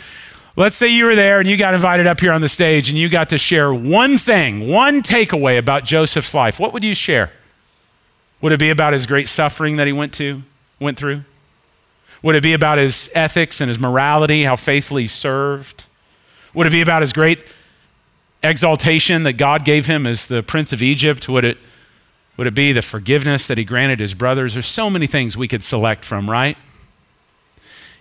let's 0.55 0.77
say 0.77 0.87
you 0.87 1.03
were 1.03 1.15
there 1.15 1.41
and 1.41 1.49
you 1.49 1.57
got 1.57 1.73
invited 1.73 2.07
up 2.07 2.21
here 2.21 2.31
on 2.31 2.39
the 2.39 2.47
stage 2.47 2.87
and 2.87 2.97
you 2.97 3.09
got 3.09 3.27
to 3.31 3.37
share 3.37 3.73
one 3.73 4.17
thing, 4.17 4.69
one 4.69 5.01
takeaway 5.01 5.57
about 5.57 5.83
Joseph's 5.83 6.33
life. 6.33 6.57
What 6.57 6.71
would 6.71 6.85
you 6.85 6.95
share? 6.95 7.33
Would 8.41 8.51
it 8.51 8.59
be 8.59 8.69
about 8.69 8.93
his 8.93 9.05
great 9.05 9.27
suffering 9.27 9.77
that 9.77 9.87
he 9.87 9.93
went 9.93 10.13
to, 10.15 10.43
went 10.79 10.97
through? 10.97 11.23
Would 12.23 12.35
it 12.35 12.43
be 12.43 12.53
about 12.53 12.77
his 12.77 13.09
ethics 13.15 13.61
and 13.61 13.69
his 13.69 13.79
morality, 13.79 14.43
how 14.43 14.55
faithfully 14.55 15.03
he 15.03 15.07
served? 15.07 15.85
Would 16.53 16.67
it 16.67 16.71
be 16.71 16.81
about 16.81 17.01
his 17.01 17.13
great 17.13 17.39
exaltation 18.43 19.23
that 19.23 19.33
God 19.33 19.65
gave 19.65 19.85
him 19.87 20.05
as 20.05 20.27
the 20.27 20.43
prince 20.43 20.73
of 20.73 20.81
Egypt? 20.81 21.29
Would 21.29 21.45
it, 21.45 21.57
would 22.37 22.47
it 22.47 22.55
be 22.55 22.71
the 22.71 22.81
forgiveness 22.81 23.47
that 23.47 23.57
he 23.57 23.63
granted 23.63 23.99
his 23.99 24.13
brothers? 24.13 24.53
There's 24.53 24.65
so 24.65 24.89
many 24.89 25.07
things 25.07 25.37
we 25.37 25.47
could 25.47 25.63
select 25.63 26.03
from, 26.05 26.29
right? 26.29 26.57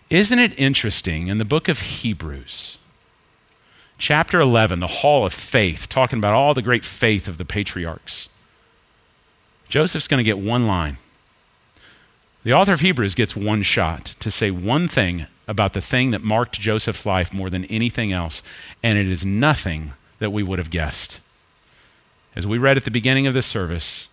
Isn't 0.08 0.38
it 0.38 0.58
interesting 0.58 1.28
in 1.28 1.38
the 1.38 1.44
book 1.44 1.68
of 1.68 1.80
Hebrews, 1.80 2.78
chapter 3.96 4.40
11, 4.40 4.80
the 4.80 4.86
hall 4.86 5.24
of 5.24 5.32
faith, 5.32 5.88
talking 5.88 6.18
about 6.18 6.34
all 6.34 6.52
the 6.52 6.62
great 6.62 6.84
faith 6.84 7.28
of 7.28 7.38
the 7.38 7.44
patriarchs? 7.44 8.28
Joseph's 9.70 10.08
going 10.08 10.18
to 10.18 10.24
get 10.24 10.38
one 10.38 10.66
line. 10.66 10.96
The 12.42 12.52
author 12.52 12.72
of 12.72 12.80
Hebrews 12.80 13.14
gets 13.14 13.36
one 13.36 13.62
shot 13.62 14.16
to 14.18 14.30
say 14.30 14.50
one 14.50 14.88
thing 14.88 15.26
about 15.46 15.74
the 15.74 15.80
thing 15.80 16.10
that 16.10 16.22
marked 16.22 16.60
Joseph's 16.60 17.06
life 17.06 17.32
more 17.32 17.50
than 17.50 17.64
anything 17.66 18.12
else, 18.12 18.42
and 18.82 18.98
it 18.98 19.06
is 19.06 19.24
nothing 19.24 19.92
that 20.18 20.32
we 20.32 20.42
would 20.42 20.58
have 20.58 20.70
guessed. 20.70 21.20
As 22.34 22.46
we 22.46 22.58
read 22.58 22.76
at 22.76 22.84
the 22.84 22.90
beginning 22.90 23.28
of 23.28 23.34
this 23.34 23.46
service, 23.46 24.08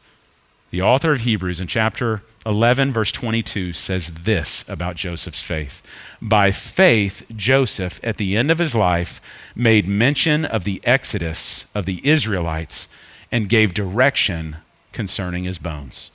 the 0.69 0.81
author 0.81 1.11
of 1.11 1.21
Hebrews 1.21 1.59
in 1.59 1.67
chapter 1.67 2.21
11, 2.45 2.91
verse 2.91 3.11
22, 3.11 3.73
says 3.73 4.07
this 4.07 4.67
about 4.69 4.95
Joseph's 4.95 5.41
faith. 5.41 5.81
By 6.21 6.51
faith, 6.51 7.25
Joseph, 7.35 7.99
at 8.03 8.17
the 8.17 8.37
end 8.37 8.51
of 8.51 8.59
his 8.59 8.75
life, 8.75 9.21
made 9.55 9.87
mention 9.87 10.45
of 10.45 10.65
the 10.65 10.81
exodus 10.83 11.65
of 11.73 11.85
the 11.85 12.07
Israelites 12.07 12.89
and 13.31 13.49
gave 13.49 13.73
direction 13.73 14.57
concerning 14.97 15.43
his 15.43 15.59
bones. 15.59 16.09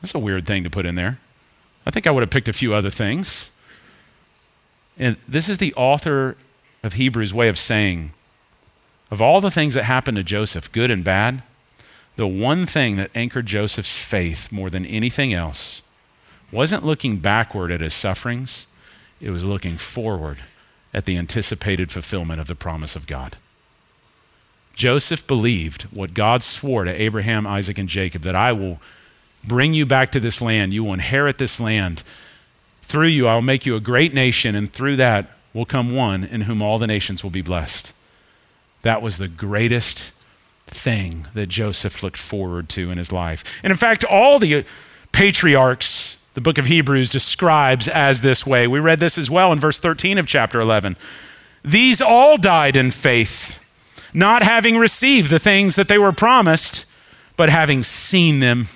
That's 0.00 0.14
a 0.14 0.18
weird 0.20 0.46
thing 0.46 0.62
to 0.62 0.70
put 0.70 0.86
in 0.86 0.94
there. 0.94 1.18
I 1.84 1.90
think 1.90 2.06
I 2.06 2.12
would 2.12 2.22
have 2.22 2.30
picked 2.30 2.48
a 2.48 2.52
few 2.52 2.72
other 2.72 2.88
things. 2.88 3.50
And 4.96 5.16
this 5.26 5.48
is 5.48 5.58
the 5.58 5.74
author 5.74 6.36
of 6.84 6.92
Hebrews' 6.92 7.34
way 7.34 7.48
of 7.48 7.58
saying 7.58 8.12
of 9.10 9.20
all 9.20 9.40
the 9.40 9.50
things 9.50 9.74
that 9.74 9.82
happened 9.82 10.16
to 10.18 10.22
Joseph, 10.22 10.70
good 10.70 10.88
and 10.88 11.02
bad, 11.02 11.42
the 12.14 12.28
one 12.28 12.64
thing 12.64 12.94
that 12.94 13.10
anchored 13.12 13.46
Joseph's 13.46 14.00
faith 14.00 14.52
more 14.52 14.70
than 14.70 14.86
anything 14.86 15.34
else 15.34 15.82
wasn't 16.52 16.84
looking 16.84 17.16
backward 17.16 17.72
at 17.72 17.80
his 17.80 17.92
sufferings, 17.92 18.68
it 19.20 19.30
was 19.30 19.44
looking 19.44 19.78
forward 19.78 20.44
at 20.92 21.06
the 21.06 21.18
anticipated 21.18 21.90
fulfillment 21.90 22.40
of 22.40 22.46
the 22.46 22.54
promise 22.54 22.94
of 22.94 23.08
God. 23.08 23.36
Joseph 24.74 25.26
believed 25.26 25.82
what 25.84 26.14
God 26.14 26.42
swore 26.42 26.84
to 26.84 27.02
Abraham, 27.02 27.46
Isaac, 27.46 27.78
and 27.78 27.88
Jacob 27.88 28.22
that 28.22 28.34
I 28.34 28.52
will 28.52 28.80
bring 29.44 29.74
you 29.74 29.86
back 29.86 30.10
to 30.12 30.20
this 30.20 30.40
land. 30.40 30.72
You 30.72 30.84
will 30.84 30.94
inherit 30.94 31.38
this 31.38 31.60
land. 31.60 32.02
Through 32.82 33.08
you, 33.08 33.28
I 33.28 33.34
will 33.34 33.42
make 33.42 33.66
you 33.66 33.76
a 33.76 33.80
great 33.80 34.12
nation, 34.14 34.54
and 34.54 34.72
through 34.72 34.96
that, 34.96 35.30
will 35.52 35.64
come 35.64 35.94
one 35.94 36.24
in 36.24 36.42
whom 36.42 36.60
all 36.60 36.78
the 36.78 36.86
nations 36.86 37.22
will 37.22 37.30
be 37.30 37.40
blessed. 37.40 37.94
That 38.82 39.00
was 39.00 39.18
the 39.18 39.28
greatest 39.28 40.12
thing 40.66 41.28
that 41.32 41.48
Joseph 41.48 42.02
looked 42.02 42.18
forward 42.18 42.68
to 42.70 42.90
in 42.90 42.98
his 42.98 43.12
life. 43.12 43.44
And 43.62 43.70
in 43.70 43.76
fact, 43.76 44.04
all 44.04 44.38
the 44.38 44.64
patriarchs, 45.12 46.18
the 46.34 46.40
book 46.40 46.58
of 46.58 46.66
Hebrews 46.66 47.10
describes 47.10 47.86
as 47.86 48.20
this 48.20 48.44
way. 48.44 48.66
We 48.66 48.80
read 48.80 48.98
this 48.98 49.16
as 49.16 49.30
well 49.30 49.52
in 49.52 49.60
verse 49.60 49.78
13 49.78 50.18
of 50.18 50.26
chapter 50.26 50.60
11. 50.60 50.96
These 51.64 52.02
all 52.02 52.36
died 52.36 52.76
in 52.76 52.90
faith, 52.90 53.63
not 54.14 54.42
having 54.42 54.78
received 54.78 55.30
the 55.30 55.38
things 55.38 55.74
that 55.74 55.88
they 55.88 55.98
were 55.98 56.12
promised, 56.12 56.86
but 57.36 57.50
having 57.50 57.82
seen 57.82 58.40
them 58.40 58.66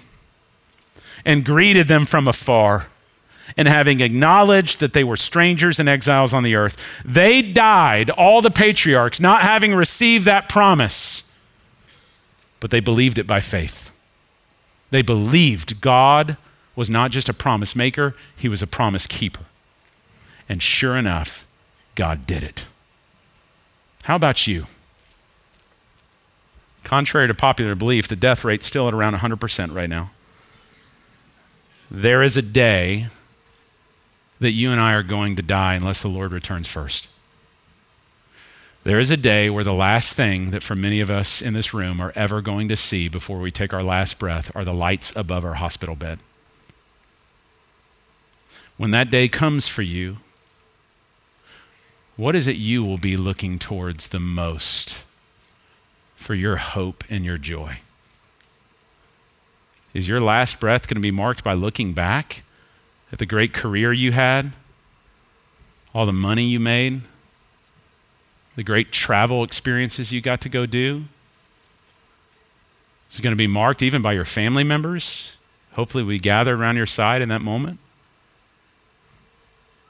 and 1.25 1.45
greeted 1.45 1.87
them 1.87 2.05
from 2.05 2.27
afar 2.27 2.89
and 3.57 3.69
having 3.69 4.01
acknowledged 4.01 4.81
that 4.81 4.93
they 4.93 5.05
were 5.05 5.17
strangers 5.17 5.79
and 5.79 5.89
exiles 5.89 6.35
on 6.35 6.43
the 6.43 6.55
earth. 6.55 7.03
They 7.05 7.41
died, 7.41 8.11
all 8.11 8.43
the 8.43 8.51
patriarchs, 8.51 9.21
not 9.21 9.43
having 9.43 9.75
received 9.75 10.25
that 10.27 10.49
promise, 10.49 11.31
but 12.61 12.71
they 12.71 12.81
believed 12.81 13.19
it 13.19 13.27
by 13.27 13.41
faith. 13.41 13.97
They 14.91 15.03
believed 15.03 15.81
God 15.81 16.37
was 16.75 16.91
not 16.91 17.11
just 17.11 17.29
a 17.29 17.35
promise 17.35 17.75
maker, 17.75 18.15
he 18.37 18.49
was 18.49 18.63
a 18.63 18.67
promise 18.67 19.07
keeper. 19.07 19.45
And 20.49 20.63
sure 20.63 20.97
enough, 20.97 21.47
God 21.95 22.27
did 22.27 22.43
it. 22.43 22.67
How 24.05 24.17
about 24.17 24.47
you? 24.47 24.65
Contrary 26.89 27.29
to 27.29 27.35
popular 27.35 27.75
belief, 27.75 28.09
the 28.09 28.17
death 28.17 28.43
rate's 28.43 28.65
still 28.65 28.89
at 28.89 28.95
around 28.95 29.15
100% 29.15 29.75
right 29.75 29.91
now. 29.91 30.11
There 31.91 32.23
is 32.23 32.35
a 32.35 32.41
day 32.41 33.09
that 34.41 34.53
you 34.53 34.73
and 34.73 34.81
I 34.81 34.95
are 34.95 35.03
going 35.03 35.37
to 35.37 35.43
die 35.43 35.75
unless 35.75 36.01
the 36.01 36.09
Lord 36.09 36.33
returns 36.33 36.67
first. 36.67 37.11
There 38.85 38.99
is 38.99 39.11
a 39.11 39.19
day 39.19 39.51
where 39.51 39.65
the 39.65 39.75
last 39.75 40.15
thing 40.15 40.51
that 40.51 40.63
for 40.63 40.75
many 40.75 41.01
of 41.01 41.11
us 41.11 41.43
in 41.43 41.53
this 41.53 41.75
room 41.75 42.01
are 42.01 42.15
ever 42.17 42.41
going 42.41 42.69
to 42.69 42.77
see 42.77 43.07
before 43.07 43.39
we 43.39 43.51
take 43.51 43.75
our 43.75 43.83
last 43.83 44.19
breath 44.19 44.51
are 44.57 44.65
the 44.65 44.73
lights 44.73 45.15
above 45.15 45.45
our 45.45 45.57
hospital 45.57 45.95
bed. 45.95 46.21
When 48.79 48.93
that 48.93 49.11
day 49.11 49.29
comes 49.29 49.69
for 49.69 49.83
you, 49.83 50.17
what 52.17 52.35
is 52.35 52.47
it 52.47 52.57
you 52.57 52.83
will 52.83 52.97
be 52.97 53.19
looking 53.19 53.59
towards 53.59 54.09
the 54.09 54.21
most 54.21 55.03
for 56.19 56.35
your 56.35 56.57
hope 56.57 57.05
and 57.09 57.25
your 57.25 57.39
joy? 57.39 57.79
Is 59.95 60.09
your 60.09 60.21
last 60.21 60.59
breath 60.61 60.89
going 60.89 60.97
to 60.97 61.01
be 61.01 61.13
marked 61.13 61.45
by 61.45 61.55
looking 61.55 61.93
back 61.93 62.43
at 63.13 63.21
the 63.21 63.25
great 63.25 63.55
career 63.55 63.93
you 63.93 64.13
had, 64.13 64.53
all 65.95 66.05
the 66.05 66.13
money 66.13 66.45
you 66.45 66.59
made, 66.59 67.03
the 68.57 68.65
great 68.65 68.93
travel 68.93 69.45
experiences 69.45 70.13
you 70.13 70.21
got 70.21 70.41
to 70.41 70.49
go 70.49 70.67
do? 70.67 71.05
Is 73.11 73.21
it 73.21 73.23
going 73.23 73.33
to 73.33 73.39
be 73.39 73.47
marked 73.47 73.81
even 73.81 74.03
by 74.03 74.13
your 74.13 74.27
family 74.27 74.65
members? 74.65 75.37
Hopefully, 75.75 76.03
we 76.03 76.19
gather 76.19 76.57
around 76.57 76.77
your 76.77 76.85
side 76.85 77.23
in 77.23 77.29
that 77.29 77.41
moment. 77.41 77.79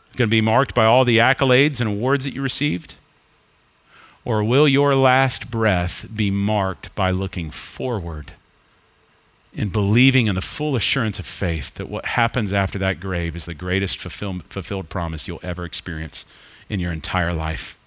It's 0.09 0.17
going 0.17 0.29
to 0.29 0.31
be 0.31 0.43
marked 0.43 0.75
by 0.75 0.85
all 0.85 1.05
the 1.07 1.19
accolades 1.19 1.81
and 1.81 1.89
awards 1.89 2.25
that 2.27 2.35
you 2.35 2.43
received? 2.43 2.95
Or 4.29 4.45
will 4.45 4.69
your 4.69 4.95
last 4.95 5.51
breath 5.51 6.07
be 6.15 6.31
marked 6.31 6.95
by 6.95 7.11
looking 7.11 7.51
forward 7.51 8.33
in 9.55 9.71
believing 9.71 10.27
in 10.27 10.35
the 10.35 10.43
full 10.43 10.77
assurance 10.77 11.19
of 11.19 11.25
faith 11.25 11.77
that 11.77 11.89
what 11.89 12.05
happens 12.05 12.53
after 12.53 12.79
that 12.79 13.01
grave 13.01 13.35
is 13.35 13.47
the 13.47 13.55
greatest 13.55 13.97
fulfilled 13.97 14.91
promise 14.91 15.27
you'll 15.27 15.41
ever 15.43 15.65
experience 15.65 16.27
in 16.69 16.79
your 16.79 16.93
entire 16.93 17.33
life. 17.33 17.79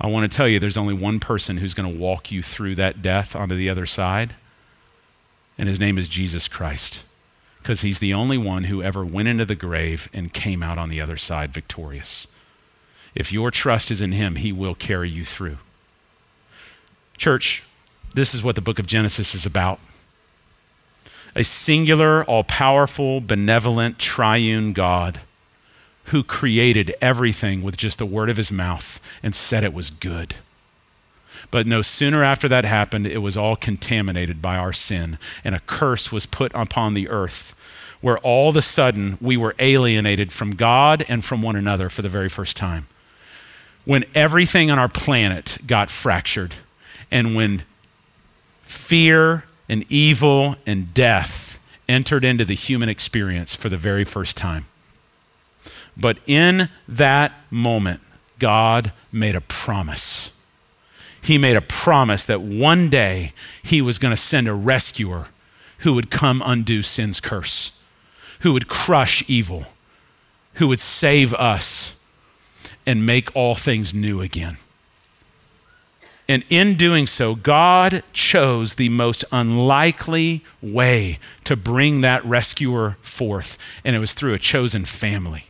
I 0.00 0.06
want 0.06 0.30
to 0.30 0.36
tell 0.36 0.46
you 0.46 0.60
there's 0.60 0.76
only 0.76 0.94
one 0.94 1.18
person 1.18 1.56
who's 1.56 1.74
going 1.74 1.92
to 1.92 1.98
walk 1.98 2.30
you 2.30 2.40
through 2.40 2.76
that 2.76 3.02
death 3.02 3.34
onto 3.34 3.56
the 3.56 3.68
other 3.68 3.84
side, 3.84 4.36
and 5.58 5.68
his 5.68 5.80
name 5.80 5.98
is 5.98 6.06
Jesus 6.06 6.46
Christ, 6.46 7.02
because 7.58 7.80
he's 7.80 7.98
the 7.98 8.14
only 8.14 8.38
one 8.38 8.64
who 8.64 8.80
ever 8.80 9.04
went 9.04 9.26
into 9.26 9.44
the 9.44 9.56
grave 9.56 10.08
and 10.12 10.32
came 10.32 10.62
out 10.62 10.78
on 10.78 10.88
the 10.88 11.00
other 11.00 11.16
side 11.16 11.52
victorious. 11.52 12.28
If 13.16 13.32
your 13.32 13.50
trust 13.50 13.90
is 13.90 14.00
in 14.00 14.12
him, 14.12 14.36
he 14.36 14.52
will 14.52 14.74
carry 14.74 15.08
you 15.08 15.24
through. 15.24 15.56
Church, 17.16 17.64
this 18.14 18.34
is 18.34 18.42
what 18.42 18.54
the 18.54 18.60
book 18.60 18.78
of 18.78 18.86
Genesis 18.86 19.34
is 19.34 19.46
about 19.46 19.80
a 21.34 21.44
singular, 21.44 22.24
all 22.24 22.44
powerful, 22.44 23.20
benevolent, 23.20 23.98
triune 23.98 24.72
God 24.72 25.20
who 26.04 26.22
created 26.22 26.94
everything 27.02 27.62
with 27.62 27.76
just 27.76 27.98
the 27.98 28.06
word 28.06 28.30
of 28.30 28.38
his 28.38 28.50
mouth 28.50 29.00
and 29.22 29.34
said 29.34 29.62
it 29.62 29.74
was 29.74 29.90
good. 29.90 30.36
But 31.50 31.66
no 31.66 31.82
sooner 31.82 32.24
after 32.24 32.48
that 32.48 32.64
happened, 32.64 33.06
it 33.06 33.18
was 33.18 33.36
all 33.36 33.54
contaminated 33.54 34.40
by 34.40 34.56
our 34.56 34.72
sin, 34.72 35.18
and 35.44 35.54
a 35.54 35.60
curse 35.60 36.10
was 36.10 36.24
put 36.24 36.52
upon 36.54 36.94
the 36.94 37.08
earth, 37.08 37.54
where 38.00 38.18
all 38.18 38.48
of 38.48 38.56
a 38.56 38.62
sudden 38.62 39.18
we 39.20 39.36
were 39.36 39.54
alienated 39.58 40.32
from 40.32 40.54
God 40.54 41.04
and 41.06 41.22
from 41.22 41.42
one 41.42 41.56
another 41.56 41.90
for 41.90 42.00
the 42.00 42.08
very 42.08 42.30
first 42.30 42.56
time. 42.56 42.86
When 43.86 44.04
everything 44.14 44.70
on 44.70 44.78
our 44.78 44.88
planet 44.88 45.58
got 45.66 45.90
fractured, 45.90 46.56
and 47.10 47.34
when 47.34 47.62
fear 48.64 49.44
and 49.68 49.84
evil 49.88 50.56
and 50.66 50.92
death 50.92 51.58
entered 51.88 52.24
into 52.24 52.44
the 52.44 52.54
human 52.54 52.88
experience 52.88 53.54
for 53.54 53.68
the 53.68 53.76
very 53.76 54.04
first 54.04 54.36
time. 54.36 54.66
But 55.96 56.18
in 56.26 56.68
that 56.86 57.32
moment, 57.50 58.00
God 58.38 58.92
made 59.10 59.34
a 59.34 59.40
promise. 59.40 60.32
He 61.22 61.38
made 61.38 61.56
a 61.56 61.62
promise 61.62 62.26
that 62.26 62.40
one 62.40 62.90
day 62.90 63.32
he 63.62 63.80
was 63.80 63.98
going 63.98 64.12
to 64.12 64.16
send 64.20 64.46
a 64.46 64.54
rescuer 64.54 65.28
who 65.78 65.94
would 65.94 66.10
come 66.10 66.42
undo 66.44 66.82
sin's 66.82 67.20
curse, 67.20 67.80
who 68.40 68.52
would 68.52 68.68
crush 68.68 69.24
evil, 69.28 69.64
who 70.54 70.68
would 70.68 70.80
save 70.80 71.32
us 71.34 71.95
and 72.84 73.06
make 73.06 73.34
all 73.34 73.54
things 73.54 73.92
new 73.94 74.20
again. 74.20 74.56
And 76.28 76.44
in 76.48 76.74
doing 76.74 77.06
so, 77.06 77.36
God 77.36 78.02
chose 78.12 78.74
the 78.74 78.88
most 78.88 79.24
unlikely 79.30 80.42
way 80.60 81.18
to 81.44 81.56
bring 81.56 82.00
that 82.00 82.24
rescuer 82.24 82.96
forth, 83.00 83.56
and 83.84 83.94
it 83.94 84.00
was 84.00 84.12
through 84.12 84.34
a 84.34 84.38
chosen 84.38 84.84
family. 84.84 85.46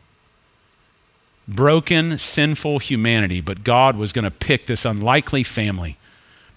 Broken, 1.48 2.18
sinful 2.18 2.80
humanity, 2.80 3.40
but 3.40 3.64
God 3.64 3.96
was 3.96 4.12
going 4.12 4.24
to 4.24 4.30
pick 4.30 4.66
this 4.66 4.84
unlikely 4.84 5.44
family 5.44 5.96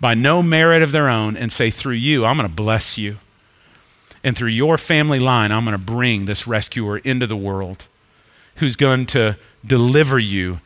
by 0.01 0.15
no 0.15 0.41
merit 0.41 0.81
of 0.81 0.91
their 0.91 1.07
own 1.07 1.37
and 1.37 1.51
say, 1.51 1.69
Through 1.69 1.93
you, 1.93 2.25
I'm 2.25 2.37
going 2.37 2.49
to 2.49 2.53
bless 2.53 2.97
you. 2.97 3.17
And 4.21 4.35
through 4.35 4.49
your 4.49 4.77
family 4.77 5.19
line, 5.19 5.51
I'm 5.51 5.63
going 5.63 5.77
to 5.77 5.83
bring 5.83 6.25
this 6.25 6.45
rescuer 6.45 6.97
into 6.97 7.27
the 7.27 7.37
world 7.37 7.87
who's 8.59 8.75
going 8.75 9.05
to 9.07 9.37
deliver 9.65 10.19
you 10.19 10.59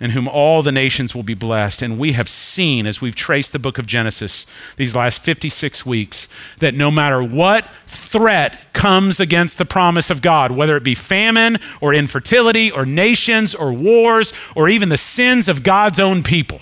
in 0.00 0.10
whom 0.10 0.28
all 0.28 0.62
the 0.62 0.70
nations 0.70 1.14
will 1.14 1.24
be 1.24 1.34
blessed. 1.34 1.82
And 1.82 1.98
we 1.98 2.12
have 2.12 2.28
seen, 2.28 2.86
as 2.86 3.00
we've 3.00 3.14
traced 3.14 3.52
the 3.52 3.58
book 3.58 3.78
of 3.78 3.86
Genesis 3.86 4.46
these 4.76 4.94
last 4.94 5.22
56 5.22 5.84
weeks, 5.84 6.28
that 6.58 6.74
no 6.74 6.90
matter 6.90 7.22
what 7.22 7.68
threat 7.86 8.72
comes 8.72 9.18
against 9.18 9.58
the 9.58 9.64
promise 9.64 10.08
of 10.08 10.22
God, 10.22 10.52
whether 10.52 10.76
it 10.76 10.84
be 10.84 10.94
famine 10.94 11.58
or 11.80 11.92
infertility 11.92 12.70
or 12.70 12.86
nations 12.86 13.54
or 13.54 13.72
wars 13.72 14.32
or 14.54 14.68
even 14.68 14.88
the 14.88 14.96
sins 14.96 15.48
of 15.48 15.64
God's 15.64 15.98
own 15.98 16.22
people, 16.22 16.60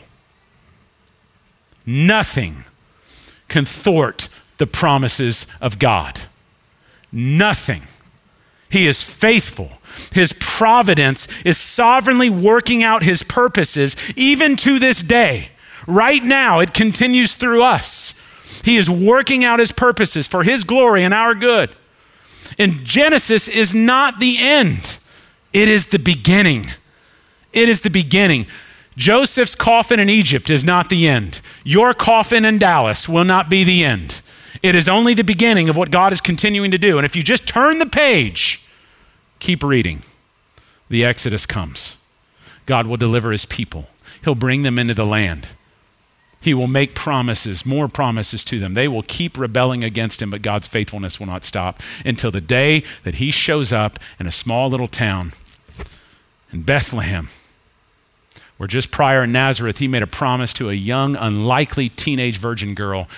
nothing 1.84 2.64
can 3.48 3.66
thwart 3.66 4.28
the 4.56 4.66
promises 4.66 5.46
of 5.60 5.78
God. 5.78 6.22
Nothing. 7.12 7.82
He 8.70 8.86
is 8.86 9.02
faithful. 9.02 9.72
His 10.12 10.34
providence 10.38 11.28
is 11.44 11.58
sovereignly 11.58 12.30
working 12.30 12.82
out 12.82 13.02
his 13.02 13.22
purposes 13.22 13.96
even 14.16 14.56
to 14.56 14.78
this 14.78 15.02
day. 15.02 15.50
Right 15.86 16.22
now, 16.22 16.58
it 16.60 16.74
continues 16.74 17.36
through 17.36 17.62
us. 17.62 18.14
He 18.64 18.76
is 18.76 18.88
working 18.88 19.44
out 19.44 19.58
his 19.58 19.72
purposes 19.72 20.26
for 20.26 20.42
his 20.42 20.64
glory 20.64 21.04
and 21.04 21.14
our 21.14 21.34
good. 21.34 21.74
And 22.58 22.84
Genesis 22.84 23.48
is 23.48 23.74
not 23.74 24.20
the 24.20 24.36
end, 24.38 24.98
it 25.52 25.68
is 25.68 25.86
the 25.86 25.98
beginning. 25.98 26.66
It 27.52 27.70
is 27.70 27.80
the 27.80 27.90
beginning. 27.90 28.46
Joseph's 28.98 29.54
coffin 29.54 29.98
in 29.98 30.10
Egypt 30.10 30.50
is 30.50 30.62
not 30.62 30.90
the 30.90 31.08
end. 31.08 31.40
Your 31.64 31.94
coffin 31.94 32.44
in 32.44 32.58
Dallas 32.58 33.08
will 33.08 33.24
not 33.24 33.48
be 33.48 33.64
the 33.64 33.82
end. 33.82 34.20
It 34.62 34.74
is 34.74 34.88
only 34.88 35.14
the 35.14 35.24
beginning 35.24 35.70
of 35.70 35.76
what 35.76 35.90
God 35.90 36.12
is 36.12 36.20
continuing 36.20 36.70
to 36.70 36.78
do. 36.78 36.98
And 36.98 37.04
if 37.06 37.16
you 37.16 37.22
just 37.22 37.48
turn 37.48 37.78
the 37.78 37.86
page, 37.86 38.65
keep 39.38 39.62
reading, 39.62 40.02
the 40.88 41.04
Exodus 41.04 41.46
comes. 41.46 42.02
God 42.64 42.86
will 42.86 42.96
deliver 42.96 43.32
his 43.32 43.44
people, 43.44 43.86
he'll 44.24 44.34
bring 44.34 44.62
them 44.62 44.78
into 44.78 44.94
the 44.94 45.06
land. 45.06 45.48
He 46.38 46.54
will 46.54 46.68
make 46.68 46.94
promises, 46.94 47.66
more 47.66 47.88
promises 47.88 48.44
to 48.44 48.60
them. 48.60 48.74
They 48.74 48.86
will 48.86 49.02
keep 49.02 49.36
rebelling 49.36 49.82
against 49.82 50.22
him, 50.22 50.30
but 50.30 50.42
God's 50.42 50.68
faithfulness 50.68 51.18
will 51.18 51.26
not 51.26 51.42
stop 51.42 51.82
until 52.04 52.30
the 52.30 52.40
day 52.40 52.84
that 53.02 53.16
he 53.16 53.32
shows 53.32 53.72
up 53.72 53.98
in 54.20 54.28
a 54.28 54.32
small 54.32 54.68
little 54.68 54.86
town 54.86 55.32
in 56.52 56.62
Bethlehem 56.62 57.28
where 58.56 58.66
just 58.66 58.90
prior 58.90 59.24
in 59.24 59.32
Nazareth, 59.32 59.78
he 59.78 59.88
made 59.88 60.02
a 60.02 60.06
promise 60.06 60.52
to 60.54 60.70
a 60.70 60.74
young, 60.74 61.16
unlikely 61.16 61.88
teenage 61.90 62.38
virgin 62.38 62.74
girl 62.74 63.08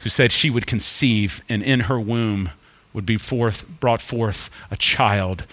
who 0.00 0.08
said 0.08 0.30
she 0.30 0.50
would 0.50 0.66
conceive 0.66 1.42
and 1.48 1.62
in 1.62 1.80
her 1.80 1.98
womb 1.98 2.50
would 2.96 3.06
be 3.06 3.18
forth, 3.18 3.68
brought 3.78 4.00
forth 4.00 4.48
a 4.70 4.76
child 4.76 5.46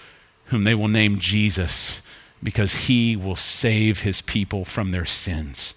whom 0.45 0.63
they 0.63 0.73
will 0.73 0.87
name 0.87 1.19
Jesus 1.19 2.01
because 2.41 2.85
he 2.87 3.17
will 3.17 3.35
save 3.35 4.01
his 4.01 4.21
people 4.21 4.63
from 4.63 4.91
their 4.91 5.05
sins. 5.05 5.75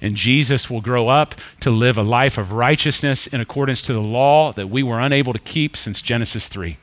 And 0.00 0.14
Jesus 0.14 0.70
will 0.70 0.80
grow 0.80 1.08
up 1.08 1.34
to 1.58 1.70
live 1.70 1.98
a 1.98 2.04
life 2.04 2.38
of 2.38 2.52
righteousness 2.52 3.26
in 3.26 3.40
accordance 3.40 3.82
to 3.82 3.92
the 3.92 4.00
law 4.00 4.52
that 4.52 4.70
we 4.70 4.84
were 4.84 5.00
unable 5.00 5.32
to 5.32 5.38
keep 5.40 5.76
since 5.76 6.00
Genesis 6.00 6.46
3 6.46 6.78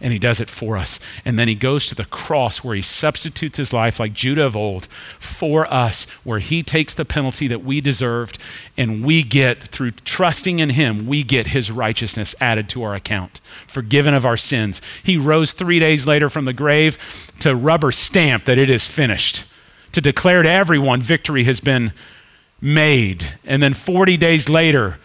and 0.00 0.12
he 0.12 0.18
does 0.18 0.40
it 0.40 0.48
for 0.48 0.76
us. 0.76 1.00
And 1.24 1.38
then 1.38 1.48
he 1.48 1.54
goes 1.54 1.86
to 1.86 1.94
the 1.94 2.04
cross 2.04 2.62
where 2.62 2.74
he 2.74 2.82
substitutes 2.82 3.58
his 3.58 3.72
life 3.72 4.00
like 4.00 4.12
Judah 4.12 4.46
of 4.46 4.56
old 4.56 4.86
for 4.86 5.72
us, 5.72 6.04
where 6.24 6.38
he 6.38 6.62
takes 6.62 6.94
the 6.94 7.04
penalty 7.04 7.46
that 7.48 7.64
we 7.64 7.80
deserved, 7.80 8.38
and 8.76 9.04
we 9.04 9.22
get, 9.22 9.62
through 9.62 9.92
trusting 9.92 10.58
in 10.58 10.70
him, 10.70 11.06
we 11.06 11.22
get 11.22 11.48
his 11.48 11.70
righteousness 11.70 12.34
added 12.40 12.68
to 12.70 12.82
our 12.82 12.94
account, 12.94 13.40
forgiven 13.66 14.14
of 14.14 14.26
our 14.26 14.36
sins. 14.36 14.80
He 15.02 15.16
rose 15.16 15.52
three 15.52 15.78
days 15.78 16.06
later 16.06 16.28
from 16.28 16.44
the 16.44 16.52
grave 16.52 16.98
to 17.40 17.54
rubber 17.54 17.92
stamp 17.92 18.44
that 18.44 18.58
it 18.58 18.70
is 18.70 18.86
finished, 18.86 19.44
to 19.92 20.00
declare 20.00 20.42
to 20.42 20.50
everyone 20.50 21.00
victory 21.02 21.44
has 21.44 21.60
been 21.60 21.92
made. 22.60 23.34
And 23.44 23.62
then 23.62 23.74
40 23.74 24.16
days 24.16 24.48
later, 24.48 24.98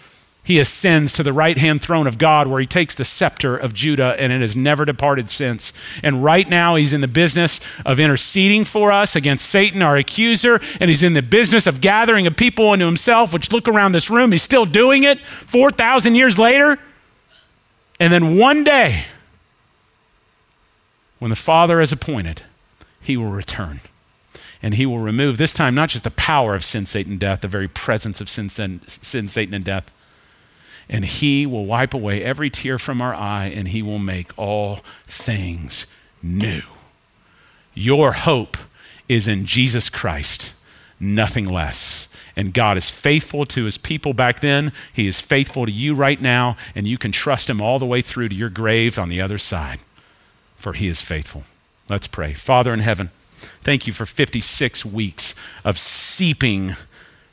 he 0.43 0.59
ascends 0.59 1.13
to 1.13 1.21
the 1.21 1.33
right 1.33 1.57
hand 1.57 1.81
throne 1.81 2.07
of 2.07 2.17
God 2.17 2.47
where 2.47 2.59
he 2.59 2.65
takes 2.65 2.95
the 2.95 3.05
scepter 3.05 3.55
of 3.55 3.73
Judah 3.73 4.15
and 4.19 4.31
it 4.33 4.41
has 4.41 4.55
never 4.55 4.83
departed 4.83 5.29
since. 5.29 5.73
And 6.01 6.23
right 6.23 6.49
now 6.49 6.75
he's 6.75 6.93
in 6.93 7.01
the 7.01 7.07
business 7.07 7.59
of 7.85 7.99
interceding 7.99 8.65
for 8.65 8.91
us 8.91 9.15
against 9.15 9.45
Satan, 9.45 9.81
our 9.81 9.97
accuser, 9.97 10.59
and 10.79 10.89
he's 10.89 11.03
in 11.03 11.13
the 11.13 11.21
business 11.21 11.67
of 11.67 11.81
gathering 11.81 12.25
a 12.25 12.31
people 12.31 12.71
unto 12.71 12.85
himself, 12.85 13.31
which 13.33 13.51
look 13.51 13.67
around 13.67 13.91
this 13.91 14.09
room, 14.09 14.31
he's 14.31 14.41
still 14.41 14.65
doing 14.65 15.03
it 15.03 15.19
4,000 15.19 16.15
years 16.15 16.39
later. 16.39 16.79
And 17.99 18.11
then 18.11 18.37
one 18.37 18.63
day, 18.63 19.03
when 21.19 21.29
the 21.29 21.35
Father 21.35 21.79
has 21.79 21.91
appointed, 21.91 22.43
he 23.01 23.17
will 23.17 23.31
return 23.31 23.81
and 24.61 24.73
he 24.73 24.85
will 24.85 24.99
remove 24.99 25.37
this 25.37 25.53
time 25.53 25.75
not 25.75 25.89
just 25.89 26.03
the 26.03 26.11
power 26.11 26.55
of 26.55 26.65
sin, 26.65 26.85
Satan, 26.85 27.17
death, 27.17 27.41
the 27.41 27.47
very 27.47 27.67
presence 27.67 28.19
of 28.19 28.29
sin, 28.29 28.49
sin, 28.49 28.81
sin 28.87 29.27
Satan, 29.27 29.53
and 29.53 29.63
death, 29.63 29.93
and 30.89 31.05
he 31.05 31.45
will 31.45 31.65
wipe 31.65 31.93
away 31.93 32.23
every 32.23 32.49
tear 32.49 32.79
from 32.79 33.01
our 33.01 33.13
eye, 33.13 33.45
and 33.45 33.67
he 33.67 33.81
will 33.81 33.99
make 33.99 34.37
all 34.37 34.79
things 35.05 35.85
new. 36.23 36.61
Your 37.73 38.13
hope 38.13 38.57
is 39.07 39.27
in 39.27 39.45
Jesus 39.45 39.89
Christ, 39.89 40.53
nothing 40.99 41.45
less. 41.45 42.07
And 42.35 42.53
God 42.53 42.77
is 42.77 42.89
faithful 42.89 43.45
to 43.47 43.65
his 43.65 43.77
people 43.77 44.13
back 44.13 44.39
then. 44.39 44.71
He 44.93 45.07
is 45.07 45.19
faithful 45.19 45.65
to 45.65 45.71
you 45.71 45.93
right 45.93 46.21
now, 46.21 46.55
and 46.73 46.87
you 46.87 46.97
can 46.97 47.11
trust 47.11 47.49
him 47.49 47.61
all 47.61 47.79
the 47.79 47.85
way 47.85 48.01
through 48.01 48.29
to 48.29 48.35
your 48.35 48.49
grave 48.49 48.97
on 48.97 49.09
the 49.09 49.21
other 49.21 49.37
side, 49.37 49.79
for 50.55 50.73
he 50.73 50.87
is 50.87 51.01
faithful. 51.01 51.43
Let's 51.89 52.07
pray. 52.07 52.33
Father 52.33 52.73
in 52.73 52.79
heaven, 52.79 53.09
thank 53.61 53.87
you 53.87 53.93
for 53.93 54.05
56 54.05 54.85
weeks 54.85 55.35
of 55.65 55.77
seeping 55.77 56.75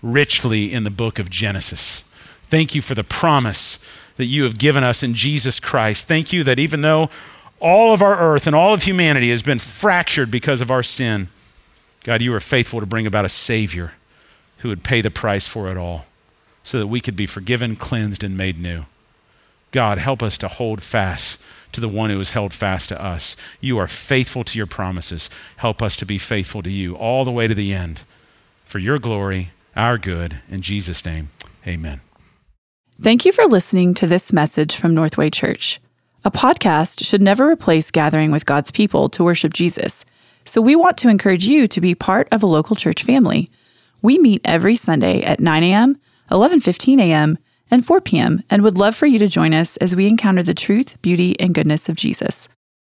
richly 0.02 0.72
in 0.72 0.84
the 0.84 0.90
book 0.90 1.18
of 1.18 1.30
Genesis. 1.30 2.02
Thank 2.48 2.74
you 2.74 2.82
for 2.82 2.94
the 2.94 3.04
promise 3.04 3.78
that 4.16 4.26
you 4.26 4.44
have 4.44 4.58
given 4.58 4.84
us 4.84 5.02
in 5.02 5.14
Jesus 5.14 5.60
Christ. 5.60 6.06
Thank 6.06 6.32
you 6.32 6.44
that 6.44 6.58
even 6.58 6.80
though 6.80 7.10
all 7.60 7.92
of 7.92 8.02
our 8.02 8.18
earth 8.18 8.46
and 8.46 8.54
all 8.54 8.74
of 8.74 8.82
humanity 8.82 9.30
has 9.30 9.42
been 9.42 9.58
fractured 9.58 10.30
because 10.30 10.60
of 10.60 10.70
our 10.70 10.82
sin, 10.82 11.28
God, 12.04 12.22
you 12.22 12.32
are 12.34 12.40
faithful 12.40 12.80
to 12.80 12.86
bring 12.86 13.06
about 13.06 13.24
a 13.24 13.30
Savior 13.30 13.92
who 14.58 14.68
would 14.68 14.84
pay 14.84 15.00
the 15.00 15.10
price 15.10 15.46
for 15.46 15.70
it 15.70 15.76
all 15.76 16.06
so 16.62 16.78
that 16.78 16.86
we 16.86 17.00
could 17.00 17.16
be 17.16 17.26
forgiven, 17.26 17.76
cleansed, 17.76 18.24
and 18.24 18.36
made 18.36 18.58
new. 18.58 18.84
God, 19.72 19.98
help 19.98 20.22
us 20.22 20.38
to 20.38 20.48
hold 20.48 20.82
fast 20.82 21.40
to 21.72 21.80
the 21.80 21.88
one 21.88 22.10
who 22.10 22.18
has 22.18 22.30
held 22.30 22.54
fast 22.54 22.88
to 22.88 23.04
us. 23.04 23.36
You 23.60 23.76
are 23.78 23.86
faithful 23.86 24.44
to 24.44 24.56
your 24.56 24.66
promises. 24.66 25.28
Help 25.56 25.82
us 25.82 25.96
to 25.96 26.06
be 26.06 26.18
faithful 26.18 26.62
to 26.62 26.70
you 26.70 26.94
all 26.96 27.24
the 27.24 27.30
way 27.30 27.46
to 27.46 27.54
the 27.54 27.72
end. 27.72 28.02
For 28.64 28.78
your 28.78 28.98
glory, 28.98 29.50
our 29.76 29.98
good, 29.98 30.38
in 30.48 30.62
Jesus' 30.62 31.04
name, 31.04 31.28
amen. 31.66 32.05
Thank 32.98 33.26
you 33.26 33.32
for 33.32 33.44
listening 33.44 33.92
to 33.94 34.06
this 34.06 34.32
message 34.32 34.74
from 34.74 34.94
Northway 34.94 35.28
Church. 35.28 35.80
A 36.24 36.30
podcast 36.30 37.04
should 37.04 37.20
never 37.20 37.46
replace 37.46 37.90
gathering 37.90 38.30
with 38.30 38.46
God's 38.46 38.70
people 38.70 39.10
to 39.10 39.22
worship 39.22 39.52
Jesus. 39.52 40.06
So 40.46 40.62
we 40.62 40.74
want 40.74 40.96
to 40.98 41.10
encourage 41.10 41.46
you 41.46 41.68
to 41.68 41.80
be 41.82 41.94
part 41.94 42.26
of 42.32 42.42
a 42.42 42.46
local 42.46 42.74
church 42.74 43.02
family. 43.02 43.50
We 44.00 44.16
meet 44.16 44.40
every 44.46 44.76
Sunday 44.76 45.22
at 45.22 45.40
9 45.40 45.62
a.m., 45.62 45.98
11:15 46.30 46.98
a.m., 47.00 47.36
and 47.70 47.84
4 47.84 48.00
p.m. 48.00 48.42
and 48.48 48.62
would 48.62 48.78
love 48.78 48.96
for 48.96 49.06
you 49.06 49.18
to 49.18 49.28
join 49.28 49.52
us 49.52 49.76
as 49.76 49.94
we 49.94 50.06
encounter 50.06 50.42
the 50.42 50.54
truth, 50.54 50.96
beauty, 51.02 51.38
and 51.38 51.54
goodness 51.54 51.90
of 51.90 51.96
Jesus. 51.96 52.48